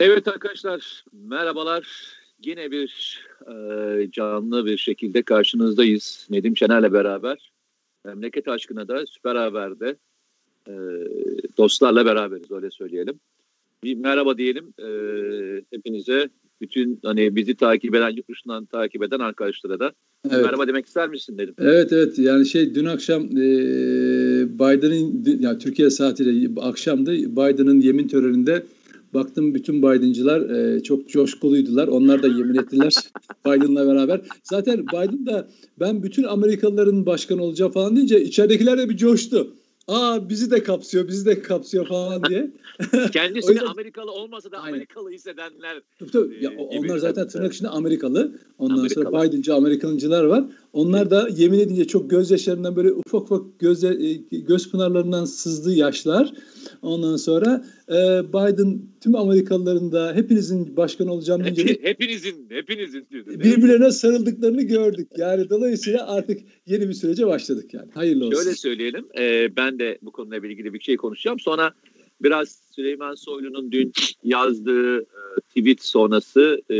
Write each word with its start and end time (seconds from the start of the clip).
Evet 0.00 0.28
arkadaşlar 0.28 1.04
merhabalar. 1.12 1.86
Yine 2.44 2.70
bir 2.70 3.20
e, 3.46 4.10
canlı 4.10 4.66
bir 4.66 4.78
şekilde 4.78 5.22
karşınızdayız. 5.22 6.26
Nedim 6.30 6.56
Şener'le 6.56 6.92
beraber. 6.92 7.52
Memleket 8.04 8.48
aşkına 8.48 8.88
da 8.88 9.06
Süper 9.06 9.36
Haber'de 9.36 9.96
e, 10.68 10.72
dostlarla 11.58 12.06
beraberiz 12.06 12.50
öyle 12.50 12.70
söyleyelim. 12.70 13.20
Bir 13.84 13.94
merhaba 13.94 14.38
diyelim 14.38 14.74
e, 14.78 14.88
hepinize. 15.70 16.28
Bütün 16.60 17.00
hani 17.04 17.36
bizi 17.36 17.54
takip 17.54 17.94
eden, 17.94 18.10
yurt 18.10 18.28
dışından 18.28 18.64
takip 18.64 19.02
eden 19.02 19.18
arkadaşlara 19.18 19.78
da 19.78 19.92
Evet. 20.30 20.44
Merhaba 20.44 20.68
demek 20.68 20.86
ister 20.86 21.08
misin 21.08 21.38
dedim. 21.38 21.54
Evet 21.58 21.92
evet 21.92 22.18
yani 22.18 22.46
şey 22.46 22.74
dün 22.74 22.84
akşam 22.84 23.22
e, 23.22 23.46
Biden'ın 24.58 25.24
yani 25.40 25.58
Türkiye 25.58 25.90
saatiyle 25.90 26.60
akşamdı 26.60 27.12
Biden'ın 27.12 27.80
yemin 27.80 28.08
töreninde 28.08 28.62
baktım 29.14 29.54
bütün 29.54 29.82
Biden'cılar 29.82 30.40
e, 30.50 30.82
çok 30.82 31.08
coşkuluydular. 31.08 31.88
Onlar 31.88 32.22
da 32.22 32.26
yemin 32.26 32.54
ettiler 32.54 32.94
Biden'la 33.46 33.86
beraber. 33.86 34.20
Zaten 34.42 34.86
Biden 34.86 35.26
da 35.26 35.48
ben 35.80 36.02
bütün 36.02 36.22
Amerikalıların 36.22 37.06
başkanı 37.06 37.42
olacağım 37.42 37.72
falan 37.72 37.96
deyince 37.96 38.22
içeridekiler 38.22 38.78
de 38.78 38.88
bir 38.88 38.96
coştu 38.96 39.54
aa 39.88 40.28
bizi 40.28 40.50
de 40.50 40.62
kapsıyor, 40.62 41.08
bizi 41.08 41.26
de 41.26 41.42
kapsıyor 41.42 41.86
falan 41.86 42.24
diye. 42.24 42.50
Kendisini 43.12 43.52
yüzden... 43.52 43.66
Amerikalı 43.66 44.12
olmasa 44.12 44.52
da 44.52 44.58
Aynen. 44.58 44.72
Amerikalı 44.72 45.10
hissedenler. 45.10 45.82
Tabii, 45.98 46.10
tabii. 46.10 46.44
Ya, 46.44 46.50
onlar 46.58 46.98
zaten 46.98 47.28
tırnak 47.28 47.54
içinde 47.54 47.68
Amerikalı. 47.68 48.32
Ondan 48.58 48.78
Amerikalı. 48.78 49.04
sonra 49.04 49.22
Biden'cı 49.22 49.54
Amerikalıncılar 49.54 50.24
var. 50.24 50.44
Onlar 50.72 51.10
da 51.10 51.28
yemin 51.36 51.58
edince 51.58 51.84
çok 51.84 52.10
gözyaşlarından 52.10 52.76
böyle 52.76 52.92
ufak 52.92 53.22
ufak 53.22 53.58
göz, 53.58 53.84
e, 53.84 54.20
göz 54.30 54.70
pınarlarından 54.70 55.24
sızdı 55.24 55.74
yaşlar. 55.74 56.32
Ondan 56.82 57.16
sonra 57.16 57.64
e, 57.88 57.94
Biden 58.28 58.82
tüm 59.00 59.14
Amerikalıların 59.14 59.92
da 59.92 60.14
hepinizin 60.14 60.76
başkan 60.76 61.08
olacağım 61.08 61.44
deyince 61.44 61.64
Hep, 61.64 61.84
hepinizin 61.84 62.46
hepinizin 62.50 63.06
birbirlerine 63.26 63.90
sarıldıklarını 63.90 64.62
gördük. 64.62 65.08
Yani 65.16 65.50
dolayısıyla 65.50 66.06
artık 66.06 66.40
yeni 66.66 66.88
bir 66.88 66.94
sürece 66.94 67.26
başladık 67.26 67.74
yani. 67.74 67.90
Hayırlı 67.94 68.26
olsun. 68.26 68.42
Şöyle 68.42 68.56
söyleyelim. 68.56 69.06
E, 69.18 69.56
ben 69.56 69.78
de 69.78 69.98
bu 70.02 70.12
konuyla 70.12 70.48
ilgili 70.48 70.74
bir 70.74 70.80
şey 70.80 70.96
konuşacağım. 70.96 71.40
Sonra 71.40 71.74
biraz 72.20 72.60
Süleyman 72.70 73.14
Soylu'nun 73.14 73.72
dün 73.72 73.92
yazdığı 74.24 75.00
e, 75.00 75.40
tweet 75.48 75.82
sonrası 75.82 76.62
e, 76.70 76.76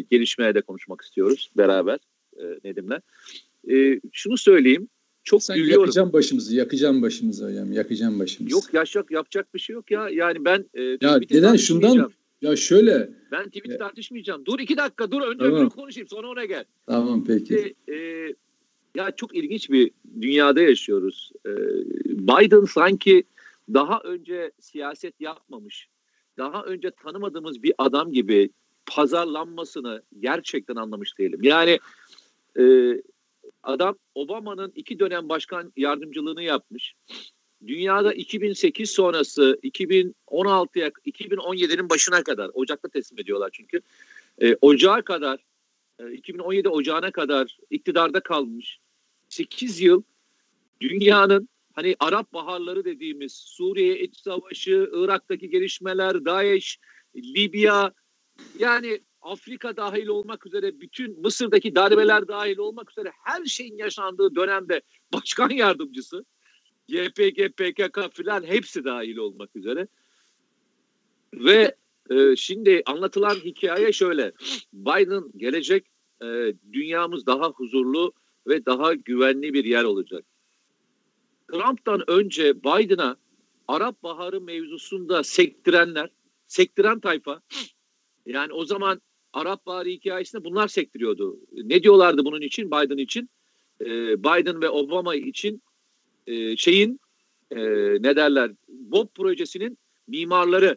gelişmeye 0.00 0.54
de 0.54 0.60
konuşmak 0.60 1.00
istiyoruz 1.02 1.50
beraber 1.56 1.98
e, 2.36 2.44
Nedim'le. 2.64 2.98
E, 3.70 4.00
şunu 4.12 4.36
söyleyeyim. 4.36 4.88
Çok 5.26 5.42
Sen 5.42 5.54
üzüyorum. 5.54 5.82
yakacağım 5.82 6.12
başımızı, 6.12 6.56
yakacağım 6.56 7.02
başımızı 7.02 7.48
hocam, 7.48 7.72
yakacağım 7.72 8.18
başımızı. 8.18 8.54
Yok 8.54 8.64
yaşak 8.74 9.10
yapacak 9.10 9.54
bir 9.54 9.58
şey 9.58 9.74
yok 9.74 9.90
ya. 9.90 10.08
Yani 10.08 10.44
ben 10.44 10.64
e, 10.74 10.82
ya 10.82 11.20
neden 11.30 11.56
şundan 11.56 12.12
ya 12.42 12.56
şöyle. 12.56 13.10
Ben 13.32 13.44
tweet'i 13.44 13.70
ya. 13.72 13.78
tartışmayacağım. 13.78 14.46
Dur 14.46 14.58
iki 14.58 14.76
dakika 14.76 15.10
dur 15.10 15.22
önce 15.22 15.44
tamam. 15.44 15.70
konuşayım 15.70 16.08
sonra 16.08 16.28
ona 16.28 16.44
gel. 16.44 16.64
Tamam 16.86 17.24
peki. 17.24 17.54
İşte, 17.56 17.94
e, 17.94 17.96
ya 18.94 19.10
çok 19.16 19.36
ilginç 19.36 19.70
bir 19.70 19.90
dünyada 20.20 20.60
yaşıyoruz. 20.60 21.32
E, 21.46 21.50
Biden 22.04 22.64
sanki 22.64 23.24
daha 23.74 24.00
önce 24.00 24.50
siyaset 24.60 25.20
yapmamış, 25.20 25.88
daha 26.38 26.62
önce 26.62 26.90
tanımadığımız 26.90 27.62
bir 27.62 27.72
adam 27.78 28.12
gibi 28.12 28.50
pazarlanmasını 28.86 30.02
gerçekten 30.20 30.76
anlamış 30.76 31.18
değilim. 31.18 31.40
Yani 31.42 31.78
e, 32.58 32.62
Adam 33.66 33.98
Obama'nın 34.14 34.72
iki 34.74 34.98
dönem 34.98 35.28
başkan 35.28 35.72
yardımcılığını 35.76 36.42
yapmış. 36.42 36.94
Dünyada 37.66 38.12
2008 38.12 38.90
sonrası 38.90 39.58
2016'ya 39.62 40.88
2017'nin 40.88 41.88
başına 41.88 42.22
kadar 42.22 42.50
Ocak'ta 42.54 42.88
teslim 42.88 43.18
ediyorlar 43.18 43.50
çünkü. 43.52 43.80
E, 44.42 44.56
Ocağa 44.60 45.02
kadar 45.02 45.44
e, 45.98 46.12
2017 46.12 46.68
Ocağı'na 46.68 47.10
kadar 47.10 47.58
iktidarda 47.70 48.20
kalmış. 48.20 48.78
8 49.28 49.80
yıl 49.80 50.02
dünyanın 50.80 51.48
hani 51.72 51.96
Arap 51.98 52.32
baharları 52.32 52.84
dediğimiz 52.84 53.32
Suriye 53.32 54.00
iç 54.00 54.16
savaşı, 54.16 54.90
Irak'taki 54.92 55.50
gelişmeler, 55.50 56.24
DAEŞ, 56.24 56.78
Libya 57.16 57.92
yani 58.58 59.00
Afrika 59.26 59.76
dahil 59.76 60.06
olmak 60.06 60.46
üzere 60.46 60.80
bütün 60.80 61.20
Mısır'daki 61.20 61.74
darbeler 61.74 62.28
dahil 62.28 62.58
olmak 62.58 62.90
üzere 62.90 63.12
her 63.24 63.44
şeyin 63.44 63.76
yaşandığı 63.76 64.34
dönemde 64.34 64.80
başkan 65.12 65.50
yardımcısı 65.50 66.24
YPG, 66.88 67.48
PKK 67.56 68.14
filan 68.14 68.42
hepsi 68.42 68.84
dahil 68.84 69.16
olmak 69.16 69.56
üzere 69.56 69.88
ve 71.34 71.76
e, 72.10 72.36
şimdi 72.36 72.82
anlatılan 72.86 73.34
hikaye 73.34 73.92
şöyle 73.92 74.32
Biden 74.72 75.24
gelecek 75.36 75.86
e, 76.22 76.54
dünyamız 76.72 77.26
daha 77.26 77.48
huzurlu 77.50 78.12
ve 78.46 78.66
daha 78.66 78.94
güvenli 78.94 79.54
bir 79.54 79.64
yer 79.64 79.84
olacak. 79.84 80.24
Trump'tan 81.52 82.10
önce 82.10 82.62
Biden'a 82.62 83.16
Arap 83.68 84.02
Baharı 84.02 84.40
mevzusunda 84.40 85.22
sektirenler, 85.22 86.10
sektiren 86.46 87.00
tayfa 87.00 87.40
yani 88.26 88.52
o 88.52 88.64
zaman 88.64 89.00
Arap 89.36 89.66
Baharı 89.66 89.88
hikayesinde 89.88 90.44
bunlar 90.44 90.68
sektiriyordu. 90.68 91.38
Ne 91.52 91.82
diyorlardı 91.82 92.24
bunun 92.24 92.40
için? 92.40 92.66
Biden 92.70 92.96
için? 92.96 93.30
Ee, 93.80 94.22
Biden 94.24 94.62
ve 94.62 94.68
Obama 94.68 95.14
için 95.14 95.62
e, 96.26 96.56
şeyin 96.56 97.00
e, 97.50 97.58
ne 98.02 98.16
derler? 98.16 98.52
Bob 98.68 99.08
projesinin 99.14 99.78
mimarları, 100.08 100.76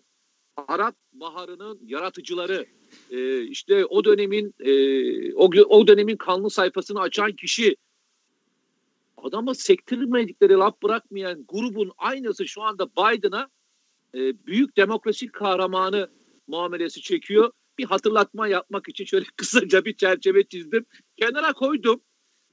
Arap 0.67 0.95
Baharı'nın 1.13 1.79
yaratıcıları, 1.85 2.65
e, 3.11 3.41
işte 3.43 3.85
o 3.85 4.03
dönemin 4.03 4.53
e, 4.59 5.33
o, 5.33 5.49
o 5.69 5.87
dönemin 5.87 6.17
kanlı 6.17 6.49
sayfasını 6.49 6.99
açan 6.99 7.31
kişi. 7.31 7.75
Adama 9.17 9.53
sektirmedikleri 9.53 10.53
laf 10.53 10.81
bırakmayan 10.83 11.45
grubun 11.47 11.91
aynısı 11.97 12.47
şu 12.47 12.61
anda 12.61 12.87
Biden'a 12.87 13.49
e, 14.15 14.45
büyük 14.45 14.77
demokrasi 14.77 15.27
kahramanı 15.27 16.09
muamelesi 16.47 17.01
çekiyor 17.01 17.51
bir 17.79 17.85
hatırlatma 17.85 18.47
yapmak 18.47 18.89
için 18.89 19.05
şöyle 19.05 19.25
kısaca 19.37 19.85
bir 19.85 19.93
çerçeve 19.93 20.43
çizdim. 20.43 20.85
Kenara 21.17 21.53
koydum. 21.53 22.01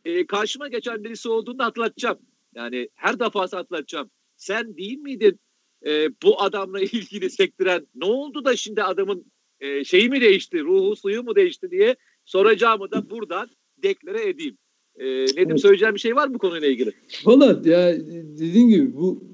E, 0.05 0.27
karşıma 0.27 0.69
geçen 0.69 1.05
birisi 1.05 1.29
olduğunda 1.29 1.65
hatırlatacağım. 1.65 2.19
Yani 2.55 2.89
her 2.95 3.21
defası 3.21 3.57
hatırlatacağım. 3.57 4.11
Sen 4.37 4.77
değil 4.77 4.99
miydin 4.99 5.41
e, 5.87 6.09
bu 6.23 6.43
adamla 6.43 6.81
ilgili 6.81 7.31
sektiren? 7.31 7.87
Ne 7.95 8.05
oldu 8.05 8.45
da 8.45 8.57
şimdi 8.57 8.83
adamın 8.83 9.25
e, 9.61 9.85
şeyi 9.85 10.09
mi 10.09 10.21
değişti, 10.21 10.61
ruhu 10.61 10.97
suyu 10.97 11.23
mu 11.23 11.37
değişti 11.37 11.71
diye 11.71 11.97
soracağımı 12.25 12.91
da 12.91 13.11
buradan 13.11 13.49
deklare 13.83 14.29
edeyim. 14.29 14.59
E, 14.97 15.07
Nedim 15.25 15.59
söyleyeceğim 15.59 15.95
bir 15.95 16.01
şey 16.01 16.17
var 16.17 16.29
mı 16.29 16.35
bu 16.35 16.39
konuyla 16.39 16.69
ilgili? 16.69 16.93
Valla 17.25 17.47
ya 17.65 17.97
dediğin 18.39 18.69
gibi 18.69 18.95
bu 18.95 19.25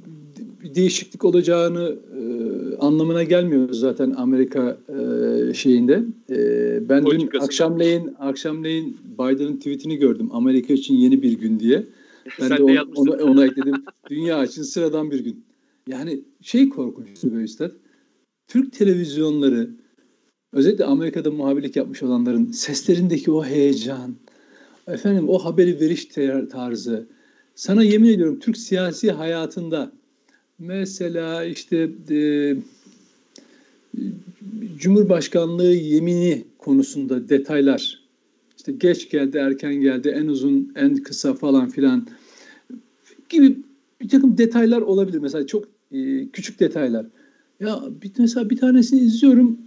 bir 0.62 0.74
değişiklik 0.74 1.24
olacağını 1.24 1.96
e, 2.18 2.22
anlamına 2.76 3.22
gelmiyor 3.22 3.72
zaten 3.72 4.10
Amerika 4.10 4.78
e, 4.88 5.54
şeyinde. 5.54 6.04
E, 6.30 6.88
ben 6.88 7.06
dün 7.06 7.30
akşamleyin 7.40 8.14
akşamleyin 8.18 8.96
Biden'ın 9.18 9.56
tweetini 9.56 9.96
gördüm. 9.96 10.28
Amerika 10.32 10.74
için 10.74 10.94
yeni 10.94 11.22
bir 11.22 11.32
gün 11.32 11.60
diye. 11.60 11.86
Ben 12.40 12.50
de, 12.50 12.56
de 12.56 12.62
onu, 12.62 12.82
onu, 12.94 13.12
onu 13.12 13.44
ekledim. 13.44 13.84
Dünya 14.10 14.44
için 14.44 14.62
sıradan 14.62 15.10
bir 15.10 15.20
gün. 15.20 15.44
Yani 15.88 16.24
şey 16.40 16.68
korkunç 16.68 17.24
böyle 17.24 17.44
üstad. 17.44 17.70
Türk 18.48 18.72
televizyonları 18.72 19.70
özellikle 20.52 20.84
Amerika'da 20.84 21.30
muhabirlik 21.30 21.76
yapmış 21.76 22.02
olanların 22.02 22.52
seslerindeki 22.52 23.32
o 23.32 23.44
heyecan, 23.44 24.16
efendim 24.88 25.28
o 25.28 25.38
haberi 25.38 25.80
veriş 25.80 26.08
tarzı. 26.50 27.08
Sana 27.54 27.82
yemin 27.82 28.08
ediyorum 28.08 28.38
Türk 28.38 28.56
siyasi 28.56 29.10
hayatında 29.10 29.92
Mesela 30.66 31.44
işte 31.44 31.90
e, 32.10 32.56
Cumhurbaşkanlığı 34.78 35.72
yemini 35.72 36.44
konusunda 36.58 37.28
detaylar 37.28 38.02
işte 38.58 38.72
geç 38.72 39.10
geldi, 39.10 39.38
erken 39.38 39.74
geldi, 39.74 40.08
en 40.08 40.26
uzun, 40.26 40.72
en 40.76 40.96
kısa 40.96 41.34
falan 41.34 41.68
filan 41.68 42.06
gibi 43.28 43.58
bir 44.00 44.08
takım 44.08 44.38
detaylar 44.38 44.80
olabilir. 44.80 45.18
Mesela 45.18 45.46
çok 45.46 45.64
e, 45.92 46.28
küçük 46.28 46.60
detaylar. 46.60 47.06
Ya 47.60 47.82
bir, 48.02 48.12
mesela 48.18 48.50
bir 48.50 48.56
tanesini 48.56 49.00
izliyorum. 49.00 49.58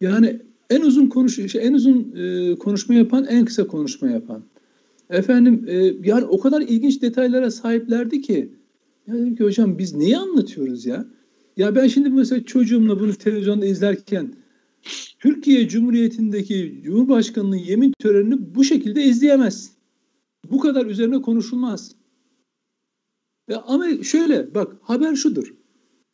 Yani 0.00 0.40
en 0.70 0.80
uzun 0.80 1.06
konuş 1.06 1.52
şey, 1.52 1.66
en 1.66 1.72
uzun 1.72 2.14
e, 2.16 2.54
konuşma 2.54 2.94
yapan, 2.94 3.24
en 3.24 3.44
kısa 3.44 3.66
konuşma 3.66 4.10
yapan. 4.10 4.42
Efendim 5.10 5.64
e, 5.68 5.92
yani 6.04 6.24
o 6.24 6.40
kadar 6.40 6.60
ilginç 6.60 7.02
detaylara 7.02 7.50
sahiplerdi 7.50 8.20
ki 8.20 8.50
ya 9.06 9.14
dedim 9.14 9.36
ki 9.36 9.44
hocam 9.44 9.78
biz 9.78 9.94
neyi 9.94 10.16
anlatıyoruz 10.16 10.86
ya? 10.86 11.06
Ya 11.56 11.74
ben 11.74 11.86
şimdi 11.86 12.10
mesela 12.10 12.44
çocuğumla 12.44 13.00
bunu 13.00 13.14
televizyonda 13.14 13.66
izlerken 13.66 14.34
Türkiye 15.18 15.68
Cumhuriyeti'ndeki 15.68 16.80
Cumhurbaşkanı'nın 16.84 17.56
yemin 17.56 17.92
törenini 17.98 18.54
bu 18.54 18.64
şekilde 18.64 19.02
izleyemez. 19.02 19.72
Bu 20.50 20.58
kadar 20.60 20.86
üzerine 20.86 21.22
konuşulmaz. 21.22 21.94
Ya 23.48 23.62
Amerika, 23.62 24.04
şöyle 24.04 24.54
bak 24.54 24.76
haber 24.82 25.16
şudur. 25.16 25.54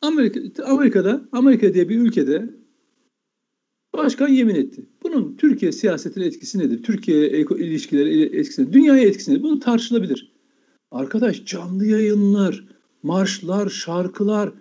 Amerika, 0.01 0.63
Amerika'da, 0.63 1.29
Amerika 1.31 1.73
diye 1.73 1.89
bir 1.89 1.99
ülkede 1.99 2.59
Başkan 3.93 4.27
yemin 4.27 4.55
etti. 4.55 4.85
Bunun 5.03 5.37
Türkiye 5.37 5.71
siyasetine 5.71 6.25
etkisi 6.25 6.59
nedir? 6.59 6.83
Türkiye 6.83 7.29
ilişkileri 7.39 8.21
etkisi 8.23 8.61
nedir? 8.61 8.73
Dünyaya 8.73 9.03
etkisi 9.03 9.31
nedir? 9.31 9.43
Bunu 9.43 9.59
tartışılabilir. 9.59 10.31
Arkadaş 10.91 11.45
canlı 11.45 11.85
yayınlar, 11.85 12.67
marşlar, 13.03 13.69
şarkılar 13.69 14.53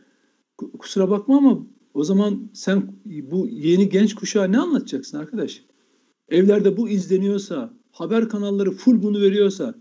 kusura 0.78 1.10
bakma 1.10 1.36
ama 1.36 1.66
o 1.94 2.04
zaman 2.04 2.50
sen 2.52 2.92
bu 3.04 3.48
yeni 3.50 3.88
genç 3.88 4.14
kuşağa 4.14 4.44
ne 4.44 4.58
anlatacaksın 4.58 5.18
arkadaş? 5.18 5.62
Evlerde 6.28 6.76
bu 6.76 6.88
izleniyorsa, 6.88 7.74
haber 7.92 8.28
kanalları 8.28 8.70
full 8.70 9.02
bunu 9.02 9.20
veriyorsa 9.20 9.74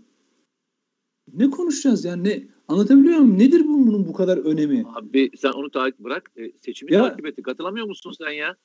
ne 1.34 1.50
konuşacağız 1.50 2.04
yani 2.04 2.24
ne 2.24 2.42
anlatabiliyor 2.68 3.18
muyum? 3.18 3.38
Nedir 3.38 3.64
bunun 3.66 4.06
bu 4.08 4.12
kadar 4.12 4.38
önemi? 4.38 4.84
Abi 4.94 5.30
sen 5.36 5.50
onu 5.50 5.70
takip 5.70 6.00
bırak. 6.00 6.30
E, 6.36 6.52
seçimi 6.64 6.94
ya, 6.94 7.08
takip 7.08 7.26
etti. 7.26 7.42
Katılamıyor 7.42 7.86
musun 7.86 8.12
sen 8.18 8.30
ya? 8.30 8.56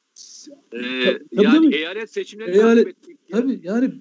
Ee, 0.73 0.79
tabii, 1.03 1.19
yani 1.31 1.57
tabii. 1.57 1.75
eyalet 1.75 2.11
seçimleri 2.11 2.51
eyalet, 2.51 2.85
takip 2.85 2.97
ettik. 2.97 3.19
Ya. 3.29 3.37
Tabii 3.37 3.59
yani 3.63 3.91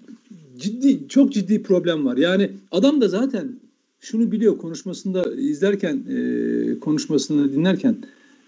ciddi 0.56 1.09
çok 1.09 1.33
ciddi 1.33 1.62
problem 1.62 2.06
var. 2.06 2.17
Yani 2.17 2.50
adam 2.71 3.00
da 3.00 3.09
zaten 3.09 3.61
şunu 4.03 4.33
biliyor 4.33 4.59
konuşmasında 4.59 5.35
izlerken 5.35 6.05
e, 6.09 6.81
konuşmasını 6.81 7.53
dinlerken 7.53 7.97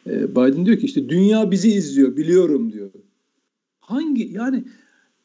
e, 0.06 0.30
Biden 0.30 0.66
diyor 0.66 0.78
ki 0.78 0.86
işte 0.86 1.08
dünya 1.08 1.50
bizi 1.50 1.70
izliyor 1.70 2.16
biliyorum 2.16 2.72
diyor. 2.72 2.90
Hangi 3.80 4.22
yani 4.32 4.64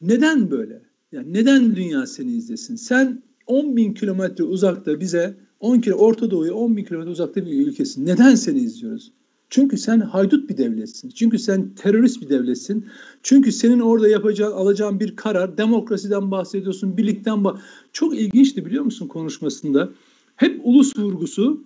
neden 0.00 0.50
böyle? 0.50 0.82
Yani 1.12 1.32
neden 1.32 1.76
dünya 1.76 2.06
seni 2.06 2.32
izlesin? 2.32 2.76
Sen 2.76 3.22
10 3.46 3.76
bin 3.76 3.94
kilometre 3.94 4.44
uzakta 4.44 5.00
bize 5.00 5.34
10 5.60 5.80
kilo 5.80 5.94
Orta 5.94 6.30
Doğu'ya 6.30 6.54
10 6.54 6.76
bin 6.76 6.84
kilometre 6.84 7.10
uzakta 7.10 7.46
bir 7.46 7.66
ülkesin. 7.66 8.06
Neden 8.06 8.34
seni 8.34 8.58
izliyoruz? 8.58 9.12
Çünkü 9.50 9.78
sen 9.78 10.00
haydut 10.00 10.50
bir 10.50 10.56
devletsin. 10.56 11.10
Çünkü 11.10 11.38
sen 11.38 11.74
terörist 11.74 12.22
bir 12.22 12.28
devletsin. 12.28 12.86
Çünkü 13.22 13.52
senin 13.52 13.80
orada 13.80 14.08
yapacağın, 14.08 14.52
alacağın 14.52 15.00
bir 15.00 15.16
karar, 15.16 15.58
demokrasiden 15.58 16.30
bahsediyorsun, 16.30 16.96
birlikten 16.96 17.44
bah 17.44 17.60
Çok 17.92 18.18
ilginçti 18.18 18.66
biliyor 18.66 18.84
musun 18.84 19.08
konuşmasında? 19.08 19.90
Hep 20.40 20.60
ulus 20.64 20.98
vurgusu, 20.98 21.64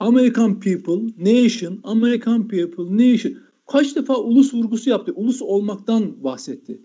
American 0.00 0.60
people, 0.60 1.00
nation, 1.18 1.80
American 1.84 2.48
people, 2.48 2.84
nation. 2.90 3.34
Kaç 3.72 3.96
defa 3.96 4.16
ulus 4.16 4.54
vurgusu 4.54 4.90
yaptı, 4.90 5.12
ulus 5.16 5.42
olmaktan 5.42 6.24
bahsetti. 6.24 6.80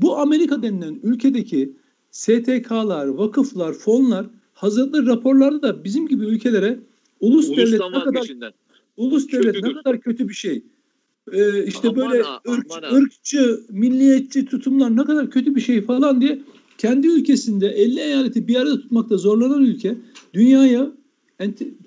Bu 0.00 0.18
Amerika 0.18 0.62
denilen 0.62 1.00
ülkedeki 1.02 1.72
STK'lar, 2.10 3.06
vakıflar, 3.06 3.72
fonlar 3.72 4.26
hazırladığı 4.52 5.06
raporlarda 5.06 5.62
da 5.62 5.84
bizim 5.84 6.08
gibi 6.08 6.24
ülkelere 6.24 6.80
ulus 7.20 7.48
Ulustan 7.48 7.66
devlet 7.66 7.80
ne 7.80 8.04
kadar 8.04 8.22
peşinden. 8.22 8.52
ulus 8.96 9.32
devlet 9.32 9.62
ne 9.62 9.72
kadar 9.72 10.00
kötü 10.00 10.28
bir 10.28 10.34
şey. 10.34 10.62
Ee, 11.32 11.64
işte 11.64 11.88
aman 11.88 11.96
böyle 11.96 12.22
ha, 12.22 12.40
ırk, 12.48 12.92
ırkçı, 12.92 13.60
milliyetçi 13.70 14.44
tutumlar 14.44 14.96
ne 14.96 15.04
kadar 15.04 15.30
kötü 15.30 15.54
bir 15.54 15.60
şey 15.60 15.82
falan 15.82 16.20
diye 16.20 16.42
kendi 16.78 17.06
ülkesinde 17.06 17.68
50 17.68 18.00
eyaleti 18.00 18.48
bir 18.48 18.56
arada 18.56 18.80
tutmakta 18.80 19.16
zorlanan 19.16 19.64
ülke 19.64 19.96
dünyaya 20.34 20.92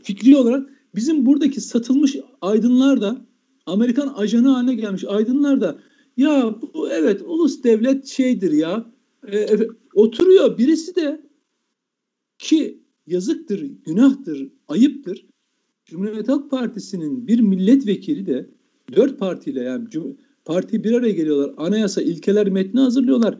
fikri 0.03 0.37
olarak 0.37 0.69
bizim 0.95 1.25
buradaki 1.25 1.61
satılmış 1.61 2.15
aydınlar 2.41 3.01
da 3.01 3.25
Amerikan 3.65 4.07
ajanı 4.07 4.49
haline 4.49 4.75
gelmiş 4.75 5.03
aydınlar 5.07 5.61
da 5.61 5.79
ya 6.17 6.55
bu 6.61 6.89
evet 6.89 7.21
ulus 7.21 7.63
devlet 7.63 8.05
şeydir 8.05 8.51
ya 8.51 8.91
e, 9.31 9.47
oturuyor 9.93 10.57
birisi 10.57 10.95
de 10.95 11.21
ki 12.39 12.79
yazıktır, 13.07 13.71
günahtır, 13.85 14.51
ayıptır. 14.67 15.25
Cumhuriyet 15.85 16.29
Halk 16.29 16.51
Partisi'nin 16.51 17.27
bir 17.27 17.39
milletvekili 17.39 18.25
de 18.25 18.49
dört 18.95 19.19
partiyle 19.19 19.61
yani 19.61 19.87
parti 20.45 20.83
bir 20.83 20.93
araya 20.93 21.11
geliyorlar. 21.11 21.53
Anayasa 21.57 22.01
ilkeler 22.01 22.49
metni 22.49 22.79
hazırlıyorlar. 22.79 23.37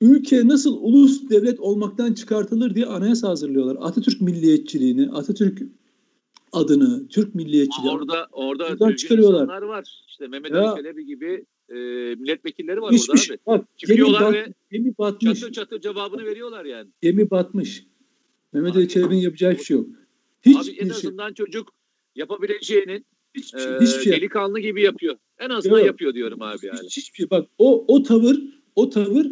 Ülke 0.00 0.48
nasıl 0.48 0.76
ulus 0.80 1.30
devlet 1.30 1.60
olmaktan 1.60 2.12
çıkartılır 2.12 2.74
diye 2.74 2.86
anayasa 2.86 3.28
hazırlıyorlar. 3.28 3.76
Atatürk 3.80 4.20
milliyetçiliğini, 4.20 5.10
Atatürk 5.10 5.62
adını, 6.52 7.08
Türk 7.08 7.34
milliyetçiliği. 7.34 7.92
Orada 7.92 8.28
orada 8.32 8.96
çıkarıyorlar. 8.96 9.42
insanlar 9.42 9.62
var. 9.62 10.04
İşte 10.08 10.26
Mehmet 10.26 10.52
Ali 10.52 10.76
Çelebi 10.76 11.06
gibi 11.06 11.44
e, 11.68 11.74
milletvekilleri 12.14 12.80
var 12.80 12.92
Hiçmiş, 12.92 13.30
orada 13.30 13.40
abi. 13.52 13.58
Bak, 13.60 13.68
Çıkıyorlar 13.78 14.32
gemi, 14.32 14.46
ve 14.46 14.52
gemi 14.70 14.98
batmış. 14.98 15.40
çatır 15.40 15.52
çatır 15.52 15.80
cevabını 15.80 16.24
veriyorlar 16.24 16.64
yani. 16.64 16.90
Gemi 17.02 17.30
batmış. 17.30 17.86
Mehmet 18.52 18.76
Ali 18.76 18.88
Çelebi'nin 18.88 19.20
yapacağı 19.20 19.52
hiçbir 19.52 19.64
şey 19.64 19.76
yok. 19.76 19.86
Hiç 20.42 20.56
abi 20.56 20.70
en 20.70 20.84
şey. 20.84 20.90
azından 20.90 21.26
şey. 21.28 21.34
çocuk 21.34 21.72
yapabileceğinin 22.14 23.06
şey, 23.42 23.64
e, 23.64 23.80
hiçbir 23.80 24.02
şey. 24.02 24.12
delikanlı 24.12 24.60
gibi 24.60 24.82
yapıyor. 24.82 25.16
En 25.38 25.50
azından 25.50 25.78
yok. 25.78 25.86
yapıyor 25.86 26.14
diyorum 26.14 26.42
abi 26.42 26.66
yani. 26.66 26.78
Hiç, 26.82 26.96
hiçbir 26.96 27.16
şey. 27.16 27.30
Bak 27.30 27.48
o 27.58 27.84
o 27.88 28.02
tavır 28.02 28.42
o 28.76 28.90
tavır 28.90 29.26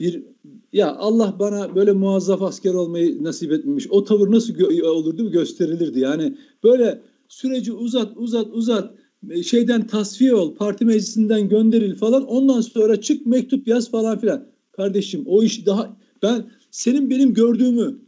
bir 0.00 0.22
ya 0.72 0.96
Allah 0.96 1.36
bana 1.38 1.74
böyle 1.74 1.92
muazzaf 1.92 2.42
asker 2.42 2.74
olmayı 2.74 3.24
nasip 3.24 3.52
etmemiş. 3.52 3.86
O 3.90 4.04
tavır 4.04 4.30
nasıl 4.30 4.54
gö- 4.54 4.86
olurdu 4.86 5.30
gösterilirdi. 5.30 6.00
Yani 6.00 6.36
böyle 6.64 7.02
süreci 7.28 7.72
uzat 7.72 8.12
uzat 8.16 8.46
uzat 8.52 8.94
e, 9.30 9.42
şeyden 9.42 9.86
tasfiye 9.86 10.34
ol, 10.34 10.54
parti 10.54 10.84
meclisinden 10.84 11.48
gönderil 11.48 11.94
falan. 11.94 12.26
Ondan 12.26 12.60
sonra 12.60 13.00
çık 13.00 13.26
mektup 13.26 13.68
yaz 13.68 13.90
falan 13.90 14.18
filan. 14.18 14.46
Kardeşim 14.72 15.22
o 15.26 15.42
iş 15.42 15.66
daha 15.66 15.96
ben 16.22 16.50
senin 16.70 17.10
benim 17.10 17.34
gördüğümü 17.34 17.98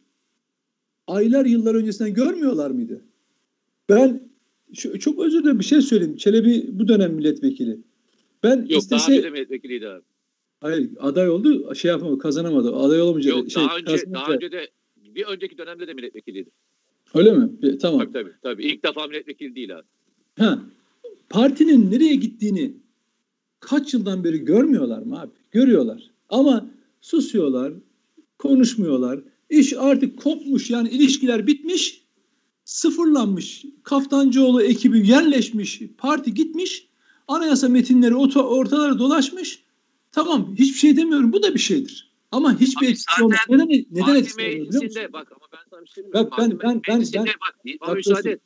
aylar 1.06 1.46
yıllar 1.46 1.74
öncesinden 1.74 2.14
görmüyorlar 2.14 2.70
mıydı? 2.70 3.04
Ben 3.88 4.30
şu, 4.72 4.98
çok 4.98 5.18
özür 5.20 5.42
dilerim 5.42 5.58
bir 5.58 5.64
şey 5.64 5.82
söyleyeyim. 5.82 6.16
Çelebi 6.16 6.70
bu 6.72 6.88
dönem 6.88 7.14
milletvekili. 7.14 7.80
Ben 8.42 8.56
Yok 8.56 8.82
istese, 8.82 8.90
daha 8.90 9.18
önce 9.18 9.30
milletvekiliydi 9.30 9.88
abi. 9.88 10.02
Hayır 10.60 10.90
aday 11.00 11.30
oldu 11.30 11.74
şey 11.74 11.90
yapamadı 11.90 12.18
kazanamadı. 12.18 12.76
Aday 12.76 13.00
olamayınca. 13.00 13.30
Yok 13.30 13.50
şey, 13.50 13.64
daha 13.64 13.76
önce 13.76 14.12
daha 14.12 14.32
önce 14.32 14.52
de 14.52 14.70
bir 14.96 15.24
önceki 15.24 15.58
dönemde 15.58 15.88
de 15.88 15.94
milletvekiliydi. 15.94 16.50
Öyle 17.14 17.32
mi? 17.32 17.50
E, 17.62 17.78
tamam. 17.78 18.00
Tabii 18.00 18.12
tabii. 18.12 18.32
tabii. 18.42 18.64
İlk 18.64 18.84
defa 18.84 19.06
milletvekili 19.06 19.54
değil 19.54 19.76
abi. 19.76 19.86
Ha. 20.38 20.62
Partinin 21.28 21.90
nereye 21.90 22.14
gittiğini 22.14 22.72
kaç 23.60 23.94
yıldan 23.94 24.24
beri 24.24 24.44
görmüyorlar 24.44 25.02
mı 25.02 25.20
abi? 25.20 25.30
Görüyorlar. 25.50 26.10
Ama 26.28 26.66
susuyorlar, 27.00 27.72
konuşmuyorlar. 28.38 29.20
İş 29.50 29.72
artık 29.72 30.18
kopmuş 30.18 30.70
yani 30.70 30.88
ilişkiler 30.88 31.46
bitmiş, 31.46 32.02
sıfırlanmış. 32.64 33.64
Kaftancıoğlu 33.82 34.62
ekibi 34.62 35.08
yerleşmiş, 35.08 35.82
parti 35.98 36.34
gitmiş, 36.34 36.88
anayasa 37.28 37.68
metinleri 37.68 38.14
ortalara 38.14 38.98
dolaşmış. 38.98 39.65
Tamam 40.16 40.54
hiçbir 40.58 40.78
şey 40.78 40.96
demiyorum 40.96 41.32
bu 41.32 41.42
da 41.42 41.54
bir 41.54 41.58
şeydir. 41.58 42.10
Ama 42.32 42.60
hiçbir 42.60 42.88
etkisi 42.88 43.24
olmaz. 43.24 43.38
Neden, 43.48 43.68
neden 43.90 44.14
etkisi 44.14 44.60
olmaz 44.60 45.12
Bak 45.12 45.32
ama 45.32 45.46
ben 45.52 45.58
sana 45.70 45.82
bir 45.82 45.88
şey. 45.88 46.04
Bak, 46.12 46.32
ben, 46.38 46.50
ben, 46.50 46.60
ben, 46.60 46.82
ben, 46.88 47.26
bak, 47.26 47.80
bak, 47.80 47.96
müsaade 47.96 48.30
et. 48.30 48.40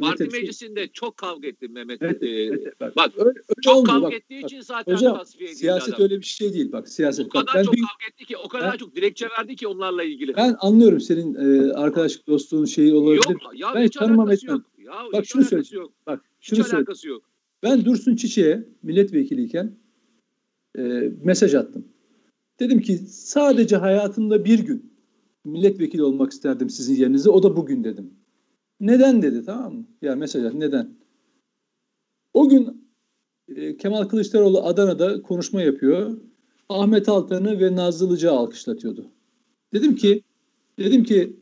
Parti 0.00 0.24
meclisinde 0.24 0.88
çok 0.88 1.16
kavga 1.16 1.48
ettim 1.48 1.72
Mehmet. 1.72 2.02
Evet, 2.02 2.22
ee, 2.22 2.26
evet, 2.26 2.80
bak, 2.80 2.96
bak 2.96 3.12
öyle, 3.18 3.28
öyle 3.28 3.60
çok 3.62 3.76
olmuyor. 3.76 3.94
kavga 3.94 4.06
bak, 4.06 4.14
ettiği 4.14 4.42
bak, 4.42 4.50
için 4.50 4.60
zaten 4.60 4.94
hocam, 4.94 5.18
tasfiye 5.18 5.48
edildi 5.48 5.58
Siyaset 5.58 5.94
adam. 5.94 6.02
öyle 6.02 6.18
bir 6.18 6.24
şey 6.24 6.54
değil 6.54 6.72
bak 6.72 6.88
siyaset. 6.88 7.26
O 7.26 7.28
kadar 7.28 7.54
bak, 7.54 7.64
çok 7.64 7.74
bir, 7.74 7.80
kavga 7.80 8.06
etti 8.12 8.24
ki 8.24 8.36
o 8.36 8.48
kadar 8.48 8.72
ben, 8.72 8.78
çok 8.78 8.96
dilekçe 8.96 9.28
verdi 9.38 9.56
ki 9.56 9.68
onlarla 9.68 10.02
ilgili. 10.02 10.36
Ben 10.36 10.56
anlıyorum 10.60 11.00
senin 11.00 11.34
e, 11.34 11.72
arkadaşlık 11.72 12.26
dostluğun 12.26 12.64
şeyi 12.64 12.94
olabilir. 12.94 13.24
Yok 13.28 13.42
ya 13.54 13.74
ben 13.74 13.84
hiç 13.84 13.94
tanımam 13.94 14.30
etmem. 14.30 14.64
Ya, 14.78 14.92
bak 15.12 15.26
şunu. 15.26 15.44
Yok. 15.72 15.92
Bak 16.06 16.20
şunu 16.40 16.64
hiç 16.64 16.74
alakası 16.74 17.08
yok. 17.08 17.22
Ben 17.62 17.84
Dursun 17.84 18.16
Çiçek'e 18.16 18.68
milletvekiliyken 18.82 19.85
e, 20.76 21.12
mesaj 21.24 21.54
attım. 21.54 21.84
Dedim 22.60 22.80
ki 22.80 22.96
sadece 23.08 23.76
hayatımda 23.76 24.44
bir 24.44 24.58
gün 24.58 24.92
milletvekili 25.44 26.02
olmak 26.02 26.32
isterdim 26.32 26.70
sizin 26.70 26.94
yerinize. 26.94 27.30
O 27.30 27.42
da 27.42 27.56
bugün 27.56 27.84
dedim. 27.84 28.10
Neden 28.80 29.22
dedi 29.22 29.44
tamam 29.44 29.74
mı? 29.74 29.86
Ya 30.02 30.16
mesaj 30.16 30.44
at 30.44 30.54
neden? 30.54 30.88
O 32.34 32.48
gün 32.48 32.88
e, 33.56 33.76
Kemal 33.76 34.04
Kılıçdaroğlu 34.04 34.62
Adana'da 34.62 35.22
konuşma 35.22 35.62
yapıyor. 35.62 36.16
Ahmet 36.68 37.08
Altan'ı 37.08 37.60
ve 37.60 37.76
Nazlı 37.76 38.30
alkışlatıyordu. 38.30 39.10
Dedim 39.74 39.96
ki 39.96 40.22
dedim 40.78 41.04
ki 41.04 41.36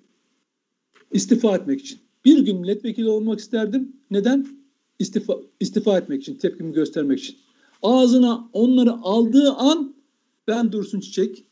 istifa 1.12 1.56
etmek 1.56 1.80
için. 1.80 1.98
Bir 2.24 2.44
gün 2.44 2.60
milletvekili 2.60 3.08
olmak 3.08 3.38
isterdim. 3.38 3.96
Neden? 4.10 4.46
İstifa, 4.98 5.36
istifa 5.60 5.98
etmek 5.98 6.22
için, 6.22 6.34
tepkimi 6.34 6.72
göstermek 6.72 7.18
için. 7.18 7.36
Ağzına 7.84 8.48
onları 8.52 8.92
aldığı 8.92 9.52
an 9.52 9.94
ben 10.48 10.72
Dursun 10.72 11.00
Çiçek, 11.00 11.44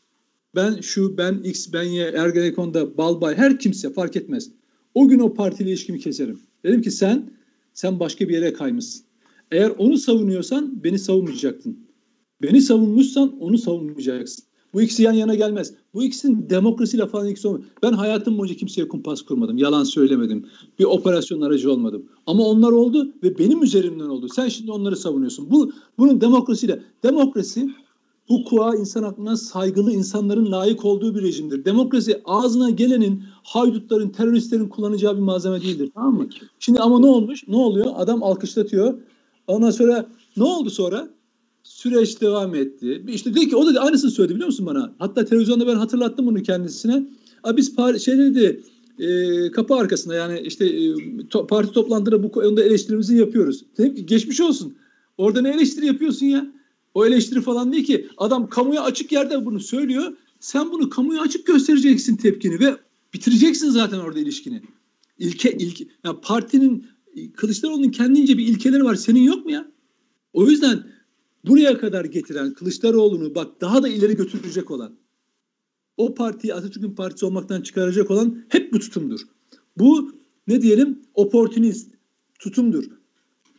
ben 0.55 0.81
şu, 0.81 1.17
ben 1.17 1.37
X, 1.43 1.73
ben 1.73 1.83
Y, 1.83 2.03
Ergenekon'da 2.03 2.97
Balbay, 2.97 3.35
her 3.35 3.59
kimse 3.59 3.93
fark 3.93 4.15
etmez. 4.15 4.51
O 4.93 5.07
gün 5.07 5.19
o 5.19 5.33
partiyle 5.33 5.69
ilişkimi 5.69 5.99
keserim. 5.99 6.39
Dedim 6.63 6.81
ki 6.81 6.91
sen, 6.91 7.31
sen 7.73 7.99
başka 7.99 8.29
bir 8.29 8.33
yere 8.33 8.53
kaymışsın. 8.53 9.05
Eğer 9.51 9.69
onu 9.69 9.97
savunuyorsan 9.97 10.83
beni 10.83 10.99
savunmayacaktın. 10.99 11.77
Beni 12.41 12.61
savunmuşsan 12.61 13.39
onu 13.39 13.57
savunmayacaksın. 13.57 14.45
Bu 14.73 14.81
ikisi 14.81 15.03
yan 15.03 15.13
yana 15.13 15.35
gelmez. 15.35 15.73
Bu 15.93 16.03
ikisinin 16.03 16.49
demokrasiyle 16.49 17.07
falan 17.07 17.27
ilgisi 17.27 17.47
olmuyor. 17.47 17.65
Ben 17.83 17.93
hayatım 17.93 18.37
boyunca 18.37 18.55
kimseye 18.55 18.87
kumpas 18.87 19.21
kurmadım. 19.21 19.57
Yalan 19.57 19.83
söylemedim. 19.83 20.45
Bir 20.79 20.83
operasyon 20.83 21.41
aracı 21.41 21.71
olmadım. 21.71 22.05
Ama 22.27 22.43
onlar 22.43 22.71
oldu 22.71 23.13
ve 23.23 23.37
benim 23.37 23.63
üzerimden 23.63 24.09
oldu. 24.09 24.27
Sen 24.35 24.49
şimdi 24.49 24.71
onları 24.71 24.95
savunuyorsun. 24.95 25.51
Bu 25.51 25.71
bunun 25.97 26.21
demokrasiyle 26.21 26.83
demokrasi 27.03 27.69
hukuka, 28.27 28.75
insan 28.75 29.03
aklına 29.03 29.37
saygılı 29.37 29.91
insanların 29.91 30.51
layık 30.51 30.85
olduğu 30.85 31.15
bir 31.15 31.21
rejimdir. 31.21 31.65
Demokrasi 31.65 32.21
ağzına 32.25 32.69
gelenin, 32.69 33.23
haydutların, 33.43 34.09
teröristlerin 34.09 34.67
kullanacağı 34.69 35.15
bir 35.15 35.21
malzeme 35.21 35.61
değildir. 35.61 35.91
Tamam 35.95 36.15
mı? 36.15 36.27
Şimdi 36.59 36.79
ama 36.79 36.99
ne 36.99 37.05
olmuş? 37.05 37.47
Ne 37.47 37.55
oluyor? 37.55 37.87
Adam 37.95 38.23
alkışlatıyor. 38.23 38.93
Ondan 39.47 39.71
sonra 39.71 40.05
ne 40.37 40.43
oldu 40.43 40.69
sonra? 40.69 41.09
Süreç 41.63 42.21
devam 42.21 42.55
etti. 42.55 43.03
İşte 43.07 43.35
dedi 43.35 43.49
ki 43.49 43.55
o 43.55 43.73
da 43.73 43.81
aynısını 43.81 44.11
söyledi 44.11 44.33
biliyor 44.35 44.47
musun 44.47 44.65
bana? 44.65 44.95
Hatta 44.99 45.25
televizyonda 45.25 45.67
ben 45.67 45.75
hatırlattım 45.75 46.25
bunu 46.25 46.43
kendisine. 46.43 47.07
Abi 47.43 47.57
biz 47.57 47.75
par 47.75 47.97
şey 47.97 48.17
dedi 48.17 48.63
e, 48.99 49.51
kapı 49.51 49.75
arkasında 49.75 50.15
yani 50.15 50.39
işte 50.39 50.65
e, 50.65 50.93
to, 51.29 51.47
parti 51.47 51.71
toplantıda 51.71 52.23
bu 52.23 52.31
konuda 52.31 52.63
eleştirimizi 52.63 53.17
yapıyoruz. 53.17 53.65
Dedim 53.77 53.95
ki 53.95 54.05
geçmiş 54.05 54.41
olsun. 54.41 54.75
Orada 55.17 55.41
ne 55.41 55.49
eleştiri 55.49 55.85
yapıyorsun 55.85 56.25
ya? 56.25 56.53
O 56.93 57.05
eleştiri 57.05 57.41
falan 57.41 57.71
değil 57.71 57.83
ki. 57.83 58.07
Adam 58.17 58.49
kamuya 58.49 58.83
açık 58.83 59.11
yerde 59.11 59.45
bunu 59.45 59.59
söylüyor. 59.59 60.13
Sen 60.39 60.71
bunu 60.71 60.89
kamuya 60.89 61.21
açık 61.21 61.47
göstereceksin 61.47 62.15
tepkini 62.15 62.59
ve 62.59 62.77
bitireceksin 63.13 63.69
zaten 63.69 63.99
orada 63.99 64.19
ilişkini. 64.19 64.61
İlke, 65.19 65.51
ilke, 65.51 65.85
ya 66.03 66.21
partinin 66.21 66.87
Kılıçdaroğlu'nun 67.35 67.89
kendince 67.89 68.37
bir 68.37 68.47
ilkeleri 68.47 68.83
var. 68.83 68.95
Senin 68.95 69.21
yok 69.21 69.45
mu 69.45 69.51
ya? 69.51 69.71
O 70.33 70.47
yüzden 70.49 70.92
buraya 71.47 71.77
kadar 71.77 72.05
getiren 72.05 72.53
Kılıçdaroğlu'nu 72.53 73.35
bak 73.35 73.61
daha 73.61 73.83
da 73.83 73.87
ileri 73.87 74.15
götürecek 74.15 74.71
olan 74.71 74.95
o 75.97 76.15
partiyi 76.15 76.53
Atatürk'ün 76.53 76.95
partisi 76.95 77.25
olmaktan 77.25 77.61
çıkaracak 77.61 78.11
olan 78.11 78.43
hep 78.49 78.73
bu 78.73 78.79
tutumdur. 78.79 79.19
Bu 79.77 80.11
ne 80.47 80.61
diyelim 80.61 80.99
oportunist 81.13 81.91
tutumdur. 82.39 82.83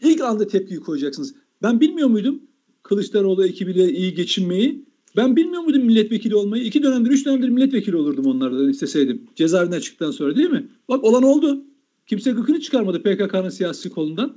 İlk 0.03 0.21
anda 0.21 0.47
tepkiyi 0.47 0.81
koyacaksınız. 0.81 1.35
Ben 1.63 1.81
bilmiyor 1.81 2.09
muydum 2.09 2.43
Kılıçdaroğlu 2.83 3.47
ekibiyle 3.47 3.93
iyi 3.93 4.15
geçinmeyi? 4.15 4.85
Ben 5.17 5.37
bilmiyor 5.37 5.63
muydum 5.63 5.83
milletvekili 5.83 6.37
olmayı? 6.37 6.65
İki 6.65 6.83
dönemdir, 6.83 7.11
üç 7.11 7.27
dönemdir 7.27 7.49
milletvekili 7.49 7.97
olurdum 7.97 8.27
onlardan 8.27 8.69
isteseydim. 8.69 9.23
Cezaevinden 9.35 9.81
çıktıktan 9.81 10.11
sonra 10.11 10.37
değil 10.37 10.51
mi? 10.51 10.69
Bak 10.89 11.05
olan 11.05 11.23
oldu. 11.23 11.65
Kimse 12.07 12.31
gıkını 12.31 12.61
çıkarmadı 12.61 13.03
PKK'nın 13.03 13.49
siyasi 13.49 13.91
kolundan. 13.91 14.37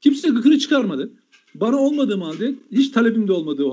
Kimse 0.00 0.28
gıkını 0.28 0.58
çıkarmadı. 0.58 1.12
Bana 1.54 1.76
olmadığım 1.76 2.20
halde, 2.20 2.54
hiç 2.72 2.90
talebim 2.90 3.28
de 3.28 3.32
olmadığı 3.32 3.68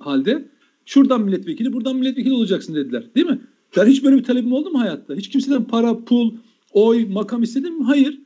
halde 0.00 0.44
şuradan 0.84 1.20
milletvekili, 1.20 1.72
buradan 1.72 1.96
milletvekili 1.96 2.32
olacaksın 2.32 2.74
dediler. 2.74 3.04
Değil 3.14 3.26
mi? 3.26 3.40
Ben 3.76 3.86
hiç 3.86 4.04
böyle 4.04 4.16
bir 4.16 4.24
talebim 4.24 4.52
oldu 4.52 4.70
mu 4.70 4.80
hayatta? 4.80 5.14
Hiç 5.14 5.28
kimseden 5.28 5.64
para, 5.64 6.04
pul, 6.04 6.32
oy, 6.72 7.06
makam 7.08 7.42
istedim 7.42 7.78
mi? 7.78 7.84
Hayır. 7.84 8.20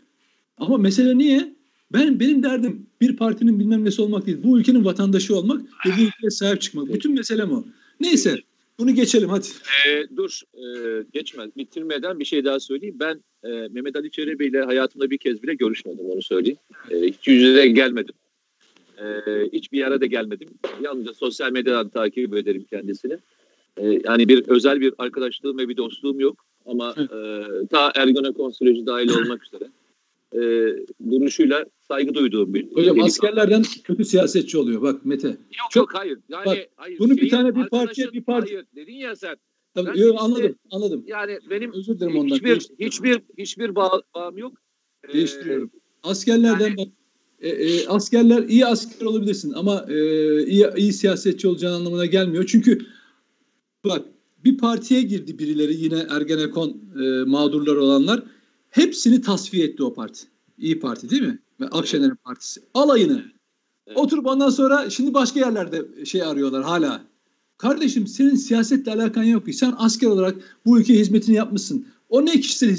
Ama 0.59 0.77
mesele 0.79 1.19
niye? 1.19 1.55
Ben 1.93 2.21
benim 2.21 2.43
derdim 2.43 2.87
bir 3.01 3.17
partinin 3.17 3.59
bilmem 3.59 3.85
nesi 3.85 4.03
olmak 4.03 4.27
değil. 4.27 4.39
Bu 4.45 4.59
ülkenin 4.59 4.85
vatandaşı 4.85 5.37
olmak 5.37 5.61
ve 5.63 5.91
bu 5.99 6.03
ülkeye 6.03 6.31
sahip 6.31 6.61
çıkmak. 6.61 6.95
Bütün 6.95 7.15
meselem 7.15 7.53
o. 7.53 7.65
Neyse 8.01 8.37
bunu 8.79 8.95
geçelim 8.95 9.29
hadi. 9.29 9.47
E, 9.89 10.17
dur 10.17 10.41
e, 10.55 10.65
geçme 11.13 11.45
bitirmeden 11.57 12.19
bir 12.21 12.25
şey 12.25 12.45
daha 12.45 12.61
söyleyeyim. 12.61 12.97
Ben 13.01 13.23
e, 13.45 13.49
Mehmet 13.49 13.97
Ali 13.97 14.11
Çelebi 14.11 14.47
ile 14.47 14.63
hayatımda 14.63 15.11
bir 15.11 15.19
kez 15.19 15.43
bile 15.43 15.55
görüşmedim 15.55 16.07
onu 16.07 16.23
söyleyeyim. 16.23 16.59
E, 16.91 17.01
hiç 17.01 17.29
yüzüne 17.29 17.67
gelmedim. 17.67 18.15
E, 18.99 19.05
hiçbir 19.53 19.79
yere 19.79 20.01
de 20.01 20.07
gelmedim. 20.07 20.49
Yalnızca 20.83 21.15
sosyal 21.15 21.53
medyadan 21.53 21.89
takip 21.89 22.37
ederim 22.37 22.65
kendisini. 22.71 23.19
E, 23.77 24.01
yani 24.05 24.29
bir 24.29 24.49
özel 24.49 24.81
bir 24.81 24.95
arkadaşlığım 24.99 25.59
ve 25.59 25.69
bir 25.69 25.77
dostluğum 25.77 26.21
yok. 26.21 26.45
Ama 26.67 26.95
e, 26.99 27.17
ta 27.67 27.93
Ergonokon 27.95 28.51
süreci 28.51 28.87
dahil 28.87 29.11
olmak 29.11 29.45
üzere 29.47 29.65
e, 30.35 30.41
duruşuyla 31.11 31.65
saygı 31.89 32.15
duyduğum 32.15 32.55
bir 32.55 32.73
Hocam 32.73 32.97
bir 32.97 33.03
askerlerden 33.03 33.63
kötü 33.85 34.05
siyasetçi 34.05 34.59
oluyor 34.59 34.83
bak 34.83 35.05
Mete. 35.05 35.29
Yok 35.29 35.37
Çok, 35.71 35.77
yok 35.77 35.95
hayır. 35.95 36.19
Yani 36.29 36.47
bak, 36.47 36.59
hayır. 36.77 36.99
Bunu 36.99 37.17
bir 37.17 37.31
tane 37.31 37.57
bir 37.57 37.69
parça 37.69 38.13
bir 38.13 38.23
parça. 38.23 38.55
Hayır 38.55 38.67
dedin 38.77 38.95
ya 38.95 39.17
sen. 39.17 39.37
Tabii, 39.75 40.01
yok, 40.01 40.17
anladım 40.19 40.55
anladım. 40.71 41.05
Yani 41.07 41.39
benim 41.51 41.73
özür 41.73 42.01
dilerim 42.01 42.17
ondan. 42.17 42.35
Hiçbir 42.35 42.69
hiçbir 42.79 43.21
hiçbir 43.39 43.75
bağ, 43.75 44.03
bağım 44.15 44.39
yok. 44.39 44.53
Ee, 45.09 45.13
Değiştiriyorum. 45.13 45.71
Ee, 45.75 46.09
askerlerden 46.09 46.69
yani, 46.69 46.77
bak 46.77 46.89
e, 47.43 47.49
e, 47.49 47.87
askerler 47.87 48.49
iyi 48.49 48.67
asker 48.67 49.07
olabilirsin 49.07 49.53
ama 49.53 49.87
e, 49.89 49.97
iyi, 50.47 50.67
iyi 50.77 50.93
siyasetçi 50.93 51.49
olacağın 51.49 51.75
anlamına 51.75 52.07
gelmiyor. 52.07 52.47
Çünkü 52.47 52.79
bak 53.85 54.03
bir 54.45 54.59
partiye 54.59 55.03
girdi 55.03 55.39
birileri 55.39 55.75
yine 55.75 56.07
Ergenekon 56.11 56.77
e, 57.05 57.25
mağdurlar 57.25 57.77
olanlar. 57.77 58.23
Hepsini 58.71 59.21
tasfiye 59.21 59.65
etti 59.67 59.83
o 59.83 59.95
parti. 59.95 60.27
İyi 60.59 60.81
Parti 60.81 61.11
değil 61.11 61.23
mi? 61.23 61.39
Ve 61.61 61.67
Akşener'in 61.67 62.15
partisi. 62.25 62.61
Alayını. 62.75 63.25
Evet. 63.87 63.99
Oturup 63.99 64.27
ondan 64.27 64.51
sonra 64.51 64.91
şimdi 64.91 65.15
başka 65.15 65.41
yerlerde 65.41 66.05
şey 66.05 66.23
arıyorlar 66.23 66.63
hala. 66.63 67.05
Kardeşim 67.59 68.07
senin 68.07 68.35
siyasetle 68.35 68.93
alakan 68.93 69.23
yok 69.23 69.47
ki. 69.47 69.53
Sen 69.53 69.75
asker 69.79 70.09
olarak 70.09 70.59
bu 70.67 70.81
ülkeye 70.81 71.01
hizmetini 71.01 71.37
yapmışsın. 71.37 71.87
O 72.09 72.27
ne 72.27 72.41
kişisel 72.41 72.77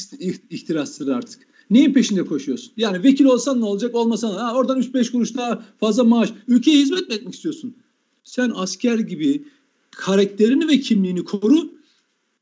ihtirastır 0.49 1.07
artık. 1.07 1.47
Neyin 1.69 1.93
peşinde 1.93 2.25
koşuyorsun? 2.25 2.71
Yani 2.77 3.03
vekil 3.03 3.25
olsan 3.25 3.61
ne 3.61 3.65
olacak 3.65 3.95
olmasan 3.95 4.33
ha, 4.33 4.55
oradan 4.55 4.81
3-5 4.81 5.11
kuruş 5.11 5.35
daha 5.35 5.63
fazla 5.79 6.03
maaş. 6.03 6.29
Ülkeye 6.47 6.77
hizmet 6.77 7.09
mi 7.09 7.15
etmek 7.15 7.33
istiyorsun? 7.33 7.75
Sen 8.23 8.51
asker 8.55 8.99
gibi 8.99 9.45
karakterini 9.91 10.67
ve 10.67 10.79
kimliğini 10.79 11.23
koru. 11.23 11.71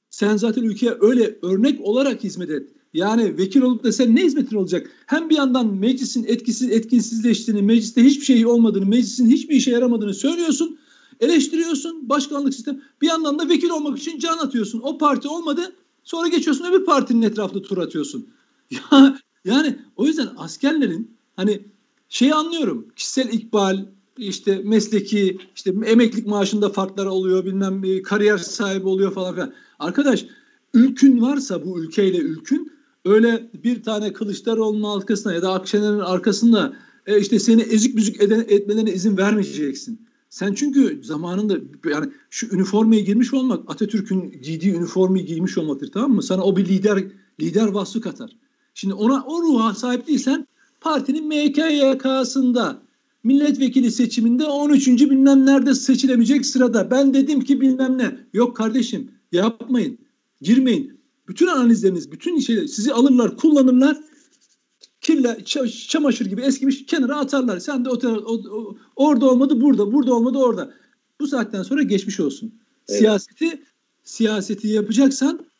Sen 0.09 0.37
zaten 0.37 0.63
ülkeye 0.63 0.97
öyle 1.01 1.39
örnek 1.41 1.81
olarak 1.81 2.23
hizmet 2.23 2.49
et. 2.49 2.69
Yani 2.93 3.37
vekil 3.37 3.61
olup 3.61 3.83
da 3.83 3.91
sen 3.91 4.15
ne 4.15 4.23
hizmetin 4.23 4.55
olacak? 4.55 4.89
Hem 5.05 5.29
bir 5.29 5.35
yandan 5.35 5.67
meclisin 5.75 6.23
etkisiz 6.23 6.71
etkinsizleştiğini, 6.71 7.61
mecliste 7.61 8.03
hiçbir 8.03 8.25
şey 8.25 8.45
olmadığını, 8.45 8.85
meclisin 8.85 9.29
hiçbir 9.29 9.55
işe 9.55 9.71
yaramadığını 9.71 10.13
söylüyorsun. 10.13 10.77
Eleştiriyorsun 11.19 12.09
başkanlık 12.09 12.53
sistem. 12.53 12.81
Bir 13.01 13.07
yandan 13.07 13.39
da 13.39 13.49
vekil 13.49 13.69
olmak 13.69 13.97
için 13.97 14.19
can 14.19 14.37
atıyorsun. 14.37 14.81
O 14.83 14.97
parti 14.97 15.27
olmadı. 15.27 15.75
Sonra 16.03 16.27
geçiyorsun 16.27 16.65
öbür 16.65 16.85
partinin 16.85 17.21
etrafında 17.21 17.61
tur 17.61 17.77
atıyorsun. 17.77 18.27
Ya, 18.71 19.17
yani 19.45 19.79
o 19.95 20.05
yüzden 20.05 20.29
askerlerin 20.37 21.17
hani 21.35 21.61
şeyi 22.09 22.33
anlıyorum. 22.33 22.87
Kişisel 22.95 23.33
ikbal, 23.33 23.85
işte 24.17 24.61
mesleki, 24.63 25.37
işte 25.55 25.73
emeklilik 25.85 26.27
maaşında 26.27 26.69
farklar 26.69 27.05
oluyor, 27.05 27.45
bilmem 27.45 28.03
kariyer 28.03 28.37
sahibi 28.37 28.87
oluyor 28.87 29.13
falan 29.13 29.33
filan. 29.33 29.53
Arkadaş 29.79 30.25
ülkün 30.73 31.21
varsa 31.21 31.65
bu 31.65 31.79
ülkeyle 31.79 32.17
ülkün 32.17 32.71
öyle 33.05 33.49
bir 33.63 33.83
tane 33.83 34.13
Kılıçdaroğlu'nun 34.13 34.97
arkasına 34.97 35.33
ya 35.33 35.41
da 35.41 35.53
Akşener'in 35.53 35.99
arkasında 35.99 36.73
e, 37.05 37.19
işte 37.19 37.39
seni 37.39 37.61
ezik 37.61 37.95
büzük 37.95 38.21
eden, 38.21 38.45
etmelerine 38.49 38.93
izin 38.93 39.17
vermeyeceksin. 39.17 40.07
Sen 40.29 40.53
çünkü 40.53 40.99
zamanında 41.03 41.57
yani 41.89 42.11
şu 42.29 42.55
üniformaya 42.55 43.01
girmiş 43.01 43.33
olmak 43.33 43.71
Atatürk'ün 43.71 44.41
giydiği 44.43 44.73
üniformayı 44.73 45.25
giymiş 45.25 45.57
olmaktır 45.57 45.91
tamam 45.91 46.11
mı? 46.11 46.23
Sana 46.23 46.43
o 46.43 46.57
bir 46.57 46.65
lider 46.65 47.03
lider 47.41 47.67
vasfı 47.67 48.01
katar. 48.01 48.31
Şimdi 48.81 48.93
ona 48.93 49.23
o 49.23 49.41
ruha 49.41 49.73
sahip 49.73 50.07
değilsen 50.07 50.47
partinin 50.79 51.27
MKYK'sında 51.27 52.81
milletvekili 53.23 53.91
seçiminde 53.91 54.45
13. 54.45 54.87
bilmem 54.87 55.45
nerede 55.45 55.73
seçilemeyecek 55.73 56.45
sırada 56.45 56.91
ben 56.91 57.13
dedim 57.13 57.41
ki 57.41 57.61
bilmem 57.61 57.97
ne. 57.97 58.17
Yok 58.33 58.57
kardeşim 58.57 59.11
yapmayın. 59.31 59.97
Girmeyin. 60.41 60.99
Bütün 61.27 61.47
analizleriniz, 61.47 62.11
bütün 62.11 62.39
şeyler 62.39 62.67
sizi 62.67 62.93
alırlar, 62.93 63.37
kullanırlar. 63.37 63.97
Kirle, 65.01 65.37
çamaşır 65.87 66.25
gibi 66.25 66.41
eskimiş 66.41 66.85
kenara 66.85 67.15
atarlar. 67.15 67.59
Sen 67.59 67.85
de 67.85 67.89
o, 67.89 67.99
o, 68.25 68.77
orada 68.95 69.29
olmadı 69.29 69.61
burada, 69.61 69.93
burada 69.93 70.13
olmadı 70.13 70.37
orada. 70.37 70.73
Bu 71.19 71.27
saatten 71.27 71.63
sonra 71.63 71.83
geçmiş 71.83 72.19
olsun. 72.19 72.53
Evet. 72.89 72.99
Siyaseti 72.99 73.63
siyaseti 74.03 74.67
yapacaksan 74.67 75.50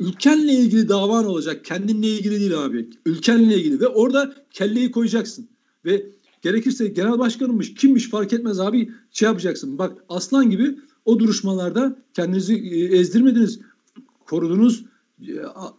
ülkenle 0.00 0.52
ilgili 0.52 0.88
davan 0.88 1.26
olacak. 1.26 1.64
Kendinle 1.64 2.08
ilgili 2.08 2.40
değil 2.40 2.64
abi. 2.64 2.90
Ülkenle 3.06 3.56
ilgili 3.56 3.80
ve 3.80 3.88
orada 3.88 4.34
kelleyi 4.50 4.90
koyacaksın. 4.90 5.48
Ve 5.84 6.06
gerekirse 6.42 6.88
genel 6.88 7.18
başkanımmış, 7.18 7.74
kimmiş 7.74 8.10
fark 8.10 8.32
etmez 8.32 8.60
abi 8.60 8.90
şey 9.10 9.26
yapacaksın. 9.26 9.78
Bak 9.78 10.04
aslan 10.08 10.50
gibi 10.50 10.78
o 11.04 11.18
duruşmalarda 11.18 11.96
kendinizi 12.14 12.54
e, 12.54 12.96
ezdirmediniz 12.96 13.60
korudunuz, 14.26 14.84
e, 15.20 15.32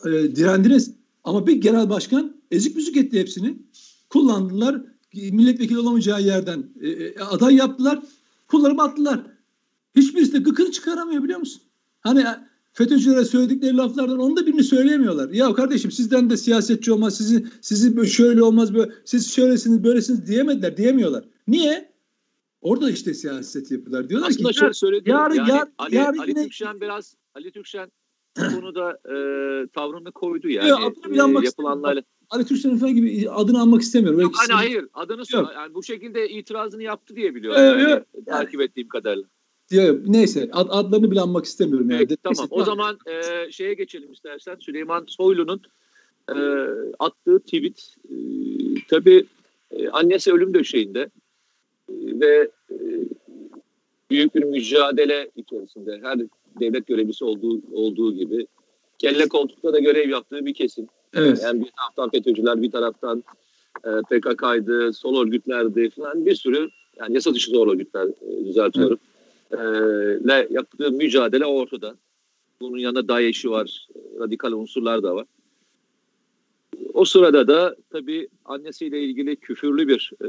e, 0.10 0.36
direndiniz. 0.36 0.92
Ama 1.24 1.48
bir 1.48 1.54
genel 1.54 1.90
başkan 1.90 2.36
ezik 2.52 2.76
müzik 2.76 2.98
etti 2.98 3.20
hepsini. 3.20 3.58
Kullandılar. 4.10 4.82
Milletvekili 5.14 5.80
olamayacağı 5.80 6.22
yerden 6.22 6.70
aday 7.30 7.56
yaptılar. 7.56 8.00
Kullarımı 8.48 8.84
attılar. 8.84 9.22
Hiçbirisi 9.96 10.34
de 10.34 10.38
gıkını 10.38 10.72
çıkaramıyor 10.72 11.24
biliyor 11.24 11.40
musun? 11.40 11.62
Hani 12.02 12.26
FETÖ'cülere 12.78 13.26
söyledikleri 13.26 13.78
laflardan 13.78 14.20
onu 14.20 14.38
da 14.38 14.46
birini 14.48 14.64
söyleyemiyorlar. 14.64 15.30
Ya 15.30 15.54
kardeşim 15.54 15.92
sizden 15.92 16.30
de 16.30 16.38
siyasetçi 16.38 16.92
olmaz, 16.92 17.18
sizi, 17.18 17.46
sizi 17.62 18.08
şöyle 18.08 18.44
olmaz, 18.44 18.74
böyle, 18.76 18.92
siz 19.06 19.34
şöylesiniz, 19.36 19.84
böylesiniz 19.84 20.28
diyemediler, 20.28 20.78
diyemiyorlar. 20.78 21.24
Niye? 21.48 21.92
Orada 22.62 22.92
işte 22.92 23.14
siyaset 23.14 23.72
yapıyorlar. 23.72 24.10
Diyorlar 24.10 24.30
Aslında 24.30 24.50
ki 24.50 24.58
şöyle 24.58 24.74
söyledi. 24.74 25.10
yarın- 25.10 25.36
yani 25.36 25.50
yarın- 25.50 25.74
Ali, 25.78 25.96
yarın 25.96 26.18
Ali 26.18 26.30
yine- 26.30 26.44
Türkşen 26.44 26.82
biraz 26.82 27.16
Ali 27.36 27.52
Türkşen 27.52 27.92
bu 28.38 28.56
konuda 28.56 28.92
e, 28.92 29.14
tavrını 29.68 30.12
koydu 30.12 30.50
yani. 30.50 30.70
Yok, 30.70 30.94
adını 31.06 31.42
e, 31.42 31.46
yapılanlarla. 31.46 32.02
Ali 32.30 32.46
Türkçen'in 32.46 32.78
falan 32.78 32.96
gibi 32.96 33.30
adını 33.30 33.62
anmak 33.62 33.82
istemiyorum. 33.82 34.20
Yok, 34.20 34.34
hani 34.38 34.54
hayır 34.54 34.86
adını 34.94 35.26
sor. 35.26 35.40
Yok. 35.40 35.52
Yani 35.56 35.74
bu 35.74 35.84
şekilde 35.84 36.30
itirazını 36.30 36.84
yaptı 36.84 37.16
diye 37.16 37.36
biliyorum. 37.36 37.62
Evet, 37.62 37.82
yani, 37.82 37.92
evet. 37.92 38.28
Takip 38.28 38.62
ettiğim 38.62 38.88
kadarıyla. 38.88 39.28
Diyor, 39.72 40.02
neyse 40.08 40.50
ad, 40.52 40.68
adlarını 40.70 41.12
bile 41.12 41.22
anmak 41.22 41.46
istemiyorum 41.46 41.90
yani. 41.90 42.08
Peki, 42.08 42.18
tamam. 42.24 42.48
O 42.50 42.64
zaman 42.64 42.98
e, 43.06 43.52
şeye 43.52 43.74
geçelim 43.74 44.12
istersen. 44.12 44.56
Süleyman 44.60 45.06
Soylu'nun 45.08 45.62
e, 46.30 46.38
attığı 47.00 47.40
tweet 47.40 47.96
e, 48.10 48.16
tabii 48.90 49.26
e, 49.72 49.90
annesi 49.90 50.34
ölüm 50.34 50.54
döşeğinde 50.54 51.10
e, 51.90 51.94
ve 52.20 52.52
e, 52.72 52.76
büyük 54.10 54.36
bir 54.36 54.44
mücadele 54.44 55.32
içerisinde 55.36 56.00
her 56.02 56.20
devlet 56.60 56.88
görevlisi 56.88 57.26
olduğu 57.26 57.62
olduğu 57.74 58.16
gibi 58.16 58.48
kelle 59.00 59.28
koltukta 59.28 59.74
da 59.74 59.80
görev 59.80 60.10
yaptığı 60.10 60.46
bir 60.46 60.54
kesim. 60.54 60.88
Evet. 61.14 61.40
Yani 61.44 61.66
bir 61.66 61.72
taraftan 61.78 62.10
FETÖ'cüler, 62.10 62.62
bir 62.62 62.72
taraftan 62.72 63.24
e, 63.84 63.90
PKK'ydı, 63.90 64.94
sol 64.94 65.22
örgütlerdi 65.22 65.90
falan 65.90 66.26
bir 66.26 66.36
sürü 66.36 66.70
yani 67.00 67.14
yasa 67.14 67.34
dışı 67.34 67.52
sol 67.52 67.70
örgütler 67.70 68.08
e, 68.08 68.46
düzeltiyorum. 68.46 68.98
E, 68.98 69.17
le 70.28 70.48
yaptığı 70.50 70.92
mücadele 70.92 71.46
ortada. 71.46 71.96
Bunun 72.62 72.78
yanında 72.78 73.08
DAEŞ'i 73.08 73.50
var, 73.50 73.88
radikal 74.20 74.52
unsurlar 74.52 75.04
da 75.04 75.16
var. 75.16 75.26
O 76.94 77.06
sırada 77.06 77.48
da 77.48 77.76
tabii 77.90 78.28
annesiyle 78.46 79.02
ilgili 79.02 79.36
küfürlü 79.36 79.88
bir 79.88 80.12
e, 80.22 80.28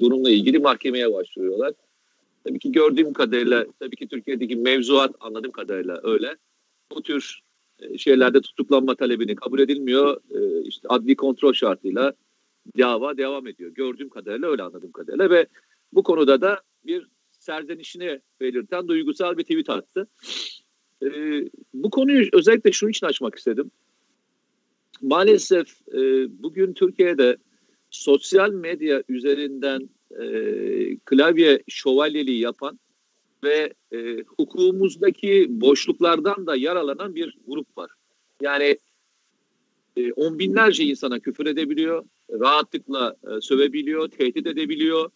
durumla 0.00 0.30
ilgili 0.30 0.58
mahkemeye 0.58 1.12
başvuruyorlar. 1.12 1.72
Tabii 2.44 2.58
ki 2.58 2.72
gördüğüm 2.72 3.12
kadarıyla, 3.12 3.66
tabii 3.78 3.96
ki 3.96 4.08
Türkiye'deki 4.08 4.56
mevzuat 4.56 5.14
anladığım 5.20 5.50
kadarıyla 5.50 6.00
öyle. 6.02 6.36
Bu 6.92 7.02
tür 7.02 7.40
e, 7.78 7.98
şeylerde 7.98 8.40
tutuklanma 8.40 8.94
talebini 8.94 9.34
kabul 9.34 9.58
edilmiyor. 9.58 10.20
E, 10.30 10.62
işte 10.62 10.88
adli 10.88 11.16
kontrol 11.16 11.52
şartıyla 11.52 12.12
dava 12.78 13.16
devam 13.16 13.46
ediyor. 13.46 13.70
Gördüğüm 13.70 14.08
kadarıyla 14.08 14.48
öyle 14.48 14.62
anladığım 14.62 14.92
kadarıyla 14.92 15.30
ve 15.30 15.46
bu 15.92 16.02
konuda 16.02 16.40
da 16.40 16.60
bir 16.86 17.06
serzenişini 17.50 18.20
belirten 18.40 18.88
duygusal 18.88 19.38
bir 19.38 19.42
tweet 19.42 19.70
attı. 19.70 20.08
E, 21.02 21.08
bu 21.74 21.90
konuyu 21.90 22.28
özellikle 22.32 22.72
şunun 22.72 22.90
için 22.90 23.06
açmak 23.06 23.34
istedim. 23.34 23.70
Maalesef 25.02 25.68
e, 25.94 26.00
bugün 26.42 26.72
Türkiye'de 26.72 27.36
sosyal 27.90 28.50
medya 28.50 29.02
üzerinden 29.08 29.90
e, 30.20 30.24
klavye 31.04 31.62
şövalyeliği 31.68 32.40
yapan 32.40 32.78
ve 33.44 33.74
e, 33.92 34.22
hukukumuzdaki 34.26 35.46
boşluklardan 35.50 36.46
da 36.46 36.56
yaralanan 36.56 37.14
bir 37.14 37.38
grup 37.46 37.78
var. 37.78 37.90
Yani 38.42 38.78
e, 39.96 40.12
on 40.12 40.38
binlerce 40.38 40.84
insana 40.84 41.18
küfür 41.18 41.46
edebiliyor, 41.46 42.04
rahatlıkla 42.30 43.16
e, 43.24 43.40
sövebiliyor, 43.40 44.08
tehdit 44.08 44.46
edebiliyor 44.46 45.10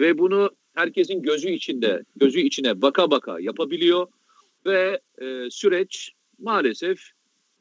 ve 0.00 0.18
bunu 0.18 0.50
herkesin 0.78 1.22
gözü 1.22 1.48
içinde, 1.48 2.02
gözü 2.16 2.40
içine 2.40 2.82
baka 2.82 3.10
baka 3.10 3.40
yapabiliyor 3.40 4.06
ve 4.66 5.00
e, 5.18 5.50
süreç 5.50 6.12
maalesef 6.38 7.00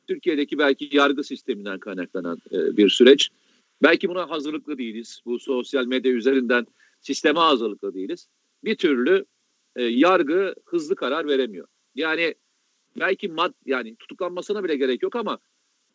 Türkiye'deki 0.08 0.58
belki 0.58 0.90
yargı 0.92 1.24
sisteminden 1.24 1.80
kaynaklanan 1.80 2.38
e, 2.52 2.78
bir 2.78 2.90
süreç. 2.90 3.30
Belki 3.84 4.10
buna 4.10 4.30
hazırlıklı 4.30 4.78
değiliz. 4.78 5.22
Bu 5.26 5.40
sosyal 5.40 5.86
medya 5.86 6.12
üzerinden 6.12 6.68
sisteme 7.02 7.40
hazırlıklı 7.40 7.94
değiliz. 7.94 8.28
Bir 8.64 8.76
türlü 8.76 9.26
e, 9.76 9.84
yargı 9.84 10.56
hızlı 10.66 10.96
karar 10.96 11.28
veremiyor. 11.28 11.68
Yani 11.96 12.36
belki 13.00 13.28
mad 13.28 13.54
yani 13.66 13.96
tutuklanmasına 13.96 14.64
bile 14.64 14.76
gerek 14.76 15.04
yok 15.04 15.16
ama 15.16 15.40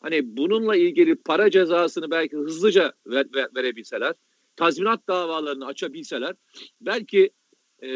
hani 0.00 0.36
bununla 0.36 0.76
ilgili 0.76 1.14
para 1.14 1.50
cezasını 1.50 2.10
belki 2.10 2.36
hızlıca 2.36 2.92
ver, 3.06 3.26
ver, 3.34 3.48
verebilseler, 3.56 4.14
tazminat 4.56 5.08
davalarını 5.08 5.66
açabilseler 5.66 6.34
belki 6.80 7.30
e, 7.82 7.88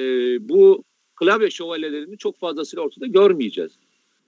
bu 0.49 0.85
klavye 1.17 1.51
şövalyelerini 1.51 2.19
çok 2.19 2.39
fazlasıyla 2.39 2.83
ortada 2.83 3.07
görmeyeceğiz. 3.07 3.73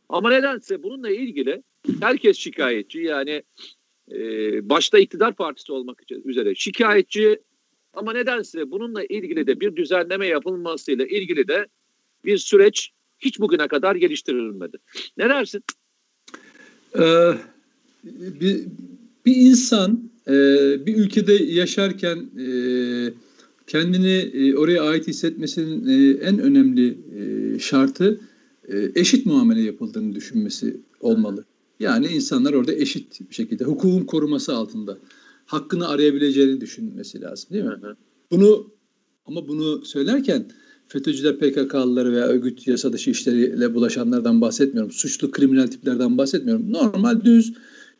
Ama 0.08 0.30
nedense 0.30 0.82
bununla 0.82 1.10
ilgili 1.10 1.62
herkes 2.00 2.38
şikayetçi 2.38 2.98
yani 2.98 3.42
e, 4.12 4.18
başta 4.68 4.98
iktidar 4.98 5.34
partisi 5.34 5.72
olmak 5.72 6.02
üzere 6.24 6.54
şikayetçi 6.54 7.40
ama 7.94 8.12
nedense 8.12 8.70
bununla 8.70 9.04
ilgili 9.04 9.46
de 9.46 9.60
bir 9.60 9.76
düzenleme 9.76 10.26
yapılmasıyla 10.26 11.06
ilgili 11.06 11.48
de 11.48 11.66
bir 12.24 12.38
süreç 12.38 12.90
hiç 13.18 13.40
bugüne 13.40 13.68
kadar 13.68 13.96
geliştirilmedi. 13.96 14.76
Ne 15.16 15.28
dersin? 15.28 15.62
Ee, 16.98 17.32
bir, 18.04 18.64
bir 19.26 19.36
insan 19.36 20.10
e, 20.28 20.34
bir 20.86 20.96
ülkede 20.96 21.32
yaşarken 21.32 22.18
e, 22.38 22.48
kendini 23.66 24.16
e, 24.16 24.56
oraya 24.56 24.82
ait 24.82 25.08
hissetmesinin 25.08 25.86
e, 25.86 26.10
en 26.10 26.38
önemli 26.38 26.98
e, 27.18 27.58
şartı 27.58 28.20
e, 28.68 28.90
eşit 28.94 29.26
muamele 29.26 29.60
yapıldığını 29.60 30.14
düşünmesi 30.14 30.80
olmalı. 31.00 31.44
Yani 31.80 32.06
insanlar 32.06 32.52
orada 32.52 32.72
eşit 32.72 33.30
bir 33.30 33.34
şekilde 33.34 33.64
hukukun 33.64 34.04
koruması 34.04 34.54
altında 34.54 34.98
hakkını 35.46 35.88
arayabileceğini 35.88 36.60
düşünmesi 36.60 37.20
lazım 37.20 37.50
değil 37.50 37.64
mi? 37.64 37.70
Hı 37.70 37.86
hı. 37.86 37.96
Bunu 38.30 38.70
ama 39.26 39.48
bunu 39.48 39.84
söylerken 39.84 40.50
FETÖ'cüler 40.88 41.38
PKK'lıları 41.38 42.12
veya 42.12 42.26
örgüt 42.26 42.66
yasa 42.66 42.92
dışı 42.92 43.10
işleriyle 43.10 43.74
bulaşanlardan 43.74 44.40
bahsetmiyorum. 44.40 44.92
Suçlu 44.92 45.30
kriminal 45.30 45.66
tiplerden 45.66 46.18
bahsetmiyorum. 46.18 46.72
Normal 46.72 47.24
düz 47.24 47.54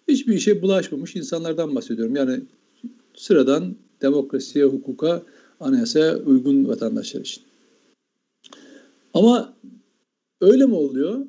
hiçbir 0.09 0.35
işe 0.35 0.62
bulaşmamış 0.62 1.16
insanlardan 1.16 1.75
bahsediyorum. 1.75 2.16
Yani 2.16 2.40
sıradan 3.14 3.77
demokrasiye, 4.03 4.64
hukuka, 4.64 5.23
anayasaya 5.61 6.18
uygun 6.18 6.68
vatandaşlar 6.68 7.21
için. 7.21 7.42
Ama 9.14 9.57
öyle 10.40 10.66
mi 10.66 10.75
oluyor? 10.75 11.27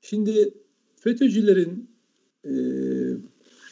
Şimdi 0.00 0.54
FETÖ'cülerin 0.96 1.90
e, 2.44 2.52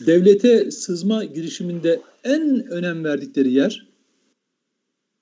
devlete 0.07 0.71
sızma 0.71 1.25
girişiminde 1.25 2.01
en 2.25 2.67
önem 2.67 3.05
verdikleri 3.05 3.53
yer 3.53 3.87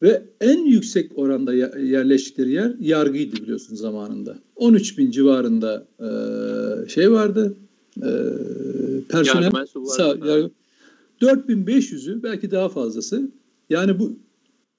ve 0.03 0.23
en 0.41 0.65
yüksek 0.65 1.19
oranda 1.19 1.55
yerleştikleri 1.79 2.51
yer 2.51 2.75
yargıydı 2.81 3.37
biliyorsun 3.37 3.77
zamanında. 3.77 4.39
13 4.57 4.99
bin 4.99 5.11
civarında 5.11 5.87
e, 6.01 6.09
şey 6.89 7.13
vardı. 7.13 7.57
E, 8.03 8.11
personel. 9.09 9.51
Yargı. 9.55 9.87
Sağ, 9.87 10.09
yargı, 10.09 10.51
4500'ü 11.21 12.23
belki 12.23 12.51
daha 12.51 12.69
fazlası. 12.69 13.31
Yani 13.71 13.99
bu 13.99 14.19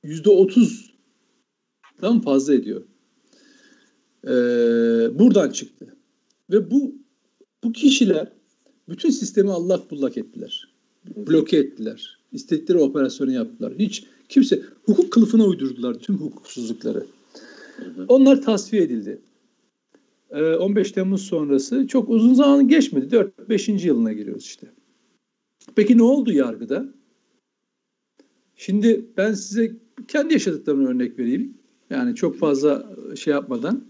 yüzde 0.03 0.29
otuzdan 0.29 2.21
fazla 2.23 2.53
ediyor. 2.53 2.81
E, 4.23 4.29
buradan 5.19 5.49
çıktı. 5.49 5.95
Ve 6.51 6.71
bu 6.71 6.95
bu 7.63 7.71
kişiler 7.71 8.31
bütün 8.89 9.09
sistemi 9.09 9.51
allak 9.51 9.91
bullak 9.91 10.17
ettiler. 10.17 10.67
Bloke 11.15 11.57
ettiler. 11.57 12.19
İstedikleri 12.31 12.77
operasyonu 12.77 13.31
yaptılar. 13.31 13.73
Hiç 13.79 14.03
kimse 14.29 14.61
hukuk 14.83 15.11
kılıfına 15.11 15.45
uydurdular 15.45 15.93
tüm 15.93 16.17
hukuksuzlukları. 16.17 17.05
Onlar 18.07 18.41
tasfiye 18.41 18.83
edildi. 18.83 19.21
Ee, 20.31 20.55
15 20.55 20.91
Temmuz 20.91 21.21
sonrası 21.21 21.87
çok 21.87 22.09
uzun 22.09 22.33
zaman 22.33 22.67
geçmedi. 22.67 23.15
4-5. 23.15 23.87
yılına 23.87 24.13
giriyoruz 24.13 24.45
işte. 24.45 24.67
Peki 25.75 25.97
ne 25.97 26.03
oldu 26.03 26.33
yargıda? 26.33 26.93
Şimdi 28.55 29.05
ben 29.17 29.33
size 29.33 29.71
kendi 30.07 30.33
yaşadıklarımı 30.33 30.89
örnek 30.89 31.19
vereyim. 31.19 31.57
Yani 31.89 32.15
çok 32.15 32.37
fazla 32.37 32.95
şey 33.15 33.33
yapmadan. 33.33 33.83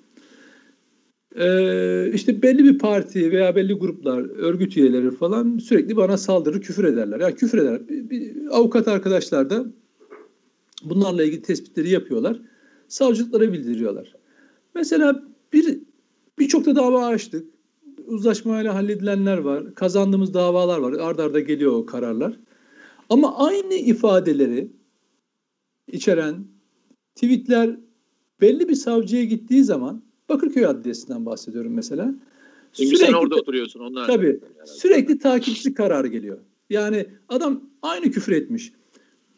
Ee, 1.35 2.11
işte 2.13 2.41
belli 2.41 2.63
bir 2.63 2.79
parti 2.79 3.31
veya 3.31 3.55
belli 3.55 3.73
gruplar, 3.73 4.19
örgüt 4.37 4.77
üyeleri 4.77 5.11
falan 5.11 5.57
sürekli 5.57 5.95
bana 5.95 6.17
saldırır, 6.17 6.61
küfür 6.61 6.83
ederler. 6.83 7.19
Yani 7.19 7.35
küfür 7.35 7.57
ederler. 7.57 7.89
Bir, 7.89 8.09
bir 8.09 8.35
avukat 8.57 8.87
arkadaşlar 8.87 9.49
da 9.49 9.65
bunlarla 10.83 11.23
ilgili 11.23 11.41
tespitleri 11.41 11.89
yapıyorlar. 11.89 12.41
Savcılıklara 12.87 13.53
bildiriyorlar. 13.53 14.15
Mesela 14.75 15.23
bir 15.53 15.79
birçok 16.41 16.65
da 16.65 16.75
dava 16.75 17.05
açtık. 17.05 17.45
Uzlaşmayla 18.07 18.75
halledilenler 18.75 19.37
var. 19.37 19.75
Kazandığımız 19.75 20.33
davalar 20.33 20.79
var. 20.79 20.93
Arda 20.93 21.23
arda 21.23 21.39
geliyor 21.39 21.71
o 21.71 21.85
kararlar. 21.85 22.39
Ama 23.09 23.37
aynı 23.37 23.73
ifadeleri 23.73 24.71
içeren 25.87 26.35
tweetler 27.15 27.77
belli 28.41 28.69
bir 28.69 28.75
savcıya 28.75 29.23
gittiği 29.23 29.63
zaman 29.63 30.01
Bakırköy 30.29 30.65
Adliyesi'nden 30.65 31.25
bahsediyorum 31.25 31.73
mesela. 31.73 32.15
Çünkü 32.73 32.97
sen 32.97 33.13
orada 33.13 33.35
oturuyorsun. 33.35 33.79
Onlar 33.79 34.07
Tabii. 34.07 34.39
Sürekli 34.65 35.19
takipçi 35.19 35.73
kararı 35.73 36.07
geliyor. 36.07 36.37
Yani 36.69 37.05
adam 37.29 37.63
aynı 37.81 38.11
küfür 38.11 38.31
etmiş. 38.31 38.73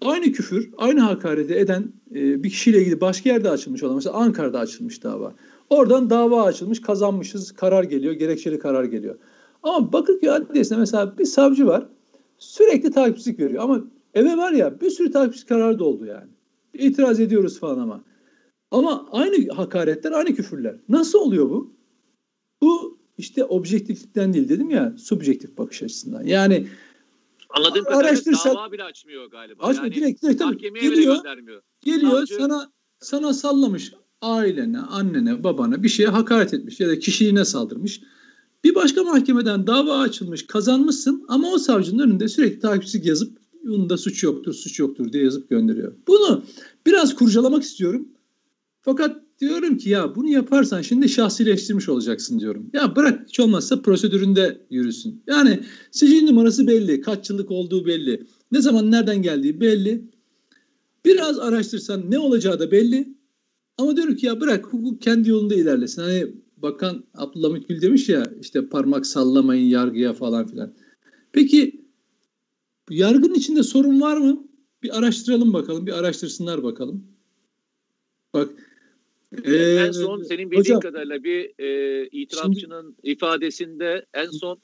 aynı 0.01 0.31
küfür, 0.31 0.69
aynı 0.77 0.99
hakareti 0.99 1.53
eden 1.55 1.93
e, 2.15 2.43
bir 2.43 2.49
kişiyle 2.49 2.81
ilgili 2.81 3.01
başka 3.01 3.29
yerde 3.29 3.49
açılmış 3.49 3.83
olan 3.83 3.95
mesela 3.95 4.15
Ankara'da 4.15 4.59
açılmış 4.59 5.03
dava. 5.03 5.33
Oradan 5.69 6.09
dava 6.09 6.43
açılmış, 6.43 6.81
kazanmışız, 6.81 7.51
karar 7.51 7.83
geliyor, 7.83 8.13
gerekçeli 8.13 8.59
karar 8.59 8.83
geliyor. 8.83 9.15
Ama 9.63 9.93
Bakırköy 9.93 10.29
Adliyesi'nde 10.29 10.79
mesela 10.79 11.17
bir 11.17 11.25
savcı 11.25 11.67
var, 11.67 11.85
sürekli 12.37 12.91
takipsizlik 12.91 13.39
veriyor. 13.39 13.63
Ama 13.63 13.83
eve 14.13 14.37
var 14.37 14.51
ya 14.51 14.81
bir 14.81 14.89
sürü 14.89 15.11
takipsizlik 15.11 15.49
kararı 15.49 15.79
da 15.79 15.83
oldu 15.83 16.05
yani. 16.05 16.29
İtiraz 16.73 17.19
ediyoruz 17.19 17.59
falan 17.59 17.79
ama. 17.79 18.03
Ama 18.71 19.07
aynı 19.11 19.53
hakaretler, 19.53 20.11
aynı 20.11 20.35
küfürler. 20.35 20.75
Nasıl 20.89 21.19
oluyor 21.19 21.49
bu? 21.49 21.73
Bu 22.61 22.97
işte 23.17 23.43
objektiflikten 23.43 24.33
değil 24.33 24.49
dedim 24.49 24.69
ya, 24.69 24.93
subjektif 24.97 25.57
bakış 25.57 25.83
açısından. 25.83 26.23
Yani 26.23 26.67
Anladığım 27.49 27.83
kadarıyla 27.83 28.33
dava 28.45 28.71
bile 28.71 28.83
açmıyor 28.83 29.31
galiba. 29.31 29.63
Açmıyor, 29.63 29.91
yani, 29.91 29.95
direkt, 29.95 30.23
direkt 30.23 30.41
mahkemeye 30.41 30.89
geliyor, 30.89 31.15
göndermiyor. 31.15 31.61
Geliyor 31.81 32.11
Savcı, 32.11 32.35
sana 32.35 32.71
sana 32.99 33.33
sallamış 33.33 33.93
ailene, 34.23 34.79
annene, 34.79 35.43
babana 35.43 35.83
bir 35.83 35.89
şeye 35.89 36.09
hakaret 36.09 36.53
etmiş 36.53 36.79
ya 36.79 36.89
da 36.89 36.99
kişiliğine 36.99 37.45
saldırmış. 37.45 38.01
Bir 38.63 38.75
başka 38.75 39.03
mahkemeden 39.03 39.67
dava 39.67 39.99
açılmış, 39.99 40.47
kazanmışsın 40.47 41.25
ama 41.27 41.51
o 41.51 41.57
savcının 41.57 42.03
önünde 42.03 42.27
sürekli 42.27 42.59
takipçilik 42.59 43.05
yazıp 43.05 43.37
bunda 43.63 43.97
suç 43.97 44.23
yoktur, 44.23 44.53
suç 44.53 44.79
yoktur 44.79 45.13
diye 45.13 45.23
yazıp 45.23 45.49
gönderiyor. 45.49 45.93
Bunu 46.07 46.43
biraz 46.85 47.15
kurcalamak 47.15 47.63
istiyorum. 47.63 48.07
Fakat 48.81 49.21
diyorum 49.39 49.77
ki 49.77 49.89
ya 49.89 50.15
bunu 50.15 50.29
yaparsan 50.29 50.81
şimdi 50.81 51.09
şahsileştirmiş 51.09 51.89
olacaksın 51.89 52.39
diyorum. 52.39 52.69
Ya 52.73 52.95
bırak 52.95 53.27
hiç 53.27 53.39
olmazsa 53.39 53.81
prosedüründe 53.81 54.65
yürüsün. 54.69 55.23
Yani 55.27 55.59
sicil 55.91 56.23
numarası 56.23 56.67
belli, 56.67 57.01
kaç 57.01 57.29
yıllık 57.29 57.51
olduğu 57.51 57.85
belli. 57.85 58.27
Ne 58.51 58.61
zaman 58.61 58.91
nereden 58.91 59.21
geldiği 59.21 59.61
belli. 59.61 60.05
Biraz 61.05 61.39
araştırsan 61.39 62.11
ne 62.11 62.19
olacağı 62.19 62.59
da 62.59 62.71
belli. 62.71 63.12
Ama 63.77 63.95
diyorum 63.95 64.15
ki 64.15 64.25
ya 64.25 64.41
bırak 64.41 64.65
hukuk 64.65 65.01
kendi 65.01 65.29
yolunda 65.29 65.55
ilerlesin. 65.55 66.01
Hani 66.01 66.33
Bakan 66.57 67.03
Abdülhamit 67.13 67.67
Gül 67.67 67.81
demiş 67.81 68.09
ya 68.09 68.33
işte 68.41 68.69
parmak 68.69 69.05
sallamayın 69.05 69.69
yargıya 69.69 70.13
falan 70.13 70.47
filan. 70.47 70.73
Peki 71.31 71.85
yargının 72.89 73.33
içinde 73.33 73.63
sorun 73.63 74.01
var 74.01 74.17
mı? 74.17 74.47
Bir 74.83 74.97
araştıralım 74.97 75.53
bakalım, 75.53 75.87
bir 75.87 75.91
araştırsınlar 75.91 76.63
bakalım. 76.63 77.07
Bak 78.33 78.49
ee, 79.43 79.55
en 79.55 79.91
son 79.91 80.23
senin 80.23 80.51
bildiğin 80.51 80.59
hocam, 80.59 80.79
kadarıyla 80.79 81.23
bir 81.23 81.51
e, 81.59 82.07
itirafçının 82.07 82.81
şimdi, 82.81 83.11
ifadesinde 83.11 84.05
en 84.13 84.29
son 84.29 84.57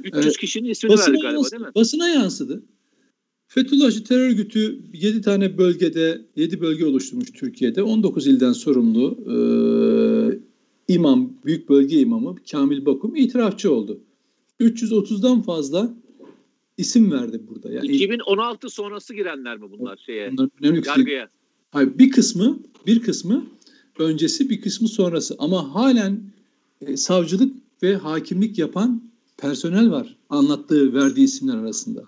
300 0.00 0.26
e, 0.26 0.30
kişinin 0.30 0.68
ismini 0.68 0.98
verdi 0.98 1.10
galiba 1.10 1.32
yansıdı, 1.32 1.50
değil 1.50 1.62
mi? 1.62 1.74
Basına 1.74 2.08
yansıdı. 2.08 2.62
Fethullahçı 3.56 4.04
terör 4.04 4.28
örgütü 4.28 4.78
7 4.92 5.20
tane 5.20 5.58
bölgede 5.58 6.20
7 6.36 6.60
bölge 6.60 6.86
oluşturmuş 6.86 7.30
Türkiye'de 7.30 7.82
19 7.82 8.26
ilden 8.26 8.52
sorumlu 8.52 9.18
e, 9.26 10.94
imam, 10.94 11.32
büyük 11.44 11.68
bölge 11.68 12.00
imamı 12.00 12.36
Kamil 12.50 12.86
Bakum 12.86 13.16
itirafçı 13.16 13.72
oldu. 13.72 14.00
330'dan 14.60 15.42
fazla 15.42 15.94
isim 16.76 17.12
verdi 17.12 17.40
burada. 17.48 17.72
Yani 17.72 17.86
2016 17.86 18.68
sonrası 18.68 19.14
girenler 19.14 19.56
mi 19.56 19.66
bunlar 19.78 19.96
şeye? 20.06 20.32
Yargıya. 20.86 21.28
Hayır, 21.70 21.98
bir 21.98 22.10
kısmı 22.10 22.58
bir 22.86 23.02
kısmı 23.02 23.46
öncesi 23.98 24.50
bir 24.50 24.60
kısmı 24.60 24.88
sonrası 24.88 25.36
ama 25.38 25.74
halen 25.74 26.20
e, 26.80 26.96
savcılık 26.96 27.54
ve 27.82 27.96
hakimlik 27.96 28.58
yapan 28.58 29.02
personel 29.36 29.90
var 29.90 30.16
anlattığı 30.30 30.94
verdiği 30.94 31.24
isimler 31.24 31.56
arasında. 31.56 32.04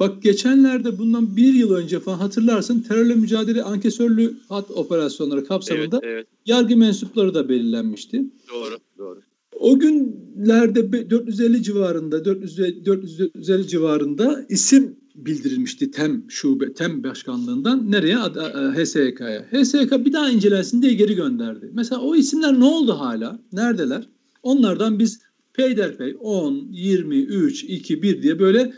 Bak 0.00 0.22
geçenlerde 0.22 0.98
bundan 0.98 1.36
bir 1.36 1.54
yıl 1.54 1.74
önce 1.74 2.00
falan 2.00 2.18
hatırlarsın 2.18 2.80
terörle 2.80 3.14
mücadele 3.14 3.62
ankesörlü 3.62 4.34
hat 4.48 4.70
operasyonları 4.70 5.44
kapsamında 5.44 6.00
evet, 6.02 6.14
evet. 6.14 6.26
yargı 6.46 6.76
mensupları 6.76 7.34
da 7.34 7.48
belirlenmişti. 7.48 8.24
Doğru, 8.52 8.78
doğru. 8.98 9.20
O 9.60 9.78
günlerde 9.78 11.10
450 11.10 11.62
civarında 11.62 12.24
400, 12.24 12.58
450 12.86 13.68
civarında 13.68 14.46
isim 14.48 14.96
bildirilmişti 15.14 15.90
TEM 15.90 16.24
şube 16.28 16.72
TEM 16.72 17.04
başkanlığından 17.04 17.90
nereye 17.90 18.16
HSYK'ya. 18.16 19.46
HSYK 19.52 20.06
bir 20.06 20.12
daha 20.12 20.30
incelensin 20.30 20.82
diye 20.82 20.94
geri 20.94 21.14
gönderdi. 21.14 21.70
Mesela 21.72 22.00
o 22.00 22.16
isimler 22.16 22.60
ne 22.60 22.64
oldu 22.64 22.92
hala? 22.92 23.38
Neredeler? 23.52 24.08
Onlardan 24.42 24.98
biz 24.98 25.20
peyderpey 25.52 26.16
10, 26.20 26.68
20, 26.70 27.16
3, 27.16 27.64
2, 27.64 28.02
1 28.02 28.22
diye 28.22 28.38
böyle 28.38 28.72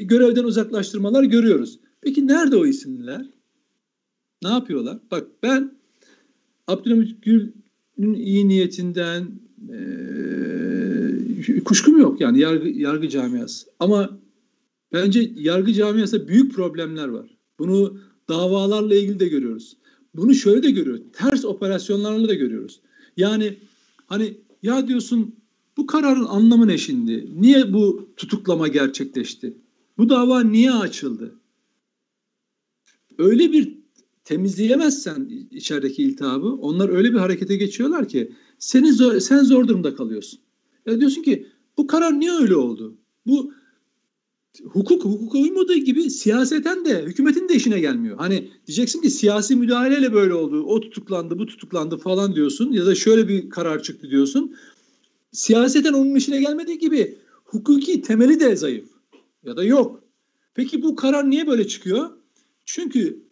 görevden 0.00 0.44
uzaklaştırmalar 0.44 1.24
görüyoruz. 1.24 1.78
Peki 2.00 2.26
nerede 2.26 2.56
o 2.56 2.66
isimler? 2.66 3.26
Ne 4.42 4.48
yapıyorlar? 4.48 4.98
Bak 5.10 5.26
ben 5.42 5.72
Abdülhamit 6.66 7.22
Gül'ün 7.22 8.14
iyi 8.14 8.48
niyetinden 8.48 9.28
e, 9.72 9.86
kuşkum 11.64 12.00
yok 12.00 12.20
yani 12.20 12.40
yargı, 12.40 12.68
yargı 12.68 13.08
camiası. 13.08 13.66
Ama 13.80 14.18
bence 14.92 15.30
yargı 15.36 15.72
camiasında 15.72 16.28
büyük 16.28 16.54
problemler 16.54 17.08
var. 17.08 17.36
Bunu 17.58 17.98
davalarla 18.28 18.94
ilgili 18.94 19.20
de 19.20 19.28
görüyoruz. 19.28 19.76
Bunu 20.14 20.34
şöyle 20.34 20.62
de 20.62 20.70
görüyoruz. 20.70 21.02
Ters 21.12 21.44
operasyonlarla 21.44 22.28
da 22.28 22.34
görüyoruz. 22.34 22.80
Yani 23.16 23.56
hani 24.06 24.34
ya 24.62 24.88
diyorsun 24.88 25.34
bu 25.76 25.86
kararın 25.86 26.24
anlamı 26.24 26.68
ne 26.68 26.78
şimdi? 26.78 27.30
Niye 27.40 27.72
bu 27.72 28.08
tutuklama 28.16 28.68
gerçekleşti? 28.68 29.56
Bu 29.98 30.08
dava 30.08 30.40
niye 30.40 30.72
açıldı? 30.72 31.34
Öyle 33.18 33.52
bir 33.52 33.78
temizleyemezsen 34.24 35.28
içerideki 35.50 36.02
iltihabı 36.02 36.48
onlar 36.48 36.88
öyle 36.88 37.12
bir 37.12 37.18
harekete 37.18 37.56
geçiyorlar 37.56 38.08
ki 38.08 38.32
seni 38.58 38.92
zor, 38.92 39.20
sen 39.20 39.42
zor 39.42 39.68
durumda 39.68 39.94
kalıyorsun. 39.94 40.40
Ya 40.86 41.00
diyorsun 41.00 41.22
ki 41.22 41.46
bu 41.78 41.86
karar 41.86 42.20
niye 42.20 42.32
öyle 42.32 42.56
oldu? 42.56 42.96
Bu 43.26 43.52
hukuk 44.64 45.04
hukuka 45.04 45.38
uymadığı 45.38 45.76
gibi 45.76 46.10
siyaseten 46.10 46.84
de 46.84 47.02
hükümetin 47.02 47.48
de 47.48 47.54
işine 47.54 47.80
gelmiyor. 47.80 48.16
Hani 48.18 48.50
diyeceksin 48.66 49.00
ki 49.00 49.10
siyasi 49.10 49.56
müdahaleyle 49.56 50.12
böyle 50.12 50.34
oldu. 50.34 50.62
O 50.62 50.80
tutuklandı, 50.80 51.38
bu 51.38 51.46
tutuklandı 51.46 51.96
falan 51.96 52.34
diyorsun 52.34 52.72
ya 52.72 52.86
da 52.86 52.94
şöyle 52.94 53.28
bir 53.28 53.50
karar 53.50 53.82
çıktı 53.82 54.10
diyorsun 54.10 54.56
siyaseten 55.36 55.92
onun 55.92 56.14
işine 56.14 56.40
gelmediği 56.40 56.78
gibi 56.78 57.18
hukuki 57.44 58.02
temeli 58.02 58.40
de 58.40 58.56
zayıf 58.56 58.88
ya 59.44 59.56
da 59.56 59.64
yok. 59.64 60.02
Peki 60.54 60.82
bu 60.82 60.96
karar 60.96 61.30
niye 61.30 61.46
böyle 61.46 61.66
çıkıyor? 61.66 62.10
Çünkü 62.64 63.26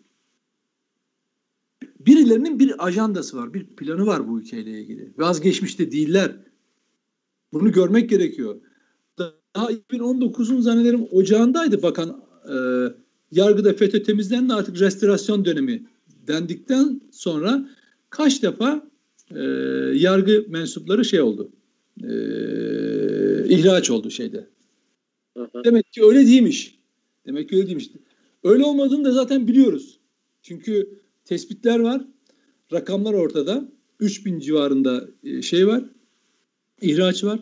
birilerinin 2.00 2.58
bir 2.58 2.86
ajandası 2.86 3.36
var, 3.36 3.54
bir 3.54 3.66
planı 3.66 4.06
var 4.06 4.28
bu 4.28 4.40
ülkeyle 4.40 4.80
ilgili. 4.80 5.12
Vazgeçmiş 5.18 5.78
de 5.78 5.92
değiller. 5.92 6.36
Bunu 7.52 7.72
görmek 7.72 8.10
gerekiyor. 8.10 8.60
Daha 9.18 9.72
2019'un 9.72 10.60
zannederim 10.60 11.06
ocağındaydı 11.10 11.82
bakan 11.82 12.24
e, 12.48 12.56
yargıda 13.32 13.72
FETÖ 13.72 14.02
temizlendi 14.02 14.54
artık 14.54 14.80
restorasyon 14.80 15.44
dönemi 15.44 15.86
dendikten 16.26 17.00
sonra 17.12 17.68
kaç 18.10 18.42
defa 18.42 18.90
e, 19.30 19.40
yargı 19.94 20.46
mensupları 20.48 21.04
şey 21.04 21.20
oldu 21.20 21.50
e, 22.02 22.08
ihraç 23.48 23.90
oldu 23.90 24.10
şeyde. 24.10 24.46
Demek 25.64 25.92
ki 25.92 26.04
öyle 26.04 26.26
değilmiş. 26.26 26.78
Demek 27.26 27.48
ki 27.48 27.56
öyle 27.56 27.66
değilmiş. 27.66 27.90
Öyle 28.44 28.64
olmadığını 28.64 29.04
da 29.04 29.12
zaten 29.12 29.48
biliyoruz. 29.48 29.98
Çünkü 30.42 30.98
tespitler 31.24 31.80
var. 31.80 32.04
Rakamlar 32.72 33.14
ortada. 33.14 33.68
3000 34.00 34.38
civarında 34.40 35.08
e, 35.24 35.42
şey 35.42 35.66
var. 35.66 35.84
ihraç 36.80 37.24
var. 37.24 37.40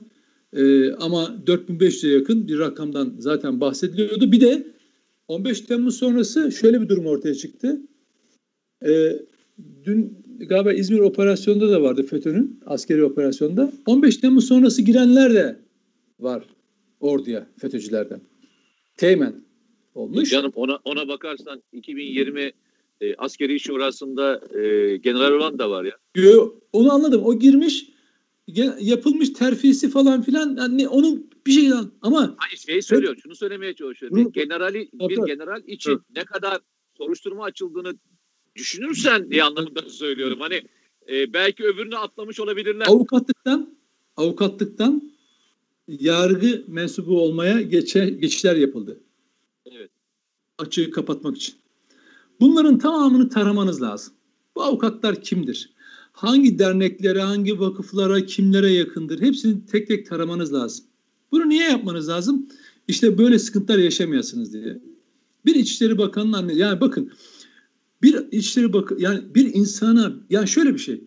Ee, 0.53 0.93
ama 0.93 1.43
4500'e 1.47 2.11
yakın 2.11 2.49
bir 2.49 2.59
rakamdan 2.59 3.15
zaten 3.19 3.61
bahsediliyordu. 3.61 4.33
Bir 4.33 4.41
de 4.41 4.67
15 5.29 5.61
Temmuz 5.61 5.97
sonrası 5.97 6.53
şöyle 6.53 6.81
bir 6.81 6.89
durum 6.89 7.07
ortaya 7.07 7.35
çıktı. 7.35 7.81
Ee, 8.87 9.19
dün 9.85 10.22
galiba 10.47 10.73
İzmir 10.73 10.99
operasyonunda 10.99 11.71
da 11.71 11.83
vardı 11.83 12.03
FETÖ'nün 12.03 12.61
askeri 12.67 13.05
operasyonda. 13.05 13.73
15 13.87 14.17
Temmuz 14.17 14.49
sonrası 14.49 14.83
girenler 14.83 15.35
de 15.35 15.57
var 16.21 16.45
orduya 17.01 17.47
FETÖ'cülerden. 17.59 18.21
Teğmen 18.97 19.35
olmuş. 19.95 20.31
Canım 20.31 20.53
ona 20.55 20.79
ona 20.85 21.09
bakarsan 21.09 21.63
2020 21.73 22.53
e, 23.01 23.15
askeri 23.15 23.61
şurasında 23.61 24.41
e, 24.59 24.97
general 24.97 25.33
olan 25.33 25.59
da 25.59 25.71
var 25.71 25.85
ya. 25.85 25.97
Yo, 26.15 26.55
onu 26.73 26.93
anladım. 26.93 27.23
O 27.25 27.39
girmiş 27.39 27.89
yapılmış 28.81 29.33
terfisi 29.33 29.91
falan 29.91 30.23
filan 30.23 30.57
yani 30.57 30.89
onun 30.89 31.31
bir 31.47 31.53
şey 31.53 31.71
ama 32.03 32.35
Hayır 32.37 32.57
şey 32.57 32.83
söylüyor. 32.83 33.17
Şunu 33.23 33.35
söylemeye 33.35 33.75
çalışıyor. 33.75 34.13
Bir 34.15 34.25
generali 34.25 34.89
bir 34.93 35.27
general 35.27 35.63
için 35.67 36.01
ne 36.17 36.25
kadar 36.25 36.59
soruşturma 36.99 37.45
açıldığını 37.45 37.95
düşünürsen 38.57 39.31
diye 39.31 39.43
anlamında 39.43 39.91
söylüyorum. 39.91 40.41
Hani 40.41 40.63
e, 41.11 41.33
belki 41.33 41.65
öbürünü 41.65 41.97
atlamış 41.97 42.41
olabilirler. 42.41 42.87
Avukatlıktan 42.89 43.75
avukatlıktan 44.17 45.13
yargı 45.89 46.65
mensubu 46.69 47.23
olmaya 47.23 47.61
geçe, 47.63 48.07
geçişler 48.11 48.57
yapıldı. 48.57 49.01
Evet. 49.67 49.91
açığı 50.59 50.91
kapatmak 50.91 51.37
için. 51.37 51.55
Bunların 52.41 52.79
tamamını 52.79 53.29
taramanız 53.29 53.83
lazım. 53.83 54.15
Bu 54.57 54.63
avukatlar 54.63 55.23
kimdir? 55.23 55.73
Hangi 56.13 56.59
derneklere, 56.59 57.21
hangi 57.21 57.61
vakıflara, 57.61 58.27
kimlere 58.27 58.71
yakındır? 58.71 59.21
Hepsini 59.21 59.67
tek 59.67 59.89
tek 59.89 60.07
taramanız 60.07 60.53
lazım. 60.53 60.85
Bunu 61.33 61.49
niye 61.49 61.71
yapmanız 61.71 62.09
lazım? 62.09 62.49
İşte 62.89 63.19
böyle 63.19 63.39
sıkıntılar 63.39 63.79
yaşamayasınız 63.79 64.53
diye. 64.53 64.79
Bir 65.47 65.55
İçişleri 65.55 65.99
Bakanı'nın 65.99 66.33
anne 66.33 66.55
yani 66.55 66.81
bakın 66.81 67.13
bir 68.03 68.33
İçişleri 68.33 68.73
Bakanı 68.73 69.01
yani 69.01 69.35
bir 69.35 69.55
insana 69.55 70.13
yani 70.31 70.49
şöyle 70.49 70.75
bir 70.75 70.79
şey. 70.79 71.05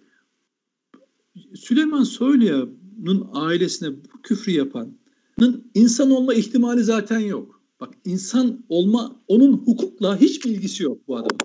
Süleyman 1.55 2.03
Soylu'nun 2.03 3.29
ailesine 3.33 3.89
bu 3.89 4.21
küfrü 4.23 4.51
yapanın 4.51 5.71
insan 5.73 6.11
olma 6.11 6.33
ihtimali 6.33 6.83
zaten 6.83 7.19
yok. 7.19 7.61
Bak 7.79 7.93
insan 8.05 8.65
olma 8.69 9.21
onun 9.27 9.53
hukukla 9.53 10.17
hiç 10.17 10.45
ilgisi 10.45 10.83
yok 10.83 11.07
bu 11.07 11.15
adamın. 11.15 11.39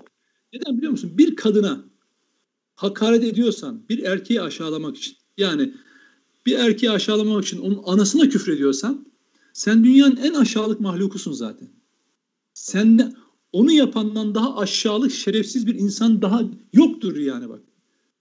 Neden 0.53 0.77
biliyor 0.77 0.91
musun? 0.91 1.11
Bir 1.17 1.35
kadına 1.35 1.85
hakaret 2.75 3.23
ediyorsan 3.23 3.89
bir 3.89 4.03
erkeği 4.03 4.41
aşağılamak 4.41 4.97
için 4.97 5.17
yani 5.37 5.73
bir 6.45 6.57
erkeği 6.57 6.91
aşağılamak 6.91 7.45
için 7.45 7.59
onun 7.59 7.81
anasına 7.85 8.29
küfrediyorsan 8.29 9.05
sen 9.53 9.83
dünyanın 9.83 10.15
en 10.15 10.33
aşağılık 10.33 10.79
mahlukusun 10.79 11.31
zaten. 11.31 11.69
Sen 12.53 13.13
onu 13.51 13.71
yapandan 13.71 14.35
daha 14.35 14.57
aşağılık 14.57 15.11
şerefsiz 15.11 15.67
bir 15.67 15.75
insan 15.75 16.21
daha 16.21 16.43
yoktur 16.73 17.17
yani 17.17 17.49
bak. 17.49 17.61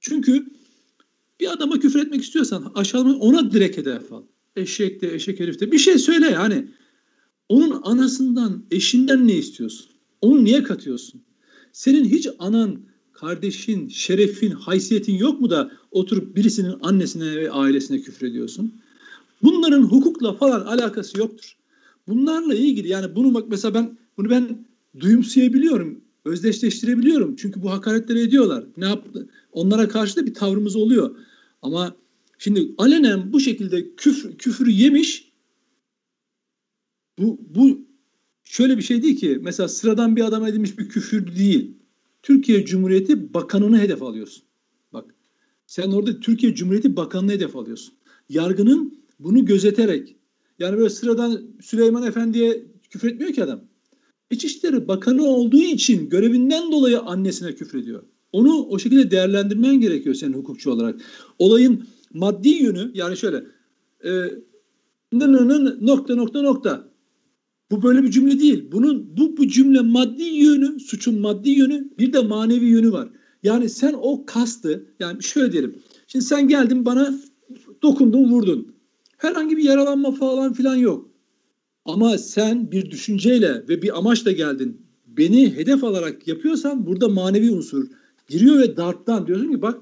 Çünkü 0.00 0.46
bir 1.40 1.52
adama 1.52 1.80
küfür 1.80 2.00
etmek 2.06 2.22
istiyorsan 2.22 2.72
aşağılamak 2.74 3.22
ona 3.22 3.52
direkt 3.52 3.78
hedef 3.78 4.12
al. 4.12 4.22
Eşek 4.56 5.02
de 5.02 5.14
eşek 5.14 5.40
herif 5.40 5.60
de 5.60 5.72
bir 5.72 5.78
şey 5.78 5.98
söyle 5.98 6.26
yani. 6.26 6.68
Onun 7.48 7.80
anasından, 7.84 8.64
eşinden 8.70 9.28
ne 9.28 9.34
istiyorsun? 9.34 9.86
Onu 10.20 10.44
niye 10.44 10.62
katıyorsun? 10.62 11.22
Senin 11.72 12.04
hiç 12.04 12.28
anan, 12.38 12.80
kardeşin, 13.12 13.88
şerefin, 13.88 14.50
haysiyetin 14.50 15.14
yok 15.14 15.40
mu 15.40 15.50
da 15.50 15.70
oturup 15.90 16.36
birisinin 16.36 16.74
annesine 16.82 17.36
ve 17.36 17.50
ailesine 17.50 18.00
küfrediyorsun? 18.00 18.74
Bunların 19.42 19.82
hukukla 19.82 20.32
falan 20.32 20.60
alakası 20.60 21.18
yoktur. 21.18 21.56
Bunlarla 22.08 22.54
ilgili 22.54 22.88
yani 22.88 23.14
bunu 23.14 23.34
bak 23.34 23.44
mesela 23.48 23.74
ben 23.74 23.98
bunu 24.16 24.30
ben 24.30 24.64
duyumsayabiliyorum, 24.98 26.00
özdeşleştirebiliyorum. 26.24 27.36
Çünkü 27.36 27.62
bu 27.62 27.70
hakaretleri 27.70 28.20
ediyorlar. 28.20 28.64
Ne 28.76 28.84
yaptı? 28.84 29.28
Onlara 29.52 29.88
karşı 29.88 30.16
da 30.16 30.26
bir 30.26 30.34
tavrımız 30.34 30.76
oluyor. 30.76 31.16
Ama 31.62 31.96
şimdi 32.38 32.74
alenen 32.78 33.32
bu 33.32 33.40
şekilde 33.40 33.94
küfür, 33.96 34.38
küfürü 34.38 34.70
yemiş 34.70 35.32
bu, 37.18 37.40
bu 37.48 37.86
şöyle 38.44 38.76
bir 38.76 38.82
şey 38.82 39.02
değil 39.02 39.16
ki 39.16 39.38
mesela 39.42 39.68
sıradan 39.68 40.16
bir 40.16 40.24
adam 40.24 40.46
edilmiş 40.46 40.78
bir 40.78 40.88
küfür 40.88 41.36
değil. 41.36 41.76
Türkiye 42.22 42.64
Cumhuriyeti 42.64 43.34
Bakanı'nı 43.34 43.78
hedef 43.78 44.02
alıyorsun. 44.02 44.44
Bak 44.92 45.14
sen 45.66 45.90
orada 45.90 46.20
Türkiye 46.20 46.54
Cumhuriyeti 46.54 46.96
Bakanı'nı 46.96 47.32
hedef 47.32 47.56
alıyorsun. 47.56 47.94
Yargının 48.28 49.00
bunu 49.18 49.44
gözeterek 49.44 50.16
yani 50.58 50.76
böyle 50.76 50.90
sıradan 50.90 51.42
Süleyman 51.60 52.02
Efendi'ye 52.02 52.66
küfür 52.90 53.08
etmiyor 53.08 53.32
ki 53.32 53.44
adam. 53.44 53.69
İçişleri 54.30 54.88
Bakanı 54.88 55.24
olduğu 55.24 55.62
için 55.62 56.08
görevinden 56.08 56.72
dolayı 56.72 57.00
annesine 57.00 57.54
küfrediyor. 57.54 58.02
Onu 58.32 58.66
o 58.66 58.78
şekilde 58.78 59.10
değerlendirmen 59.10 59.80
gerekiyor 59.80 60.14
senin 60.14 60.32
hukukçu 60.32 60.70
olarak. 60.70 61.00
Olayın 61.38 61.84
maddi 62.14 62.48
yönü 62.48 62.90
yani 62.94 63.16
şöyle 63.16 63.44
e, 64.04 64.10
nokta 65.80 66.14
nokta 66.14 66.42
nokta 66.42 66.90
bu 67.70 67.82
böyle 67.82 68.02
bir 68.02 68.10
cümle 68.10 68.40
değil. 68.40 68.68
Bunun 68.72 69.16
bu 69.16 69.36
bu 69.36 69.48
cümle 69.48 69.80
maddi 69.80 70.22
yönü, 70.22 70.80
suçun 70.80 71.20
maddi 71.20 71.50
yönü, 71.50 71.90
bir 71.98 72.12
de 72.12 72.20
manevi 72.20 72.64
yönü 72.64 72.92
var. 72.92 73.08
Yani 73.42 73.68
sen 73.68 73.94
o 74.00 74.26
kastı, 74.26 74.86
yani 75.00 75.22
şöyle 75.22 75.52
diyelim. 75.52 75.74
Şimdi 76.06 76.24
sen 76.24 76.48
geldin 76.48 76.84
bana 76.84 77.14
dokundun, 77.82 78.30
vurdun. 78.30 78.74
Herhangi 79.16 79.56
bir 79.56 79.62
yaralanma 79.62 80.12
falan 80.12 80.52
filan 80.52 80.76
yok. 80.76 81.09
Ama 81.92 82.18
sen 82.18 82.72
bir 82.72 82.90
düşünceyle 82.90 83.64
ve 83.68 83.82
bir 83.82 83.98
amaçla 83.98 84.32
geldin. 84.32 84.80
Beni 85.06 85.56
hedef 85.56 85.84
alarak 85.84 86.28
yapıyorsan 86.28 86.86
burada 86.86 87.08
manevi 87.08 87.50
unsur 87.50 87.86
giriyor 88.28 88.58
ve 88.58 88.76
darptan 88.76 89.26
diyorsun 89.26 89.52
ki 89.52 89.62
bak 89.62 89.78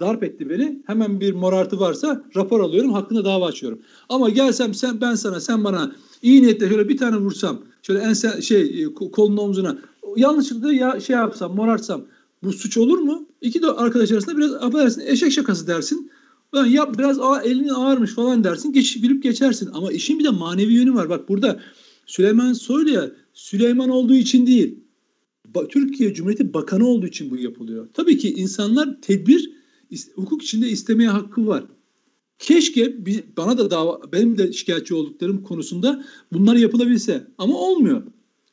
darp 0.00 0.22
etti 0.22 0.50
beni. 0.50 0.82
Hemen 0.86 1.20
bir 1.20 1.32
morartı 1.34 1.80
varsa 1.80 2.24
rapor 2.36 2.60
alıyorum. 2.60 2.92
Hakkında 2.92 3.24
dava 3.24 3.46
açıyorum. 3.46 3.78
Ama 4.08 4.28
gelsem 4.30 4.74
sen 4.74 5.00
ben 5.00 5.14
sana 5.14 5.40
sen 5.40 5.64
bana 5.64 5.92
iyi 6.22 6.42
niyetle 6.42 6.68
şöyle 6.68 6.88
bir 6.88 6.96
tane 6.96 7.16
vursam 7.16 7.62
şöyle 7.82 8.00
ense 8.00 8.42
şey 8.42 8.82
e, 8.82 8.94
kolun 8.94 9.36
omzuna 9.36 9.78
yanlışlıkla 10.16 10.72
ya 10.72 11.00
şey 11.00 11.16
yapsam 11.16 11.54
morartsam 11.54 12.04
bu 12.42 12.52
suç 12.52 12.76
olur 12.76 12.98
mu? 12.98 13.26
İki 13.40 13.62
de 13.62 13.66
arkadaş 13.66 14.12
arasında 14.12 14.36
biraz 14.36 14.54
affedersin 14.54 15.02
eşek 15.06 15.32
şakası 15.32 15.66
dersin. 15.66 16.10
Ben 16.54 16.64
yap 16.64 16.98
biraz 16.98 17.18
ağ, 17.20 17.42
elinin 17.42 17.68
ağırmış 17.68 18.14
falan 18.14 18.44
dersin. 18.44 18.72
Geç, 18.72 19.02
bilip 19.02 19.22
geçersin. 19.22 19.70
Ama 19.72 19.92
işin 19.92 20.18
bir 20.18 20.24
de 20.24 20.30
manevi 20.30 20.72
yönü 20.72 20.94
var. 20.94 21.08
Bak 21.08 21.28
burada 21.28 21.60
Süleyman 22.06 22.52
Soylu'ya 22.52 23.12
Süleyman 23.32 23.88
olduğu 23.88 24.14
için 24.14 24.46
değil. 24.46 24.78
Türkiye 25.68 26.14
Cumhuriyeti 26.14 26.54
Bakanı 26.54 26.86
olduğu 26.86 27.06
için 27.06 27.30
bu 27.30 27.36
yapılıyor. 27.36 27.88
Tabii 27.94 28.18
ki 28.18 28.32
insanlar 28.32 29.00
tedbir 29.02 29.50
hukuk 30.14 30.42
içinde 30.42 30.68
istemeye 30.68 31.08
hakkı 31.08 31.46
var. 31.46 31.64
Keşke 32.38 32.96
bana 33.36 33.58
da 33.58 33.70
dava, 33.70 34.00
benim 34.12 34.38
de 34.38 34.52
şikayetçi 34.52 34.94
olduklarım 34.94 35.42
konusunda 35.42 36.04
bunlar 36.32 36.56
yapılabilse 36.56 37.26
ama 37.38 37.58
olmuyor. 37.58 38.02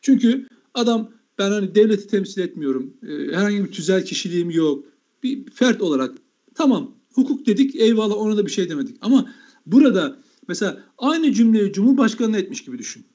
Çünkü 0.02 0.48
adam 0.74 1.12
ben 1.38 1.52
hani 1.52 1.76
devleti 1.76 2.08
temsil 2.08 2.42
etmiyorum. 2.42 2.94
E, 3.04 3.36
herhangi 3.36 3.64
bir 3.64 3.72
tüzel 3.72 4.06
kişiliğim 4.06 4.50
yok. 4.50 4.86
Bir 5.24 5.46
fert 5.52 5.82
olarak 5.82 6.16
tamam 6.56 6.97
hukuk 7.18 7.46
dedik 7.46 7.76
eyvallah 7.76 8.18
ona 8.18 8.38
da 8.38 8.46
bir 8.46 8.52
şey 8.52 8.70
demedik. 8.70 8.98
Ama 9.02 9.34
burada 9.66 10.18
mesela 10.48 10.84
aynı 10.98 11.34
cümleyi 11.34 11.74
Cumhurbaşkanı 11.74 12.38
etmiş 12.38 12.66
gibi 12.66 12.78
düşün. 12.78 13.06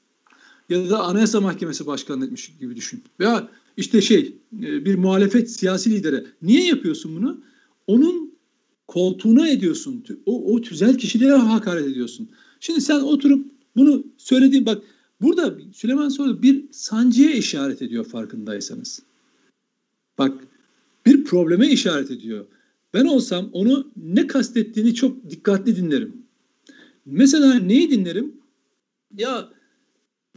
Ya 0.69 0.89
da 0.89 1.03
Anayasa 1.03 1.41
Mahkemesi 1.41 1.85
Başkanı 1.85 2.25
etmiş 2.25 2.53
gibi 2.59 2.75
düşün. 2.75 3.03
Veya 3.19 3.49
işte 3.77 4.01
şey 4.01 4.35
e, 4.61 4.85
bir 4.85 4.95
muhalefet 4.95 5.51
siyasi 5.51 5.91
lidere. 5.91 6.25
Niye 6.41 6.65
yapıyorsun 6.65 7.15
bunu? 7.15 7.41
Onun 7.87 8.33
koltuğuna 8.87 9.47
ediyorsun. 9.47 10.05
O, 10.25 10.53
o 10.53 10.61
tüzel 10.61 10.97
kişiliğe 10.97 11.31
hakaret 11.31 11.87
ediyorsun. 11.87 12.29
Şimdi 12.59 12.81
sen 12.81 12.99
oturup 12.99 13.45
bunu 13.75 14.03
söylediğin 14.17 14.65
bak 14.65 14.83
burada 15.21 15.57
Süleyman 15.73 16.09
Soylu 16.09 16.43
bir 16.43 16.63
sancıya 16.71 17.31
işaret 17.31 17.81
ediyor 17.81 18.05
farkındaysanız. 18.05 19.01
Bak 20.17 20.47
bir 21.05 21.23
probleme 21.23 21.67
işaret 21.67 22.11
ediyor. 22.11 22.45
Ben 22.93 23.05
olsam 23.05 23.49
onu 23.53 23.87
ne 23.97 24.27
kastettiğini 24.27 24.95
çok 24.95 25.29
dikkatli 25.29 25.75
dinlerim. 25.75 26.23
Mesela 27.05 27.53
neyi 27.53 27.91
dinlerim? 27.91 28.35
Ya 29.17 29.49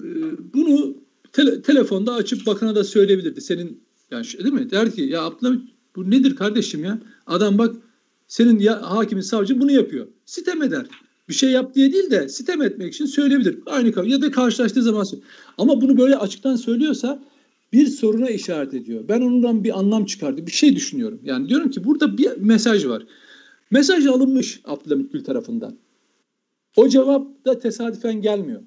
e, 0.02 0.06
bunu 0.54 0.96
tele, 1.32 1.62
telefonda 1.62 2.14
açıp 2.14 2.46
bakana 2.46 2.74
da 2.74 2.84
söyleyebilirdi. 2.84 3.40
Senin 3.40 3.80
yani 4.10 4.24
değil 4.38 4.54
mi? 4.54 4.70
Der 4.70 4.90
ki 4.90 5.02
ya 5.02 5.22
Abdullah 5.22 5.56
bu 5.96 6.10
nedir 6.10 6.36
kardeşim 6.36 6.84
ya? 6.84 6.98
Adam 7.26 7.58
bak 7.58 7.76
senin 8.28 8.58
ya, 8.58 8.90
hakimin 8.90 9.22
savcı 9.22 9.60
bunu 9.60 9.72
yapıyor. 9.72 10.06
Sitem 10.24 10.62
eder. 10.62 10.86
Bir 11.28 11.34
şey 11.34 11.50
yap 11.50 11.74
diye 11.74 11.92
değil 11.92 12.10
de 12.10 12.28
sitem 12.28 12.62
etmek 12.62 12.94
için 12.94 13.06
söyleyebilir. 13.06 13.58
Aynı 13.66 13.92
kavga 13.92 14.08
ya 14.08 14.22
da 14.22 14.30
karşılaştığı 14.30 14.82
zaman 14.82 15.04
söylüyor. 15.04 15.30
Ama 15.58 15.80
bunu 15.80 15.98
böyle 15.98 16.16
açıktan 16.16 16.56
söylüyorsa 16.56 17.22
bir 17.76 17.86
soruna 17.86 18.30
işaret 18.30 18.74
ediyor. 18.74 19.04
Ben 19.08 19.20
ondan 19.20 19.64
bir 19.64 19.78
anlam 19.78 20.04
çıkardı. 20.04 20.46
Bir 20.46 20.52
şey 20.52 20.76
düşünüyorum. 20.76 21.20
Yani 21.24 21.48
diyorum 21.48 21.70
ki 21.70 21.84
burada 21.84 22.18
bir 22.18 22.36
mesaj 22.36 22.86
var. 22.86 23.02
Mesaj 23.70 24.06
alınmış 24.06 24.60
Abdülhamit 24.64 25.12
Gül 25.12 25.24
tarafından. 25.24 25.76
O 26.76 26.88
cevap 26.88 27.44
da 27.44 27.58
tesadüfen 27.58 28.22
gelmiyor. 28.22 28.62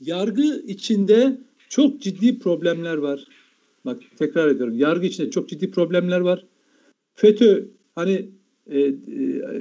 Yargı 0.00 0.62
içinde 0.66 1.38
çok 1.68 2.00
ciddi 2.00 2.38
problemler 2.38 2.96
var. 2.96 3.24
Bak 3.84 4.02
tekrar 4.16 4.48
ediyorum. 4.48 4.78
Yargı 4.78 5.06
içinde 5.06 5.30
çok 5.30 5.48
ciddi 5.48 5.70
problemler 5.70 6.20
var. 6.20 6.46
FETÖ 7.14 7.68
hani 7.94 8.30
e, 8.70 8.80
e, 8.80 8.94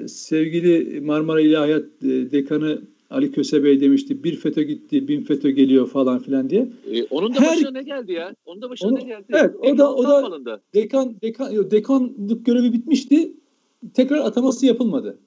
sevgili 0.07 1.01
Marmara 1.01 1.41
İlahiyat 1.41 1.85
e, 2.03 2.31
Dekanı 2.31 2.81
Ali 3.09 3.31
Köse 3.31 3.63
Bey 3.63 3.81
demişti 3.81 4.23
bir 4.23 4.35
FETÖ 4.35 4.61
gitti 4.61 5.07
bin 5.07 5.21
FETÖ 5.21 5.49
geliyor 5.49 5.87
falan 5.87 6.19
filan 6.19 6.49
diye. 6.49 6.69
E, 6.91 7.03
onun 7.03 7.35
da 7.35 7.41
Her, 7.41 7.55
başına 7.55 7.71
ne 7.71 7.83
geldi 7.83 8.11
ya? 8.11 8.35
Onun 8.45 8.61
da 8.61 8.69
başına 8.69 8.89
onu, 8.89 8.97
ne 8.97 9.03
geldi? 9.03 9.25
Evet 9.29 9.55
o 9.59 9.77
da 9.77 9.95
o 9.95 10.03
da 10.03 10.25
alındı. 10.25 10.61
dekan 10.73 11.21
dekan 11.21 11.71
dekanlık 11.71 12.45
görevi 12.45 12.73
bitmişti. 12.73 13.33
Tekrar 13.93 14.17
ataması 14.17 14.65
yapılmadı. 14.65 15.19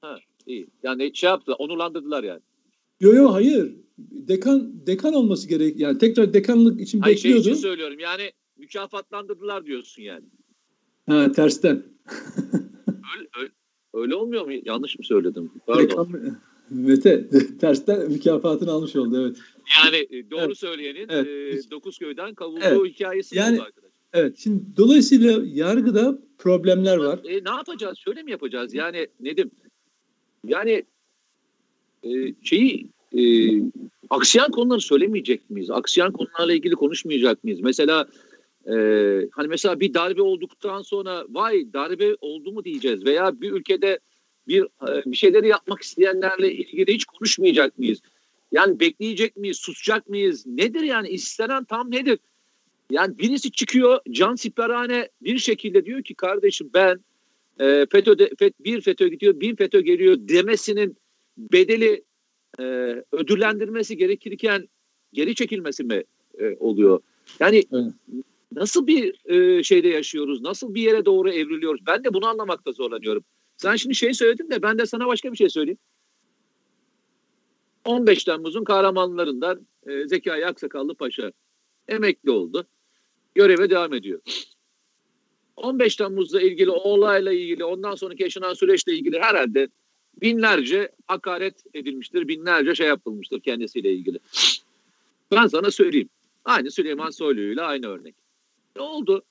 Ha 0.00 0.16
iyi. 0.46 0.66
Yani 0.82 1.10
şey 1.14 1.30
yaptı 1.30 1.52
onurlandırdılar 1.52 2.24
yani. 2.24 2.40
Yok 3.00 3.14
yok 3.14 3.32
hayır. 3.32 3.72
Dekan 3.98 4.72
dekan 4.86 5.14
olması 5.14 5.48
gerek. 5.48 5.80
Yani 5.80 5.98
tekrar 5.98 6.34
dekanlık 6.34 6.80
için 6.80 7.00
hayır, 7.00 7.16
bekliyordu. 7.16 7.42
Şey 7.42 7.52
için 7.52 7.62
söylüyorum. 7.62 7.98
Yani 7.98 8.30
mükafatlandırdılar 8.56 9.66
diyorsun 9.66 10.02
yani. 10.02 10.24
Ha 11.08 11.32
tersten. 11.32 11.82
öyle, 13.16 13.28
öyle, 13.38 13.50
öyle 13.94 14.14
olmuyor 14.14 14.46
mu? 14.46 14.52
Yanlış 14.64 14.98
mı 14.98 15.04
söyledim? 15.04 15.50
Pardon. 15.66 15.82
Dekan, 15.82 16.36
Mete 16.70 17.28
tersten 17.60 18.10
mükafatını 18.10 18.70
almış 18.70 18.96
oldu 18.96 19.20
evet. 19.20 19.36
Yani 19.84 19.96
e, 20.10 20.30
doğru 20.30 20.40
evet. 20.40 20.58
söyleyenin 20.58 21.08
evet. 21.08 21.66
e, 21.66 21.70
dokuz 21.70 21.98
köyden 21.98 22.34
kavulduğu 22.34 22.64
evet. 22.64 22.94
hikayesi 22.94 23.36
yani, 23.36 23.56
oldu 23.56 23.62
arkadaş. 23.62 23.90
Evet 24.12 24.38
şimdi 24.38 24.62
dolayısıyla 24.76 25.42
yargıda 25.44 26.18
problemler 26.38 26.96
var. 26.96 27.18
E, 27.24 27.44
ne 27.44 27.50
yapacağız? 27.50 27.98
Şöyle 27.98 28.22
mi 28.22 28.30
yapacağız? 28.30 28.74
Yani 28.74 29.06
Nedim 29.20 29.50
yani 30.46 30.84
e, 32.02 32.10
şeyi 32.42 32.88
e, 33.18 33.22
aksiyen 34.10 34.50
konuları 34.50 34.80
söylemeyecek 34.80 35.50
miyiz? 35.50 35.70
Aksiyen 35.70 36.12
konularla 36.12 36.52
ilgili 36.52 36.74
konuşmayacak 36.74 37.44
mıyız? 37.44 37.60
Mesela 37.60 38.08
e, 38.66 38.74
hani 39.32 39.48
mesela 39.48 39.80
bir 39.80 39.94
darbe 39.94 40.22
olduktan 40.22 40.82
sonra 40.82 41.24
vay 41.28 41.72
darbe 41.72 42.16
oldu 42.20 42.52
mu 42.52 42.64
diyeceğiz 42.64 43.04
veya 43.04 43.40
bir 43.40 43.52
ülkede 43.52 43.98
bir 44.48 44.62
e, 44.62 45.02
bir 45.06 45.16
şeyleri 45.16 45.48
yapmak 45.48 45.82
isteyenlerle 45.82 46.52
ilgili 46.52 46.94
hiç 46.94 47.04
konuşmayacak 47.04 47.78
mıyız? 47.78 48.00
Yani 48.52 48.80
bekleyecek 48.80 49.36
miyiz, 49.36 49.56
susacak 49.56 50.08
mıyız? 50.08 50.46
Nedir 50.46 50.80
yani 50.80 51.08
istenen 51.08 51.64
tam 51.64 51.90
nedir? 51.90 52.18
Yani 52.90 53.18
birisi 53.18 53.50
çıkıyor 53.50 53.98
can 54.10 54.34
siperhane 54.34 55.08
bir 55.22 55.38
şekilde 55.38 55.86
diyor 55.86 56.02
ki 56.02 56.14
kardeşim 56.14 56.70
ben 56.74 57.00
e, 57.60 57.86
FETÖ'de, 57.92 58.30
FET, 58.38 58.64
bir 58.64 58.80
FETÖ 58.80 59.08
gidiyor 59.08 59.40
bin 59.40 59.56
FETÖ 59.56 59.80
geliyor 59.80 60.16
demesinin 60.20 60.96
bedeli 61.38 62.04
e, 62.60 62.62
ödüllendirmesi 63.12 63.96
gerekirken 63.96 64.68
geri 65.12 65.34
çekilmesi 65.34 65.84
mi 65.84 66.04
e, 66.38 66.56
oluyor? 66.60 67.00
Yani 67.40 67.64
evet. 67.72 67.92
nasıl 68.52 68.86
bir 68.86 69.30
e, 69.30 69.62
şeyde 69.62 69.88
yaşıyoruz? 69.88 70.40
Nasıl 70.40 70.74
bir 70.74 70.82
yere 70.82 71.04
doğru 71.04 71.30
evriliyoruz? 71.30 71.80
Ben 71.86 72.04
de 72.04 72.14
bunu 72.14 72.26
anlamakta 72.26 72.72
zorlanıyorum. 72.72 73.24
Sen 73.56 73.76
şimdi 73.76 73.94
şey 73.94 74.14
söyledin 74.14 74.50
de 74.50 74.62
ben 74.62 74.78
de 74.78 74.86
sana 74.86 75.06
başka 75.06 75.32
bir 75.32 75.36
şey 75.36 75.48
söyleyeyim. 75.48 75.78
15 77.84 78.24
Temmuz'un 78.24 78.64
kahramanlarından 78.64 79.66
e, 79.86 80.08
Zekai 80.08 80.46
Aksakallı 80.46 80.94
Paşa 80.94 81.32
emekli 81.88 82.30
oldu. 82.30 82.66
Göreve 83.34 83.70
devam 83.70 83.94
ediyor. 83.94 84.20
15 85.56 85.96
Temmuz'la 85.96 86.40
ilgili 86.40 86.70
olayla 86.70 87.32
ilgili 87.32 87.64
ondan 87.64 87.94
sonraki 87.94 88.22
yaşanan 88.22 88.54
süreçle 88.54 88.92
ilgili 88.92 89.20
herhalde 89.20 89.68
binlerce 90.20 90.92
hakaret 91.06 91.64
edilmiştir. 91.74 92.28
Binlerce 92.28 92.74
şey 92.74 92.86
yapılmıştır 92.86 93.40
kendisiyle 93.40 93.92
ilgili. 93.92 94.18
Ben 95.30 95.46
sana 95.46 95.70
söyleyeyim. 95.70 96.08
Aynı 96.44 96.70
Süleyman 96.70 97.10
Soylu'yla 97.10 97.66
aynı 97.66 97.86
örnek. 97.86 98.14
Ne 98.76 98.82
oldu? 98.82 99.22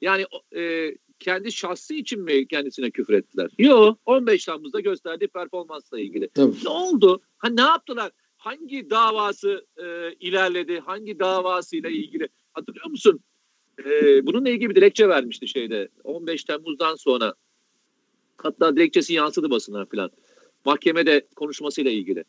Yani 0.00 0.26
e, 0.56 0.92
kendi 1.20 1.52
şahsı 1.52 1.94
için 1.94 2.20
mi 2.20 2.48
kendisine 2.48 2.90
küfür 2.90 3.14
ettiler? 3.14 3.50
Yok. 3.58 3.98
15 4.06 4.44
Temmuz'da 4.44 4.80
gösterdiği 4.80 5.28
performansla 5.28 6.00
ilgili. 6.00 6.28
Tabii. 6.28 6.56
Ne 6.64 6.68
oldu? 6.68 7.20
Ha 7.38 7.48
ne 7.48 7.60
yaptılar? 7.60 8.12
Hangi 8.36 8.90
davası 8.90 9.66
e, 9.76 10.12
ilerledi? 10.20 10.78
Hangi 10.78 11.18
davasıyla 11.18 11.90
ilgili? 11.90 12.28
Hatırlıyor 12.52 12.86
musun? 12.86 13.20
E, 13.84 14.26
bununla 14.26 14.48
ilgili 14.48 14.70
bir 14.70 14.74
dilekçe 14.74 15.08
vermişti 15.08 15.48
şeyde. 15.48 15.88
15 16.04 16.44
Temmuz'dan 16.44 16.94
sonra. 16.94 17.34
Hatta 18.36 18.76
dilekçesi 18.76 19.14
yansıdı 19.14 19.50
basına 19.50 19.84
falan. 19.84 20.10
Mahkemede 20.64 21.26
konuşmasıyla 21.36 21.90
ilgili. 21.90 22.24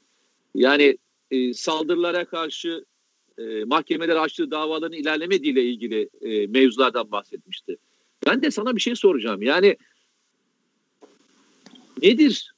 Yani 0.55 0.97
e, 1.31 1.53
saldırılara 1.53 2.25
karşı 2.25 2.85
e, 3.37 3.63
mahkemeler 3.63 4.15
açtığı 4.15 4.51
davaların 4.51 4.97
ilerlemediğiyle 4.97 5.63
ilgili 5.63 6.09
e, 6.21 6.47
mevzulardan 6.47 7.11
bahsetmişti. 7.11 7.77
Ben 8.27 8.41
de 8.41 8.51
sana 8.51 8.75
bir 8.75 8.81
şey 8.81 8.95
soracağım. 8.95 9.41
Yani 9.41 9.77
nedir? 12.01 12.53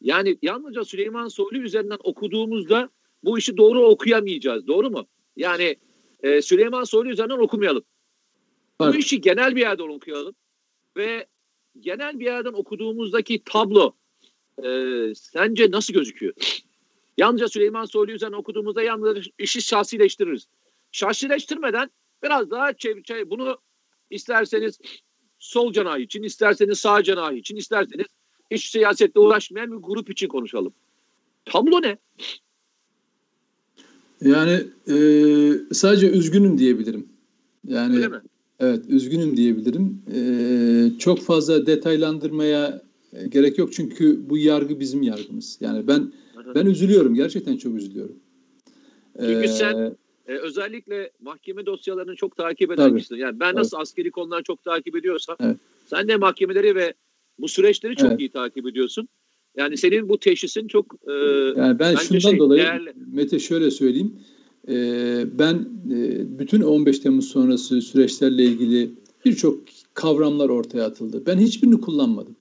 Yani 0.00 0.38
yalnızca 0.42 0.84
Süleyman 0.84 1.28
Soylu 1.28 1.58
üzerinden 1.58 1.98
okuduğumuzda 2.04 2.90
bu 3.24 3.38
işi 3.38 3.56
doğru 3.56 3.84
okuyamayacağız. 3.84 4.66
Doğru 4.66 4.90
mu? 4.90 5.06
Yani 5.36 5.76
e, 6.22 6.42
Süleyman 6.42 6.84
Soylu 6.84 7.10
üzerinden 7.10 7.38
okumayalım. 7.38 7.84
Evet. 8.80 8.94
Bu 8.94 8.98
işi 8.98 9.20
genel 9.20 9.56
bir 9.56 9.60
yerden 9.60 9.88
okuyalım. 9.88 10.34
Ve 10.96 11.26
genel 11.80 12.20
bir 12.20 12.24
yerden 12.24 12.52
okuduğumuzdaki 12.52 13.42
tablo 13.44 13.92
e, 14.64 14.68
sence 15.14 15.70
nasıl 15.70 15.94
gözüküyor? 15.94 16.34
Yalnızca 17.18 17.48
Süleyman 17.48 17.84
Soylu 17.84 18.12
üzerinden 18.12 18.38
okuduğumuzda 18.38 18.82
yalnızca 18.82 19.32
işi 19.38 19.62
şahsileştiririz. 19.62 20.48
Şahsileştirmeden 20.92 21.90
biraz 22.22 22.50
daha 22.50 22.72
çevir, 22.72 23.30
bunu 23.30 23.58
İsterseniz 24.10 24.78
sol 25.38 25.72
cenahı 25.72 26.00
için, 26.00 26.22
isterseniz 26.22 26.78
sağ 26.78 27.02
cenahı 27.02 27.34
için, 27.34 27.56
isterseniz 27.56 28.06
hiç 28.50 28.70
siyasetle 28.70 29.20
uğraşmayan 29.20 29.72
bir 29.72 29.76
grup 29.76 30.10
için 30.10 30.28
konuşalım. 30.28 30.72
Tablo 31.44 31.82
ne? 31.82 31.98
Yani 34.20 34.60
e, 34.88 34.94
sadece 35.72 36.10
üzgünüm 36.10 36.58
diyebilirim. 36.58 37.08
Yani 37.66 37.96
Öyle 37.96 38.08
mi? 38.08 38.20
Evet, 38.60 38.84
üzgünüm 38.88 39.36
diyebilirim. 39.36 40.02
E, 40.14 40.98
çok 40.98 41.20
fazla 41.20 41.66
detaylandırmaya 41.66 42.82
gerek 43.28 43.58
yok 43.58 43.72
çünkü 43.72 44.30
bu 44.30 44.38
yargı 44.38 44.80
bizim 44.80 45.02
yargımız. 45.02 45.58
Yani 45.60 45.86
ben 45.88 46.12
ben 46.54 46.66
üzülüyorum, 46.66 47.14
gerçekten 47.14 47.56
çok 47.56 47.76
üzülüyorum. 47.76 48.16
Çünkü 49.20 49.44
ee, 49.44 49.48
sen 49.48 49.96
e, 50.28 50.32
özellikle 50.32 51.10
mahkeme 51.20 51.66
dosyalarını 51.66 52.16
çok 52.16 52.36
takip 52.36 52.70
edermişsin. 52.70 53.16
Yani 53.16 53.40
ben 53.40 53.54
nasıl 53.54 53.76
evet. 53.76 53.82
askeri 53.82 54.10
konuları 54.10 54.42
çok 54.42 54.64
takip 54.64 54.96
ediyorsam 54.96 55.36
evet. 55.40 55.56
sen 55.86 56.08
de 56.08 56.16
mahkemeleri 56.16 56.74
ve 56.74 56.94
bu 57.38 57.48
süreçleri 57.48 57.96
çok 57.96 58.10
evet. 58.10 58.20
iyi 58.20 58.30
takip 58.30 58.66
ediyorsun. 58.66 59.08
Yani 59.56 59.76
senin 59.76 60.08
bu 60.08 60.18
teşhisin 60.18 60.68
çok 60.68 60.94
e, 61.06 61.12
yani 61.56 61.78
ben 61.78 61.94
şundan 61.94 62.18
şey, 62.18 62.38
dolayı 62.38 62.62
değerli. 62.62 62.92
Mete 63.12 63.38
şöyle 63.38 63.70
söyleyeyim. 63.70 64.12
E, 64.68 64.74
ben 65.38 65.54
e, 65.90 66.38
bütün 66.38 66.60
15 66.60 66.98
Temmuz 66.98 67.28
sonrası 67.28 67.82
süreçlerle 67.82 68.44
ilgili 68.44 68.90
birçok 69.24 69.60
kavramlar 69.94 70.48
ortaya 70.48 70.84
atıldı. 70.84 71.22
Ben 71.26 71.38
hiçbirini 71.38 71.80
kullanmadım. 71.80 72.36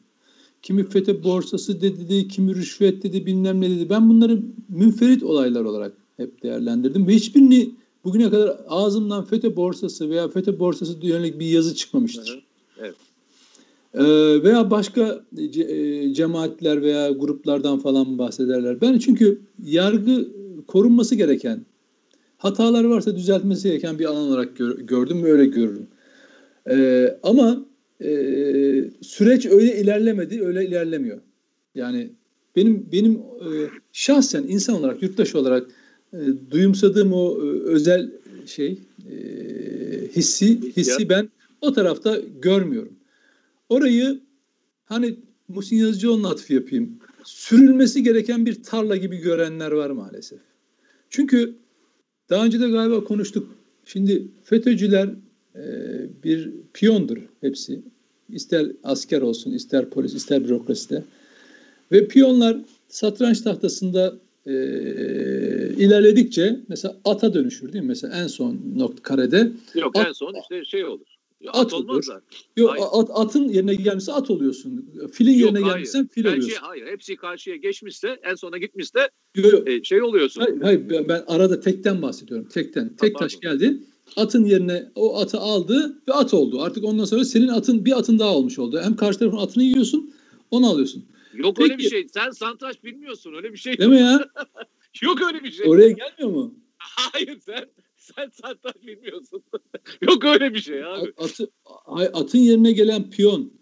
Kimi 0.61 0.89
FETÖ 0.89 1.23
borsası 1.23 1.81
dedi, 1.81 2.27
kimi 2.27 2.55
rüşvet 2.55 3.03
dedi, 3.03 3.25
bilmem 3.25 3.61
ne 3.61 3.69
dedi. 3.69 3.89
Ben 3.89 4.09
bunları 4.09 4.39
münferit 4.69 5.23
olaylar 5.23 5.63
olarak 5.63 5.93
hep 6.17 6.43
değerlendirdim 6.43 7.07
ve 7.07 7.13
hiçbirini 7.13 7.71
bugüne 8.03 8.29
kadar 8.29 8.57
ağzımdan 8.67 9.25
FETÖ 9.25 9.55
borsası 9.55 10.09
veya 10.09 10.27
FETÖ 10.27 10.59
borsası 10.59 10.93
yönelik 11.01 11.39
bir 11.39 11.45
yazı 11.45 11.75
çıkmamıştır. 11.75 12.45
Evet. 12.79 12.95
Ee, 13.93 14.43
veya 14.43 14.71
başka 14.71 15.21
ce, 15.51 15.61
e, 15.61 16.13
cemaatler 16.13 16.81
veya 16.81 17.09
gruplardan 17.09 17.79
falan 17.79 18.17
bahsederler. 18.17 18.81
Ben 18.81 18.97
çünkü 18.97 19.41
yargı 19.63 20.27
korunması 20.67 21.15
gereken, 21.15 21.65
hatalar 22.37 22.83
varsa 22.83 23.15
düzeltmesi 23.15 23.67
gereken 23.67 23.99
bir 23.99 24.05
alan 24.05 24.27
olarak 24.27 24.57
gör, 24.57 24.79
gördüm 24.79 25.23
ve 25.23 25.31
öyle 25.31 25.45
görürüm. 25.45 25.87
Ee, 26.69 27.17
ama 27.23 27.65
e, 28.01 28.09
süreç 29.01 29.45
öyle 29.45 29.81
ilerlemedi, 29.81 30.43
öyle 30.43 30.65
ilerlemiyor. 30.65 31.17
Yani 31.75 32.09
benim 32.55 32.87
benim 32.91 33.13
e, 33.13 33.49
şahsen 33.93 34.43
insan 34.47 34.75
olarak, 34.75 35.03
yurttaş 35.03 35.35
olarak 35.35 35.67
e, 36.13 36.17
duyumsadığım 36.51 37.13
o 37.13 37.37
e, 37.41 37.45
özel 37.49 38.11
şey 38.45 38.79
e, 39.11 39.17
hissi 40.15 40.75
hissi 40.77 41.09
ben 41.09 41.29
o 41.61 41.73
tarafta 41.73 42.19
görmüyorum. 42.41 42.93
Orayı 43.69 44.19
hani 44.85 45.15
Muhsin 45.47 45.75
Yazıcıoğlu'nun 45.77 46.31
atfı 46.31 46.53
yapayım. 46.53 46.99
Sürülmesi 47.23 48.03
gereken 48.03 48.45
bir 48.45 48.63
tarla 48.63 48.95
gibi 48.95 49.17
görenler 49.17 49.71
var 49.71 49.89
maalesef. 49.89 50.39
Çünkü 51.09 51.55
daha 52.29 52.45
önce 52.45 52.59
de 52.59 52.69
galiba 52.69 53.03
konuştuk. 53.03 53.55
Şimdi 53.85 54.27
FETÖ'cüler 54.43 55.09
e, 55.55 55.63
bir 56.23 56.51
piyondur 56.73 57.17
hepsi. 57.41 57.81
İster 58.29 58.71
asker 58.83 59.21
olsun, 59.21 59.51
ister 59.51 59.89
polis, 59.89 60.13
ister 60.13 60.43
bürokraside. 60.43 61.03
Ve 61.91 62.07
piyonlar 62.07 62.57
satranç 62.89 63.41
tahtasında 63.41 64.17
e, 64.47 64.53
ilerledikçe 65.77 66.59
mesela 66.67 66.97
ata 67.05 67.33
dönüşür 67.33 67.73
değil 67.73 67.83
mi? 67.83 67.87
Mesela 67.87 68.15
en 68.23 68.27
son 68.27 68.59
nokta 68.75 69.03
karede. 69.03 69.51
Yok 69.75 69.97
at, 69.97 70.07
en 70.07 70.11
son 70.11 70.33
işte 70.41 70.65
şey 70.65 70.85
olur. 70.85 71.05
At, 71.47 71.65
at 71.65 71.73
olur. 71.73 72.05
Yok 72.57 72.75
at, 72.93 73.09
atın 73.13 73.49
yerine 73.49 73.75
gelmişse 73.75 74.11
at 74.11 74.29
oluyorsun. 74.29 74.89
Filin 75.11 75.39
Yok, 75.39 75.41
yerine 75.41 75.67
gelmişsen 75.67 76.07
fil 76.07 76.25
oluyorsun. 76.25 76.49
Şey, 76.49 76.57
hayır 76.61 76.87
hepsi 76.87 77.15
karşıya 77.15 77.55
geçmişse 77.55 78.19
en 78.23 78.35
sona 78.35 78.57
gitmişse 78.57 79.09
Yok. 79.35 79.69
E, 79.69 79.83
şey 79.83 80.01
oluyorsun. 80.01 80.41
Hayır, 80.41 80.61
hayır 80.61 81.07
ben 81.09 81.23
arada 81.27 81.59
tekten 81.59 82.01
bahsediyorum. 82.01 82.47
Tekten. 82.47 82.95
Tek 82.95 83.15
ha, 83.15 83.19
taş 83.19 83.39
geldi. 83.39 83.79
Atın 84.15 84.45
yerine 84.45 84.91
o 84.95 85.19
atı 85.19 85.37
aldı 85.37 86.01
ve 86.07 86.13
at 86.13 86.33
oldu. 86.33 86.61
Artık 86.61 86.83
ondan 86.83 87.05
sonra 87.05 87.25
senin 87.25 87.47
atın 87.47 87.85
bir 87.85 87.97
atın 87.97 88.19
daha 88.19 88.35
olmuş 88.35 88.59
oldu. 88.59 88.79
Hem 88.83 88.95
karşı 88.95 89.19
tarafın 89.19 89.37
atını 89.37 89.63
yiyorsun 89.63 90.13
onu 90.51 90.69
alıyorsun. 90.69 91.05
Yok 91.37 91.55
Peki. 91.55 91.63
öyle 91.71 91.77
bir 91.77 91.89
şey. 91.89 92.07
Sen 92.13 92.29
santraç 92.29 92.83
bilmiyorsun. 92.83 93.33
Öyle 93.33 93.53
bir 93.53 93.57
şey 93.57 93.77
Değil 93.77 93.89
mi 93.89 93.99
ya? 93.99 94.29
Yok 95.01 95.21
öyle 95.21 95.43
bir 95.43 95.51
şey. 95.51 95.69
Oraya 95.69 95.89
gelmiyor 95.89 96.29
mu? 96.29 96.55
Hayır 96.77 97.39
sen 97.39 97.65
sen 97.95 98.29
satranç 98.29 98.75
bilmiyorsun. 98.87 99.43
Yok 100.01 100.25
öyle 100.25 100.53
bir 100.53 100.59
şey 100.59 100.83
abi. 100.85 101.13
Atı, 101.17 101.51
atın 102.13 102.39
yerine 102.39 102.71
gelen 102.71 103.09
piyon 103.09 103.57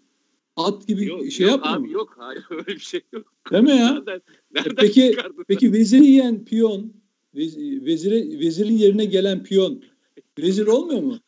At 0.56 0.86
gibi 0.86 1.06
Yok, 1.06 1.30
şey 1.32 1.46
yok 1.46 1.52
yapmıyor 1.56 1.76
abi 1.76 1.86
mu? 1.86 1.92
yok. 1.92 2.14
Hayır 2.18 2.44
öyle 2.50 2.66
bir 2.66 2.78
şey 2.78 3.00
yok. 3.12 3.32
Değil 3.52 3.62
mi 3.62 3.70
ya? 3.70 3.92
Nereden, 3.92 4.20
nereden 4.54 4.74
peki- 4.74 5.10
çıkardın? 5.10 5.44
Peki 5.48 5.72
veziri 5.72 6.06
yiyen 6.06 6.44
piyon, 6.44 6.92
vez- 7.34 7.84
vezire, 7.86 8.40
vezirin 8.40 8.76
yerine 8.76 9.04
gelen 9.04 9.42
piyon 9.44 9.82
vezir 10.38 10.66
olmuyor 10.66 11.02
mu? 11.02 11.18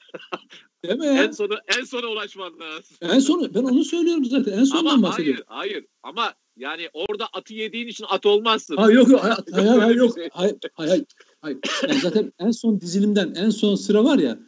Değil 0.85 0.99
mi 0.99 1.07
ya? 1.07 1.25
En 1.25 1.31
sona 1.31 1.55
en 1.79 1.85
sona 1.85 2.07
ulaşman 2.07 2.61
lazım. 2.61 2.97
En 3.01 3.19
son 3.19 3.55
ben 3.55 3.63
onu 3.63 3.85
söylüyorum 3.85 4.25
zaten. 4.25 4.53
En 4.53 4.65
sondan 4.65 4.95
Ama 4.95 5.03
bahsediyorum. 5.09 5.45
hayır 5.47 5.73
hayır 5.73 5.87
ama 6.03 6.35
yani 6.57 6.89
orada 6.93 7.27
atı 7.33 7.55
yediğin 7.55 7.87
için 7.87 8.05
at 8.09 8.27
olmazsın. 8.27 8.77
Ha 8.77 8.93
yok 8.93 9.09
yok 9.09 9.21
hayır 9.25 9.37
hayır, 9.53 9.81
hayır, 9.81 9.97
yok. 9.97 10.15
şey. 10.15 10.29
Hayır 10.33 10.57
hayır. 10.75 11.05
hayır. 11.41 11.59
Yani 11.89 12.01
zaten 12.01 12.33
en 12.39 12.51
son 12.51 12.81
dizilimden 12.81 13.35
en 13.35 13.51
son 13.51 13.75
sıra 13.75 14.05
var 14.05 14.19
ya 14.19 14.39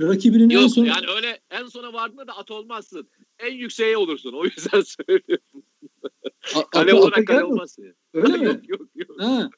rakibinin 0.00 0.50
en 0.50 0.60
Yok 0.60 0.70
son 0.70 0.84
yani 0.84 1.06
öyle 1.16 1.40
en 1.50 1.66
sona 1.66 1.92
vardığında 1.92 2.26
da 2.26 2.36
at 2.36 2.50
olmazsın. 2.50 3.08
En 3.38 3.54
yükseğe 3.54 3.96
olursun. 3.96 4.32
O 4.32 4.44
yüzden 4.44 4.80
söylüyorum. 5.06 5.62
A- 6.54 6.70
Kale 6.70 6.94
olarak 6.94 7.26
kale 7.26 7.44
olmazsın. 7.44 7.94
Öyle 8.14 8.36
mi? 8.36 8.44
Yok 8.44 8.68
yok 8.68 8.80
yok. 8.94 9.20
Ha. 9.20 9.50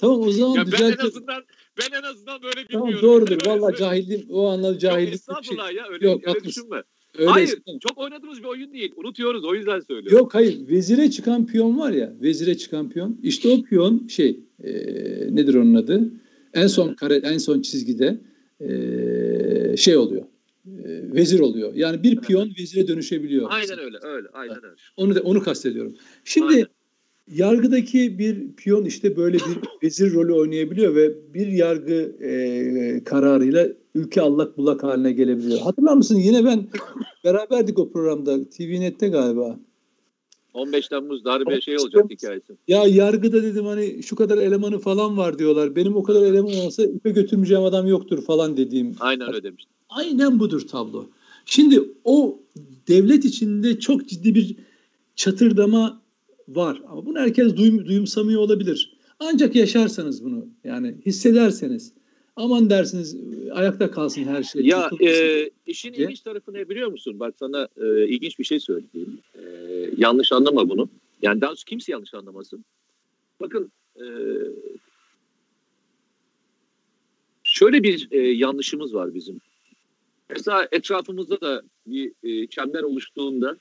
Tamam 0.00 0.20
o 0.20 0.30
zaman 0.32 0.54
Ya 0.54 0.72
ben 0.72 0.92
en 0.92 1.06
azından 1.06 1.44
ben 1.78 1.98
en 1.98 2.02
azından 2.02 2.42
böyle 2.42 2.66
Tamam 2.72 2.88
bilmiyorum. 2.88 3.08
doğrudur. 3.08 3.32
Öyle- 3.32 3.50
Vallahi 3.60 3.76
cahilliğim 3.76 4.26
o 4.30 4.46
anlamda 4.46 4.68
Yok 4.68 4.80
cahillik 4.80 5.00
bir 5.02 5.06
şey. 5.06 5.14
estağfurullah 5.14 5.74
ya 5.74 5.84
öyle, 5.90 6.06
Yok, 6.06 6.20
öyle 6.28 6.44
düşünme. 6.44 6.82
Öyle 7.18 7.30
Hayır 7.30 7.46
istemem. 7.48 7.78
çok 7.78 7.98
oynadığımız 7.98 8.38
bir 8.38 8.44
oyun 8.44 8.72
değil. 8.72 8.92
Unutuyoruz 8.96 9.44
o 9.44 9.54
yüzden 9.54 9.80
söylüyorum. 9.80 10.18
Yok 10.18 10.34
hayır 10.34 10.68
vezire 10.68 11.10
çıkan 11.10 11.46
piyon 11.46 11.78
var 11.78 11.90
ya 11.92 12.12
vezire 12.22 12.56
çıkan 12.58 12.90
piyon 12.90 13.20
işte 13.22 13.48
o 13.48 13.62
piyon 13.62 14.06
şey 14.08 14.40
e, 14.64 14.70
nedir 15.30 15.54
onun 15.54 15.74
adı 15.74 16.10
en 16.54 16.66
son 16.66 16.94
kare 16.94 17.14
en 17.16 17.38
son 17.38 17.60
çizgide 17.62 18.20
e, 18.60 19.76
şey 19.76 19.96
oluyor 19.96 20.22
vezir 21.14 21.40
oluyor 21.40 21.74
yani 21.74 22.02
bir 22.02 22.16
piyon 22.16 22.50
vezire 22.58 22.88
dönüşebiliyor. 22.88 23.46
Aynen 23.50 23.78
öyle 23.78 23.98
öyle 24.02 24.28
aynen 24.32 24.64
öyle. 24.64 24.76
Onu 24.96 25.14
da 25.14 25.20
onu 25.20 25.42
kastediyorum. 25.42 25.94
Şimdi 26.24 26.46
Aynen. 26.54 26.66
Yargıdaki 27.34 28.18
bir 28.18 28.52
piyon 28.52 28.84
işte 28.84 29.16
böyle 29.16 29.36
bir 29.36 29.58
vezir 29.82 30.12
rolü 30.12 30.32
oynayabiliyor 30.32 30.94
ve 30.94 31.34
bir 31.34 31.46
yargı 31.46 32.16
e, 32.20 33.04
kararıyla 33.04 33.68
ülke 33.94 34.20
allak 34.20 34.58
bullak 34.58 34.82
haline 34.82 35.12
gelebiliyor. 35.12 35.60
Hatırlar 35.60 35.94
mısın? 35.94 36.16
Yine 36.16 36.44
ben 36.44 36.66
beraberdik 37.24 37.78
o 37.78 37.90
programda 37.90 38.44
TVNet'te 38.50 39.08
galiba. 39.08 39.58
15 40.54 40.88
Temmuz 40.88 41.24
darbe 41.24 41.50
15 41.50 41.64
şey 41.64 41.76
olacak 41.76 41.92
Temmuz. 41.92 42.10
hikayesi. 42.10 42.52
Ya 42.68 42.84
yargıda 42.86 43.42
dedim 43.42 43.66
hani 43.66 44.02
şu 44.02 44.16
kadar 44.16 44.38
elemanı 44.38 44.78
falan 44.78 45.16
var 45.16 45.38
diyorlar. 45.38 45.76
Benim 45.76 45.96
o 45.96 46.02
kadar 46.02 46.22
eleman 46.22 46.56
olsa 46.66 46.82
ipe 46.84 47.10
götürmeyeceğim 47.10 47.64
adam 47.64 47.86
yoktur 47.86 48.22
falan 48.22 48.56
dediğim. 48.56 48.96
Aynen 49.00 49.28
öyle 49.28 49.42
demiştim. 49.42 49.72
Aynen 49.88 50.40
budur 50.40 50.68
tablo. 50.68 51.06
Şimdi 51.46 51.82
o 52.04 52.40
devlet 52.88 53.24
içinde 53.24 53.80
çok 53.80 54.08
ciddi 54.08 54.34
bir 54.34 54.56
çatırdama 55.16 56.00
var. 56.48 56.82
Ama 56.88 57.06
bunu 57.06 57.18
herkes 57.18 57.56
duyum, 57.56 57.86
duyumsamıyor 57.86 58.40
olabilir. 58.40 58.96
Ancak 59.18 59.54
yaşarsanız 59.56 60.24
bunu 60.24 60.46
yani 60.64 60.94
hissederseniz 61.06 61.92
aman 62.36 62.70
dersiniz 62.70 63.16
ayakta 63.52 63.90
kalsın 63.90 64.24
her 64.24 64.42
şey. 64.42 64.62
Ya 64.62 64.90
e, 65.00 65.50
işin 65.66 65.94
diye. 65.94 66.04
ilginç 66.04 66.20
tarafı 66.20 66.54
ne 66.54 66.68
biliyor 66.68 66.90
musun? 66.90 67.20
Bak 67.20 67.34
sana 67.38 67.68
e, 67.76 68.06
ilginç 68.08 68.38
bir 68.38 68.44
şey 68.44 68.60
söyleyeyim. 68.60 69.18
E, 69.34 69.42
yanlış 69.96 70.32
anlama 70.32 70.68
bunu. 70.68 70.88
Yani 71.22 71.40
daha 71.40 71.54
kimse 71.54 71.92
yanlış 71.92 72.14
anlamasın. 72.14 72.64
Bakın 73.40 73.72
e, 73.96 74.04
şöyle 77.42 77.82
bir 77.82 78.08
e, 78.10 78.18
yanlışımız 78.18 78.94
var 78.94 79.14
bizim. 79.14 79.40
Mesela 80.30 80.68
etrafımızda 80.72 81.40
da 81.40 81.62
bir 81.86 82.12
e, 82.22 82.46
çember 82.46 82.82
oluştuğunda 82.82 83.56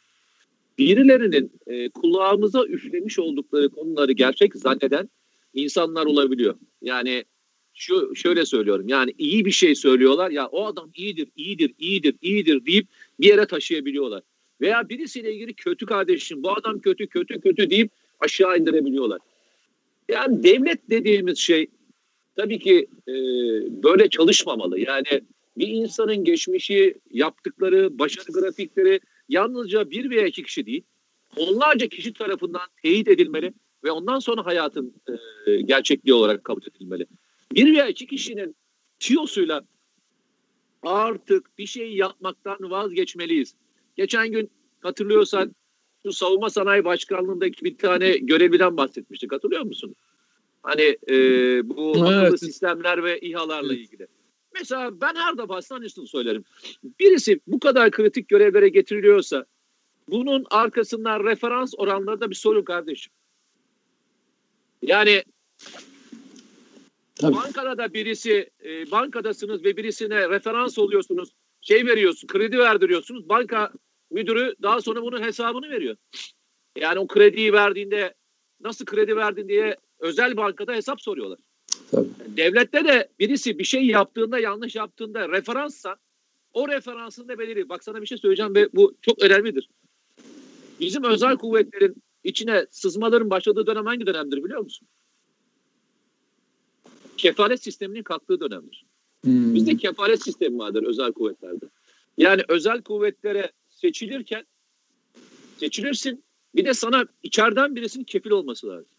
birilerinin 0.78 1.52
e, 1.68 1.90
kulağımıza 1.90 2.66
üflemiş 2.66 3.20
oldukları 3.20 3.70
konuları 3.70 4.12
gerçek 4.12 4.56
zanneden 4.56 5.10
insanlar 5.54 6.06
olabiliyor. 6.06 6.56
Yani 6.82 7.26
şu 7.74 8.16
şöyle 8.16 8.46
söylüyorum. 8.46 8.88
Yani 8.88 9.14
iyi 9.18 9.46
bir 9.46 9.52
şey 9.52 9.76
söylüyorlar. 9.76 10.32
Ya 10.32 10.48
o 10.48 10.66
adam 10.66 10.92
iyidir, 10.96 11.28
iyidir, 11.36 11.74
iyidir, 11.80 12.16
iyidir 12.22 12.66
deyip 12.66 12.88
bir 13.20 13.28
yere 13.28 13.46
taşıyabiliyorlar. 13.46 14.24
Veya 14.62 14.90
birisiyle 14.90 15.34
ilgili 15.34 15.54
kötü 15.54 15.86
kardeşim, 15.86 16.44
bu 16.44 16.52
adam 16.52 16.80
kötü, 16.80 17.08
kötü, 17.08 17.42
kötü 17.42 17.70
deyip 17.70 17.92
aşağı 18.20 18.58
indirebiliyorlar. 18.58 19.20
Yani 20.10 20.44
devlet 20.44 20.90
dediğimiz 20.90 21.38
şey 21.38 21.68
tabii 22.36 22.60
ki 22.60 22.88
e, 23.08 23.14
böyle 23.84 24.10
çalışmamalı. 24.10 24.80
Yani 24.80 25.22
bir 25.58 25.68
insanın 25.68 26.24
geçmişi, 26.24 26.96
yaptıkları, 27.12 28.00
başarı 28.00 28.32
grafikleri 28.32 29.00
yalnızca 29.30 29.90
bir 29.90 30.10
veya 30.10 30.28
iki 30.28 30.44
kişi 30.44 30.66
değil, 30.66 30.84
onlarca 31.36 31.88
kişi 31.88 32.14
tarafından 32.14 32.62
teyit 32.82 33.08
edilmeli 33.08 33.54
ve 33.84 33.92
ondan 33.92 34.20
sonra 34.20 34.46
hayatın 34.46 34.94
e, 35.48 35.62
gerçekliği 35.62 36.14
olarak 36.14 36.44
kabul 36.44 36.62
edilmeli. 36.62 37.06
Bir 37.56 37.74
veya 37.74 37.88
iki 37.88 38.08
kişinin 38.08 38.56
tiyosuyla 39.00 39.64
artık 40.84 41.58
bir 41.58 41.66
şey 41.66 41.96
yapmaktan 41.96 42.58
vazgeçmeliyiz. 42.62 43.56
Geçen 43.96 44.32
gün 44.32 44.52
hatırlıyorsan 44.82 45.56
şu 46.06 46.12
savunma 46.12 46.50
sanayi 46.50 46.86
başkanlığındaki 46.86 47.66
bir 47.66 47.78
tane 47.78 48.18
görevliden 48.18 48.78
bahsetmiştik. 48.78 49.32
Hatırlıyor 49.32 49.64
musun? 49.64 49.96
Hani 50.64 50.98
e, 51.10 51.16
bu 51.70 51.94
Evet. 51.98 52.08
akıllı 52.08 52.38
sistemler 52.38 53.04
ve 53.04 53.20
İHA'larla 53.20 53.74
ilgili. 53.74 54.08
Mesela 54.60 55.01
ben 55.01 55.16
her 55.16 55.38
defasında 55.38 55.80
aynısını 55.80 56.08
söylerim. 56.08 56.43
Birisi 56.99 57.39
bu 57.47 57.60
kadar 57.60 57.91
kritik 57.91 58.30
görevlere 58.30 58.70
getiriliyorsa 58.70 59.45
bunun 60.08 60.45
arkasından 60.49 61.24
referans 61.24 61.74
oranları 61.78 62.22
da 62.22 62.30
bir 62.30 62.36
sorun 62.36 62.64
kardeşim. 62.64 63.14
Yani 64.82 65.24
Tabii. 67.16 67.36
bankada 67.36 67.78
da 67.78 67.93
birisi 67.93 68.49
e, 68.66 68.91
bankadasınız 68.91 69.64
ve 69.64 69.78
birisine 69.78 70.30
referans 70.30 70.78
oluyorsunuz. 70.78 71.30
Şey 71.62 71.86
veriyorsun, 71.86 72.28
kredi 72.28 72.58
verdiriyorsunuz. 72.58 73.30
Banka 73.30 73.72
müdürü 74.12 74.55
daha 74.62 74.82
sonra 74.82 75.01
bunun 75.01 75.22
hesabını 75.22 75.70
veriyor. 75.70 75.95
Yani 76.78 76.99
o 76.99 77.08
krediyi 77.08 77.53
verdiğinde 77.53 78.14
nasıl 78.60 78.86
kredi 78.86 79.16
verdin 79.16 79.49
diye 79.49 79.78
özel 79.99 80.38
bankada 80.38 80.74
hesap 80.74 81.01
soruyorlar. 81.01 81.39
Tabii. 81.91 82.09
Devlette 82.38 82.86
de 82.86 83.09
birisi 83.20 83.59
bir 83.59 83.63
şey 83.63 83.86
yaptığında 83.86 84.39
yanlış 84.39 84.76
yaptığında 84.76 85.30
referanssa 85.30 85.95
o 86.53 86.68
referansın 86.68 87.28
da 87.28 87.39
belirli. 87.39 87.70
Bak 87.70 87.84
sana 87.84 88.01
bir 88.01 88.07
şey 88.07 88.18
söyleyeceğim 88.18 88.55
ve 88.55 88.70
bu 88.74 88.95
çok 89.01 89.24
önemlidir. 89.24 89.70
Bizim 90.80 91.03
özel 91.03 91.38
kuvvetlerin 91.38 92.03
içine 92.24 92.65
sızmaların 92.72 93.30
başladığı 93.30 93.68
dönem 93.68 93.86
hangi 93.86 94.05
dönemdir 94.05 94.43
biliyor 94.43 94.61
musun? 94.61 94.88
Kefalet 97.18 97.63
sisteminin 97.63 98.03
kalktığı 98.03 98.39
dönemdir. 98.39 98.86
Hmm. 99.24 99.55
Bizde 99.55 99.78
kefalet 99.78 100.24
sistemi 100.24 100.57
vardır 100.57 100.84
özel 100.84 101.11
kuvvetlerde. 101.11 101.65
Yani 102.18 102.41
özel 102.47 102.82
kuvvetlere 102.82 103.51
seçilirken 103.70 104.45
seçilirsin 105.57 106.24
bir 106.55 106.65
de 106.65 106.74
sana 106.74 107.05
içeriden 107.24 107.76
birisinin 107.76 108.03
kefil 108.03 108.32
olması 108.32 108.68
lazım. 108.68 108.91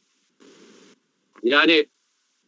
Yani 1.42 1.86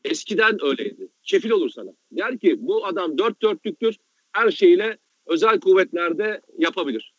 eskiden 0.05 0.65
öyleydi. 0.65 1.09
Kefil 1.23 1.51
olur 1.51 1.71
sana. 1.71 1.91
Der 2.13 2.39
ki 2.39 2.57
bu 2.61 2.87
adam 2.87 3.19
dört 3.19 3.43
dörtlüktür 3.43 3.97
her 4.33 4.51
şeyle 4.51 4.99
özel 5.27 5.61
kuvvetlerde 5.61 6.41
yapabilir. 6.59 7.15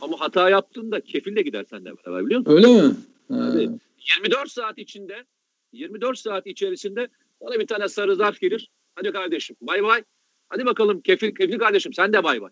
Ama 0.00 0.20
hata 0.20 0.50
yaptığında 0.50 1.00
kefil 1.00 1.36
de 1.36 1.42
gider 1.42 1.64
senden 1.70 1.96
beraber 1.96 2.26
biliyor 2.26 2.40
musun? 2.40 2.52
Öyle 2.56 2.82
mi? 2.82 2.94
Tabii. 3.28 3.70
24 4.18 4.50
saat 4.50 4.78
içinde 4.78 5.24
24 5.72 6.18
saat 6.18 6.46
içerisinde 6.46 7.08
bana 7.40 7.60
bir 7.60 7.66
tane 7.66 7.88
sarı 7.88 8.16
zarf 8.16 8.40
gelir. 8.40 8.70
Hadi 8.94 9.12
kardeşim 9.12 9.56
bay 9.60 9.82
bay. 9.82 10.04
Hadi 10.48 10.66
bakalım 10.66 11.00
kefil, 11.00 11.34
kefil 11.34 11.58
kardeşim 11.58 11.92
sen 11.92 12.12
de 12.12 12.24
bay 12.24 12.40
bay. 12.40 12.50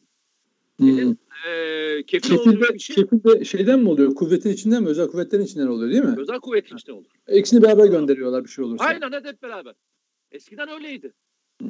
Hmm. 0.78 1.14
Kefil 2.06 2.28
Kefilde, 2.28 2.74
bir 2.74 2.78
şey 2.78 2.96
kefilde 2.96 3.44
şeyden 3.44 3.78
mi 3.78 3.88
oluyor? 3.88 4.14
Kuvvetin 4.14 4.50
içinden 4.50 4.82
mi? 4.82 4.88
Özel 4.88 5.06
kuvvetlerin 5.06 5.44
içinden 5.44 5.66
oluyor 5.66 5.90
değil 5.90 6.04
mi? 6.04 6.14
özel 6.18 6.40
kuvvet 6.40 6.72
işte 6.76 6.92
olur. 6.92 7.06
İkisini 7.28 7.62
beraber 7.62 7.86
gönderiyorlar 7.86 8.44
bir 8.44 8.48
şey 8.48 8.64
olursa. 8.64 8.84
Aynen 8.84 9.12
hep 9.12 9.42
beraber. 9.42 9.74
Eskiden 10.32 10.68
öyleydi. 10.68 11.12
Hmm. 11.60 11.68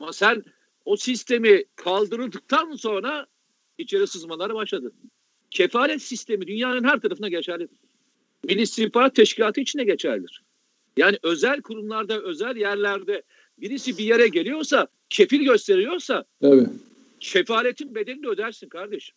Ama 0.00 0.12
sen 0.12 0.42
o 0.84 0.96
sistemi 0.96 1.64
kaldırıldıktan 1.76 2.72
sonra 2.72 3.26
içeri 3.78 4.06
sızmaları 4.06 4.54
başladı. 4.54 4.92
Kefalet 5.50 6.02
sistemi 6.02 6.46
dünyanın 6.46 6.84
her 6.84 7.00
tarafına 7.00 7.28
geçerlidir. 7.28 7.78
Milli 8.44 8.62
İstihbarat 8.62 9.14
Teşkilatı 9.14 9.60
içine 9.60 9.84
geçerlidir. 9.84 10.42
Yani 10.96 11.18
özel 11.22 11.62
kurumlarda, 11.62 12.20
özel 12.22 12.56
yerlerde 12.56 13.22
birisi 13.58 13.98
bir 13.98 14.04
yere 14.04 14.28
geliyorsa, 14.28 14.88
kefil 15.10 15.42
gösteriyorsa 15.42 16.24
Tabii. 16.42 16.66
Kefaletin 17.20 17.94
bedelini 17.94 18.26
ödersin 18.26 18.68
kardeşim. 18.68 19.16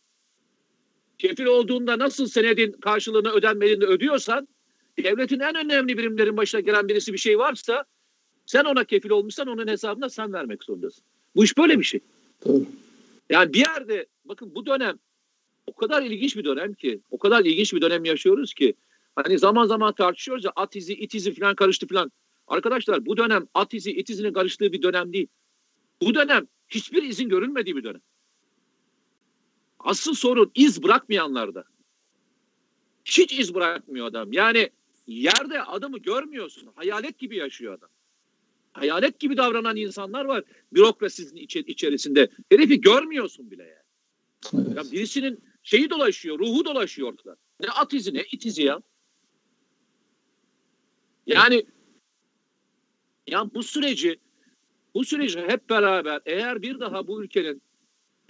Kefil 1.18 1.46
olduğunda 1.46 2.00
nasıl 2.00 2.28
senedin 2.28 2.72
karşılığını 2.72 3.32
ödenmediğini 3.32 3.86
ödüyorsan 3.86 4.48
devletin 5.04 5.40
en 5.40 5.56
önemli 5.56 5.98
birimlerin 5.98 6.38
başına 6.38 6.62
gelen 6.62 6.88
birisi 6.88 7.14
bir 7.14 7.18
şey 7.18 7.40
varsa 7.40 7.86
sen 8.46 8.64
ona 8.64 8.84
kefil 8.84 9.10
olmuşsan 9.10 9.48
onun 9.48 9.68
hesabına 9.68 10.10
sen 10.10 10.34
vermek 10.34 10.64
zorundasın. 10.64 11.04
Bu 11.36 11.44
iş 11.44 11.58
böyle 11.58 11.80
bir 11.80 11.84
şey. 11.84 12.00
Doğru. 12.46 12.66
Yani 13.30 13.54
bir 13.54 13.60
yerde 13.60 14.06
bakın 14.26 14.56
bu 14.56 14.66
dönem 14.66 15.00
o 15.68 15.74
kadar 15.74 16.02
ilginç 16.02 16.38
bir 16.38 16.44
dönem 16.44 16.74
ki, 16.74 17.00
o 17.12 17.18
kadar 17.18 17.46
ilginç 17.46 17.74
bir 17.74 17.82
dönem 17.82 18.06
yaşıyoruz 18.06 18.54
ki. 18.54 18.74
Hani 19.16 19.40
zaman 19.40 19.66
zaman 19.66 19.94
tartışıyoruz 19.94 20.46
ya 20.46 20.52
at 20.56 20.76
izi, 20.76 20.94
it 20.94 21.16
izi 21.16 21.34
falan 21.34 21.56
karıştı 21.56 21.88
falan. 21.88 22.12
Arkadaşlar 22.48 23.06
bu 23.06 23.18
dönem 23.18 23.48
at 23.54 23.74
izi, 23.74 23.92
it 23.92 24.10
izinin 24.10 24.34
karıştığı 24.34 24.74
bir 24.74 24.82
dönem 24.82 25.14
değil. 25.14 25.28
Bu 26.02 26.16
dönem 26.16 26.48
hiçbir 26.70 27.04
izin 27.04 27.30
görülmediği 27.30 27.76
bir 27.76 27.84
dönem. 27.84 28.02
Asıl 29.80 30.14
sorun 30.14 30.52
iz 30.56 30.84
bırakmayanlarda. 30.84 31.64
Hiç 33.06 33.40
iz 33.40 33.54
bırakmıyor 33.54 34.08
adam. 34.08 34.34
Yani 34.34 34.70
yerde 35.08 35.64
adamı 35.64 35.98
görmüyorsun. 35.98 36.70
Hayalet 36.76 37.20
gibi 37.20 37.38
yaşıyor 37.38 37.74
adam. 37.74 37.90
Hayalet 38.74 39.20
gibi 39.20 39.38
davranan 39.38 39.76
insanlar 39.76 40.26
var 40.26 40.44
bürokrasinin 40.74 41.36
içi, 41.36 41.60
içerisinde. 41.60 42.30
Herifi 42.50 42.82
görmüyorsun 42.82 43.52
bile 43.52 43.64
yani. 43.64 44.68
Evet. 44.68 44.78
Ya 44.78 44.92
birisinin 44.92 45.40
şeyi 45.64 45.90
dolaşıyor, 45.90 46.40
ruhu 46.40 46.66
dolaşıyor 46.66 47.14
ortada. 47.14 47.38
Ne 47.60 47.70
at 47.70 47.94
izi 47.94 48.14
ne 48.14 48.24
it 48.32 48.46
izi 48.46 48.64
ya. 48.64 48.82
Yani 51.28 51.66
ya 53.28 53.54
bu 53.54 53.64
süreci 53.64 54.20
bu 54.98 55.06
süreci 55.06 55.40
hep 55.40 55.70
beraber 55.70 56.22
eğer 56.26 56.62
bir 56.62 56.80
daha 56.80 57.08
bu 57.08 57.24
ülkenin 57.24 57.62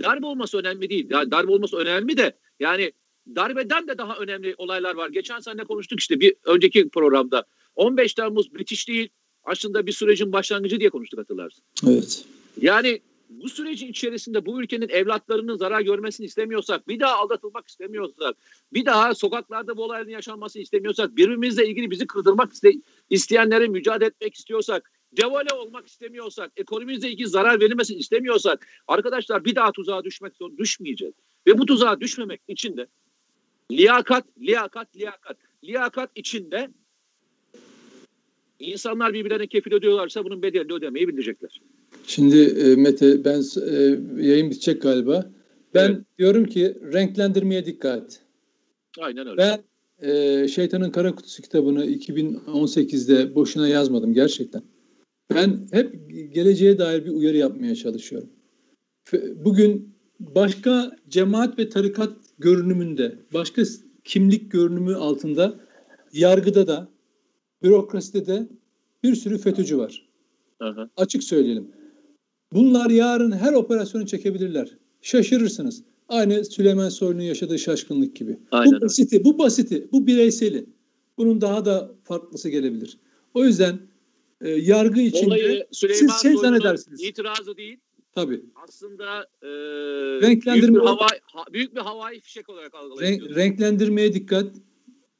darbe 0.03 0.25
olması 0.25 0.57
önemli 0.57 0.89
değil. 0.89 1.07
Yani 1.09 1.31
darbe 1.31 1.51
olması 1.51 1.77
önemli 1.77 2.17
de 2.17 2.37
yani 2.59 2.91
darbeden 3.35 3.87
de 3.87 3.97
daha 3.97 4.15
önemli 4.17 4.55
olaylar 4.57 4.95
var. 4.95 5.09
Geçen 5.09 5.39
sene 5.39 5.63
konuştuk 5.63 5.99
işte 5.99 6.19
bir 6.19 6.35
önceki 6.45 6.89
programda. 6.89 7.45
15 7.75 8.13
Temmuz 8.13 8.53
British 8.53 8.87
değil 8.87 9.09
aslında 9.43 9.85
bir 9.87 9.91
sürecin 9.91 10.33
başlangıcı 10.33 10.79
diye 10.79 10.89
konuştuk 10.89 11.19
hatırlarsın. 11.19 11.63
Evet. 11.87 12.25
Yani 12.61 13.01
bu 13.29 13.49
sürecin 13.49 13.87
içerisinde 13.87 14.45
bu 14.45 14.61
ülkenin 14.61 14.89
evlatlarının 14.89 15.57
zarar 15.57 15.81
görmesini 15.81 16.25
istemiyorsak, 16.25 16.87
bir 16.87 16.99
daha 16.99 17.15
aldatılmak 17.15 17.67
istemiyorsak, 17.67 18.35
bir 18.73 18.85
daha 18.85 19.15
sokaklarda 19.15 19.77
bu 19.77 19.83
olayların 19.83 20.09
yaşanmasını 20.09 20.61
istemiyorsak, 20.61 21.17
birbirimizle 21.17 21.67
ilgili 21.67 21.91
bizi 21.91 22.07
kırdırmak 22.07 22.53
iste 22.53 22.73
isteyenlere 23.09 23.67
mücadele 23.67 24.07
etmek 24.07 24.35
istiyorsak, 24.35 24.91
devale 25.17 25.53
olmak 25.53 25.87
istemiyorsak, 25.87 26.51
ekonomimizle 26.57 27.09
ilgili 27.09 27.27
zarar 27.27 27.59
verilmesini 27.59 27.97
istemiyorsak, 27.97 28.67
arkadaşlar 28.87 29.45
bir 29.45 29.55
daha 29.55 29.71
tuzağa 29.71 30.03
düşmek 30.03 30.35
zor 30.35 30.57
düşmeyeceğiz. 30.57 31.13
Ve 31.47 31.57
bu 31.57 31.65
tuzağa 31.65 31.99
düşmemek 31.99 32.41
için 32.47 32.77
de 32.77 32.87
liyakat, 33.71 34.23
liyakat, 34.39 34.95
liyakat, 34.95 35.37
liyakat 35.63 36.09
içinde 36.15 36.69
insanlar 38.59 39.13
birbirlerine 39.13 39.47
kefil 39.47 39.73
ödüyorlarsa 39.73 40.25
bunun 40.25 40.41
bedelini 40.41 40.73
ödemeyi 40.73 41.07
bilecekler. 41.07 41.61
Şimdi 42.07 42.37
e, 42.41 42.75
Mete 42.75 43.25
ben 43.25 43.43
e, 43.71 43.73
yayın 44.27 44.49
bitecek 44.49 44.81
galiba. 44.81 45.31
Ben 45.73 45.89
evet. 45.89 46.01
diyorum 46.17 46.45
ki 46.45 46.77
renklendirmeye 46.93 47.65
dikkat. 47.65 48.19
Aynen 48.99 49.27
öyle. 49.27 49.37
Ben 49.37 49.63
e, 50.09 50.47
Şeytanın 50.47 50.91
Kara 50.91 51.15
Kutusu 51.15 51.41
kitabını 51.41 51.85
2018'de 51.85 53.35
boşuna 53.35 53.67
yazmadım 53.67 54.13
gerçekten. 54.13 54.63
Ben 55.35 55.67
hep 55.71 56.09
geleceğe 56.33 56.77
dair 56.77 57.05
bir 57.05 57.11
uyarı 57.11 57.37
yapmaya 57.37 57.75
çalışıyorum. 57.75 58.29
Bugün 59.35 59.95
başka 60.19 60.91
cemaat 61.09 61.59
ve 61.59 61.69
tarikat 61.69 62.13
görünümünde, 62.39 63.15
başka 63.33 63.63
kimlik 64.03 64.51
görünümü 64.51 64.95
altında 64.95 65.59
yargıda 66.13 66.67
da, 66.67 66.87
bürokraside 67.63 68.25
de 68.25 68.47
bir 69.03 69.15
sürü 69.15 69.37
FETÖ'cü 69.37 69.77
var. 69.77 70.07
Hı 70.61 70.89
Açık 70.97 71.23
söyleyelim. 71.23 71.67
Bunlar 72.53 72.89
yarın 72.89 73.31
her 73.31 73.53
operasyonu 73.53 74.05
çekebilirler. 74.05 74.77
Şaşırırsınız. 75.01 75.83
Aynı 76.09 76.45
Süleyman 76.45 76.89
Soylu'nun 76.89 77.23
yaşadığı 77.23 77.59
şaşkınlık 77.59 78.15
gibi. 78.15 78.37
Aynen. 78.51 78.81
Bu 78.81 78.81
basiti, 78.81 79.23
bu 79.23 79.37
basiti, 79.37 79.87
bu 79.91 80.07
bireyseli. 80.07 80.65
Bunun 81.17 81.41
daha 81.41 81.65
da 81.65 81.91
farklısı 82.03 82.49
gelebilir. 82.49 82.97
O 83.33 83.45
yüzden 83.45 83.79
e, 84.41 84.49
yargı 84.49 85.01
içinde 85.01 85.25
Olayı 85.27 85.67
Süleyman 85.71 86.13
siz 86.13 86.21
şey 86.21 86.35
zannedersiniz. 86.35 87.03
itirazı 87.03 87.57
değil. 87.57 87.79
Tabii. 88.15 88.41
Aslında 88.67 89.27
e, 89.41 89.47
renklendirme 90.21 90.73
büyük 90.73 90.83
bir, 90.83 90.87
havai, 90.87 91.19
ha, 91.23 91.43
büyük 91.53 91.75
bir 91.75 91.79
havai 91.79 92.19
fişek 92.19 92.49
olarak 92.49 92.75
algılayabiliyoruz. 92.75 93.35
Renk, 93.35 93.51
renklendirmeye 93.51 94.13
dikkat. 94.13 94.55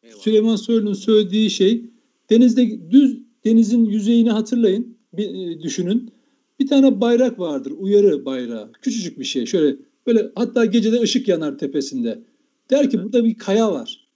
Eyvallah. 0.04 0.20
Süleyman 0.20 0.56
Soylu'nun 0.56 0.94
söylediği 0.94 1.50
şey 1.50 1.86
denizde 2.30 2.92
düz 2.92 3.18
denizin 3.46 3.86
yüzeyini 3.86 4.32
hatırlayın, 4.32 4.98
bir, 5.14 5.30
e, 5.30 5.62
düşünün. 5.62 6.12
Bir 6.60 6.68
tane 6.68 7.02
bayrak 7.02 7.40
vardır, 7.40 7.74
uyarı 7.78 8.26
bayrağı. 8.26 8.72
Küçücük 8.72 9.20
bir 9.20 9.26
şey. 9.26 9.46
Şöyle 9.46 9.76
böyle 10.08 10.32
hatta 10.36 10.66
gecede 10.66 11.02
ışık 11.02 11.28
yanar 11.28 11.58
tepesinde. 11.58 12.24
Der 12.70 12.90
ki 12.90 13.04
burada 13.04 13.24
bir 13.26 13.38
kaya 13.38 13.72
var. 13.72 14.08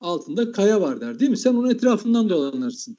Altında 0.00 0.52
kaya 0.52 0.80
var 0.80 1.00
der 1.00 1.20
değil 1.20 1.30
mi? 1.30 1.36
Sen 1.36 1.54
onun 1.54 1.70
etrafından 1.70 2.28
dolanırsın. 2.28 2.96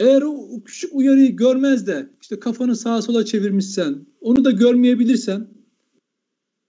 Eğer 0.00 0.22
o, 0.22 0.30
o 0.30 0.64
küçük 0.64 0.94
uyarıyı 0.94 1.36
görmez 1.36 1.86
de 1.86 2.10
işte 2.22 2.40
kafanı 2.40 2.76
sağa 2.76 3.02
sola 3.02 3.24
çevirmişsen, 3.24 4.06
onu 4.20 4.44
da 4.44 4.50
görmeyebilirsen 4.50 5.48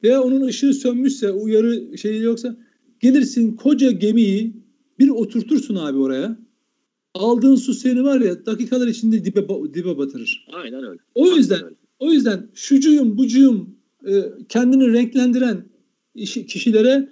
veya 0.04 0.22
onun 0.22 0.42
ışığı 0.42 0.74
sönmüşse, 0.74 1.32
uyarı 1.32 1.98
şeyi 1.98 2.22
yoksa 2.22 2.58
gelirsin 3.00 3.56
koca 3.56 3.92
gemiyi 3.92 4.54
bir 5.00 5.10
oturtursun 5.10 5.76
abi 5.76 5.98
oraya. 5.98 6.38
Aldığın 7.14 7.56
su 7.56 7.74
seni 7.74 8.04
var 8.04 8.22
ya 8.22 8.46
dakikalar 8.46 8.88
içinde 8.88 9.26
dibe 9.26 9.48
dibe 9.74 9.98
batırır. 9.98 10.48
Aynen 10.54 10.84
öyle. 10.84 11.00
O 11.16 11.28
yüzden 11.28 11.56
Aynen 11.56 11.66
öyle. 11.66 11.76
o 12.00 12.12
yüzden 12.12 12.48
şucuyum 12.54 13.18
bucuyum 13.18 13.76
e, 14.08 14.24
kendini 14.50 14.94
renklendiren 14.94 15.66
kişilere 16.26 17.10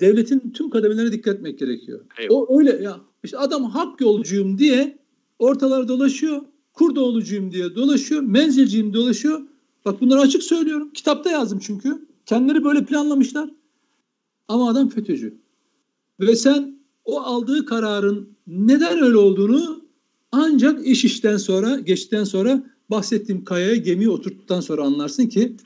devletin 0.00 0.50
tüm 0.50 0.70
kademelerine 0.70 1.12
dikkat 1.12 1.34
etmek 1.36 1.58
gerekiyor. 1.58 2.00
Eyvallah. 2.18 2.40
O 2.50 2.58
öyle 2.58 2.82
ya 2.82 3.00
işte 3.24 3.38
adam 3.38 3.64
hak 3.64 4.00
yolcuyum 4.00 4.58
diye 4.58 4.99
ortalar 5.40 5.88
dolaşıyor. 5.88 6.42
Kurdoğlucuyum 6.72 7.52
diye 7.52 7.74
dolaşıyor. 7.74 8.22
Menzilciyim 8.22 8.94
dolaşıyor. 8.94 9.40
Bak 9.84 10.00
bunları 10.00 10.20
açık 10.20 10.42
söylüyorum. 10.42 10.90
Kitapta 10.94 11.30
yazdım 11.30 11.58
çünkü. 11.58 12.06
Kendileri 12.26 12.64
böyle 12.64 12.84
planlamışlar. 12.84 13.50
Ama 14.48 14.70
adam 14.70 14.88
FETÖ'cü. 14.88 15.34
Ve 16.20 16.36
sen 16.36 16.78
o 17.04 17.20
aldığı 17.20 17.66
kararın 17.66 18.28
neden 18.46 19.02
öyle 19.02 19.16
olduğunu 19.16 19.84
ancak 20.32 20.86
iş 20.86 21.04
işten 21.04 21.36
sonra, 21.36 21.78
geçtikten 21.78 22.24
sonra 22.24 22.62
bahsettiğim 22.90 23.44
kayaya 23.44 23.76
gemiyi 23.76 24.10
oturttuktan 24.10 24.60
sonra 24.60 24.82
anlarsın 24.82 25.26
ki 25.26 25.56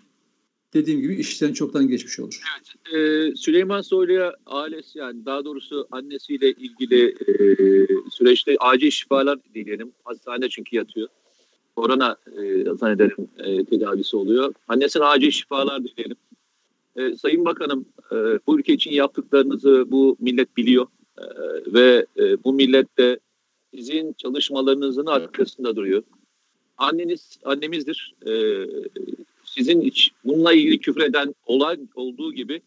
dediğim 0.74 1.00
gibi 1.00 1.14
işten 1.14 1.52
çoktan 1.52 1.88
geçmiş 1.88 2.20
olur. 2.20 2.40
Evet. 2.56 2.94
E, 2.94 3.36
Süleyman 3.36 3.80
Soylu'ya 3.80 4.34
ailesi 4.46 4.98
yani 4.98 5.26
daha 5.26 5.44
doğrusu 5.44 5.88
annesiyle 5.90 6.50
ilgili 6.50 7.08
e, 7.08 7.86
süreçte 8.10 8.56
acil 8.60 8.90
şifalar 8.90 9.38
dileyelim. 9.54 9.92
Hastanede 10.04 10.48
çünkü 10.48 10.76
yatıyor. 10.76 11.08
Korona 11.76 12.16
e, 12.42 12.64
zannederim 12.74 13.28
e, 13.38 13.64
tedavisi 13.64 14.16
oluyor. 14.16 14.54
Annesine 14.68 15.04
acil 15.04 15.30
şifalar 15.30 15.84
dileyelim. 15.84 16.16
E, 16.96 17.16
Sayın 17.16 17.44
Bakanım 17.44 17.84
e, 18.12 18.16
bu 18.46 18.58
ülke 18.58 18.72
için 18.72 18.90
yaptıklarınızı 18.90 19.84
bu 19.90 20.16
millet 20.20 20.56
biliyor. 20.56 20.86
E, 21.18 21.24
ve 21.66 22.06
e, 22.16 22.44
bu 22.44 22.52
millet 22.52 22.98
de 22.98 23.18
sizin 23.74 24.12
çalışmalarınızın 24.12 25.06
arkasında 25.06 25.76
duruyor. 25.76 26.02
Anneniz 26.78 27.38
annemizdir. 27.44 28.14
E, 28.26 28.32
sizin 29.54 29.82
hiç 29.82 30.10
bununla 30.24 30.52
ilgili 30.52 30.78
küfreden 30.78 31.34
olay 31.46 31.78
olduğu 31.94 32.32
gibi 32.32 32.62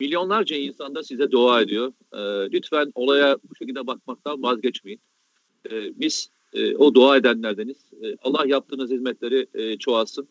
milyonlarca 0.00 0.56
insan 0.56 0.94
da 0.94 1.02
size 1.02 1.30
dua 1.30 1.62
ediyor. 1.62 1.92
E, 2.12 2.18
lütfen 2.52 2.92
olaya 2.94 3.38
bu 3.50 3.56
şekilde 3.56 3.86
bakmaktan 3.86 4.42
vazgeçmeyin. 4.42 5.00
E, 5.70 6.00
biz 6.00 6.28
e, 6.52 6.76
o 6.76 6.94
dua 6.94 7.16
edenlerdeniz. 7.16 7.76
E, 8.02 8.16
Allah 8.22 8.44
yaptığınız 8.46 8.90
hizmetleri 8.90 9.46
e, 9.54 9.76
çoğalsın. 9.76 10.26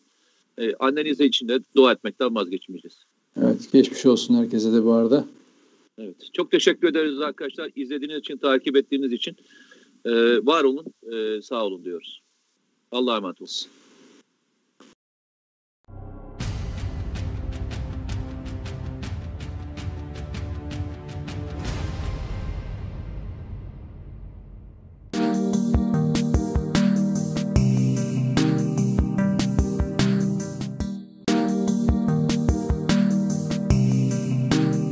E, 0.58 0.74
anneniz 0.74 1.20
için 1.20 1.48
de 1.48 1.60
dua 1.76 1.92
etmekten 1.92 2.34
vazgeçmeyeceğiz. 2.34 3.04
Evet, 3.42 3.72
geçmiş 3.72 4.06
olsun 4.06 4.34
herkese 4.34 4.72
de 4.72 4.84
bu 4.84 4.92
arada. 4.92 5.24
Evet, 5.98 6.16
çok 6.32 6.50
teşekkür 6.50 6.88
ederiz 6.88 7.20
arkadaşlar. 7.20 7.70
İzlediğiniz 7.76 8.18
için, 8.18 8.36
takip 8.36 8.76
ettiğiniz 8.76 9.12
için. 9.12 9.36
E, 10.04 10.12
var 10.46 10.64
olun, 10.64 10.86
e, 11.12 11.42
sağ 11.42 11.64
olun 11.64 11.84
diyoruz. 11.84 12.22
Allah'a 12.92 13.16
emanet 13.16 13.42
olsun. 13.42 13.70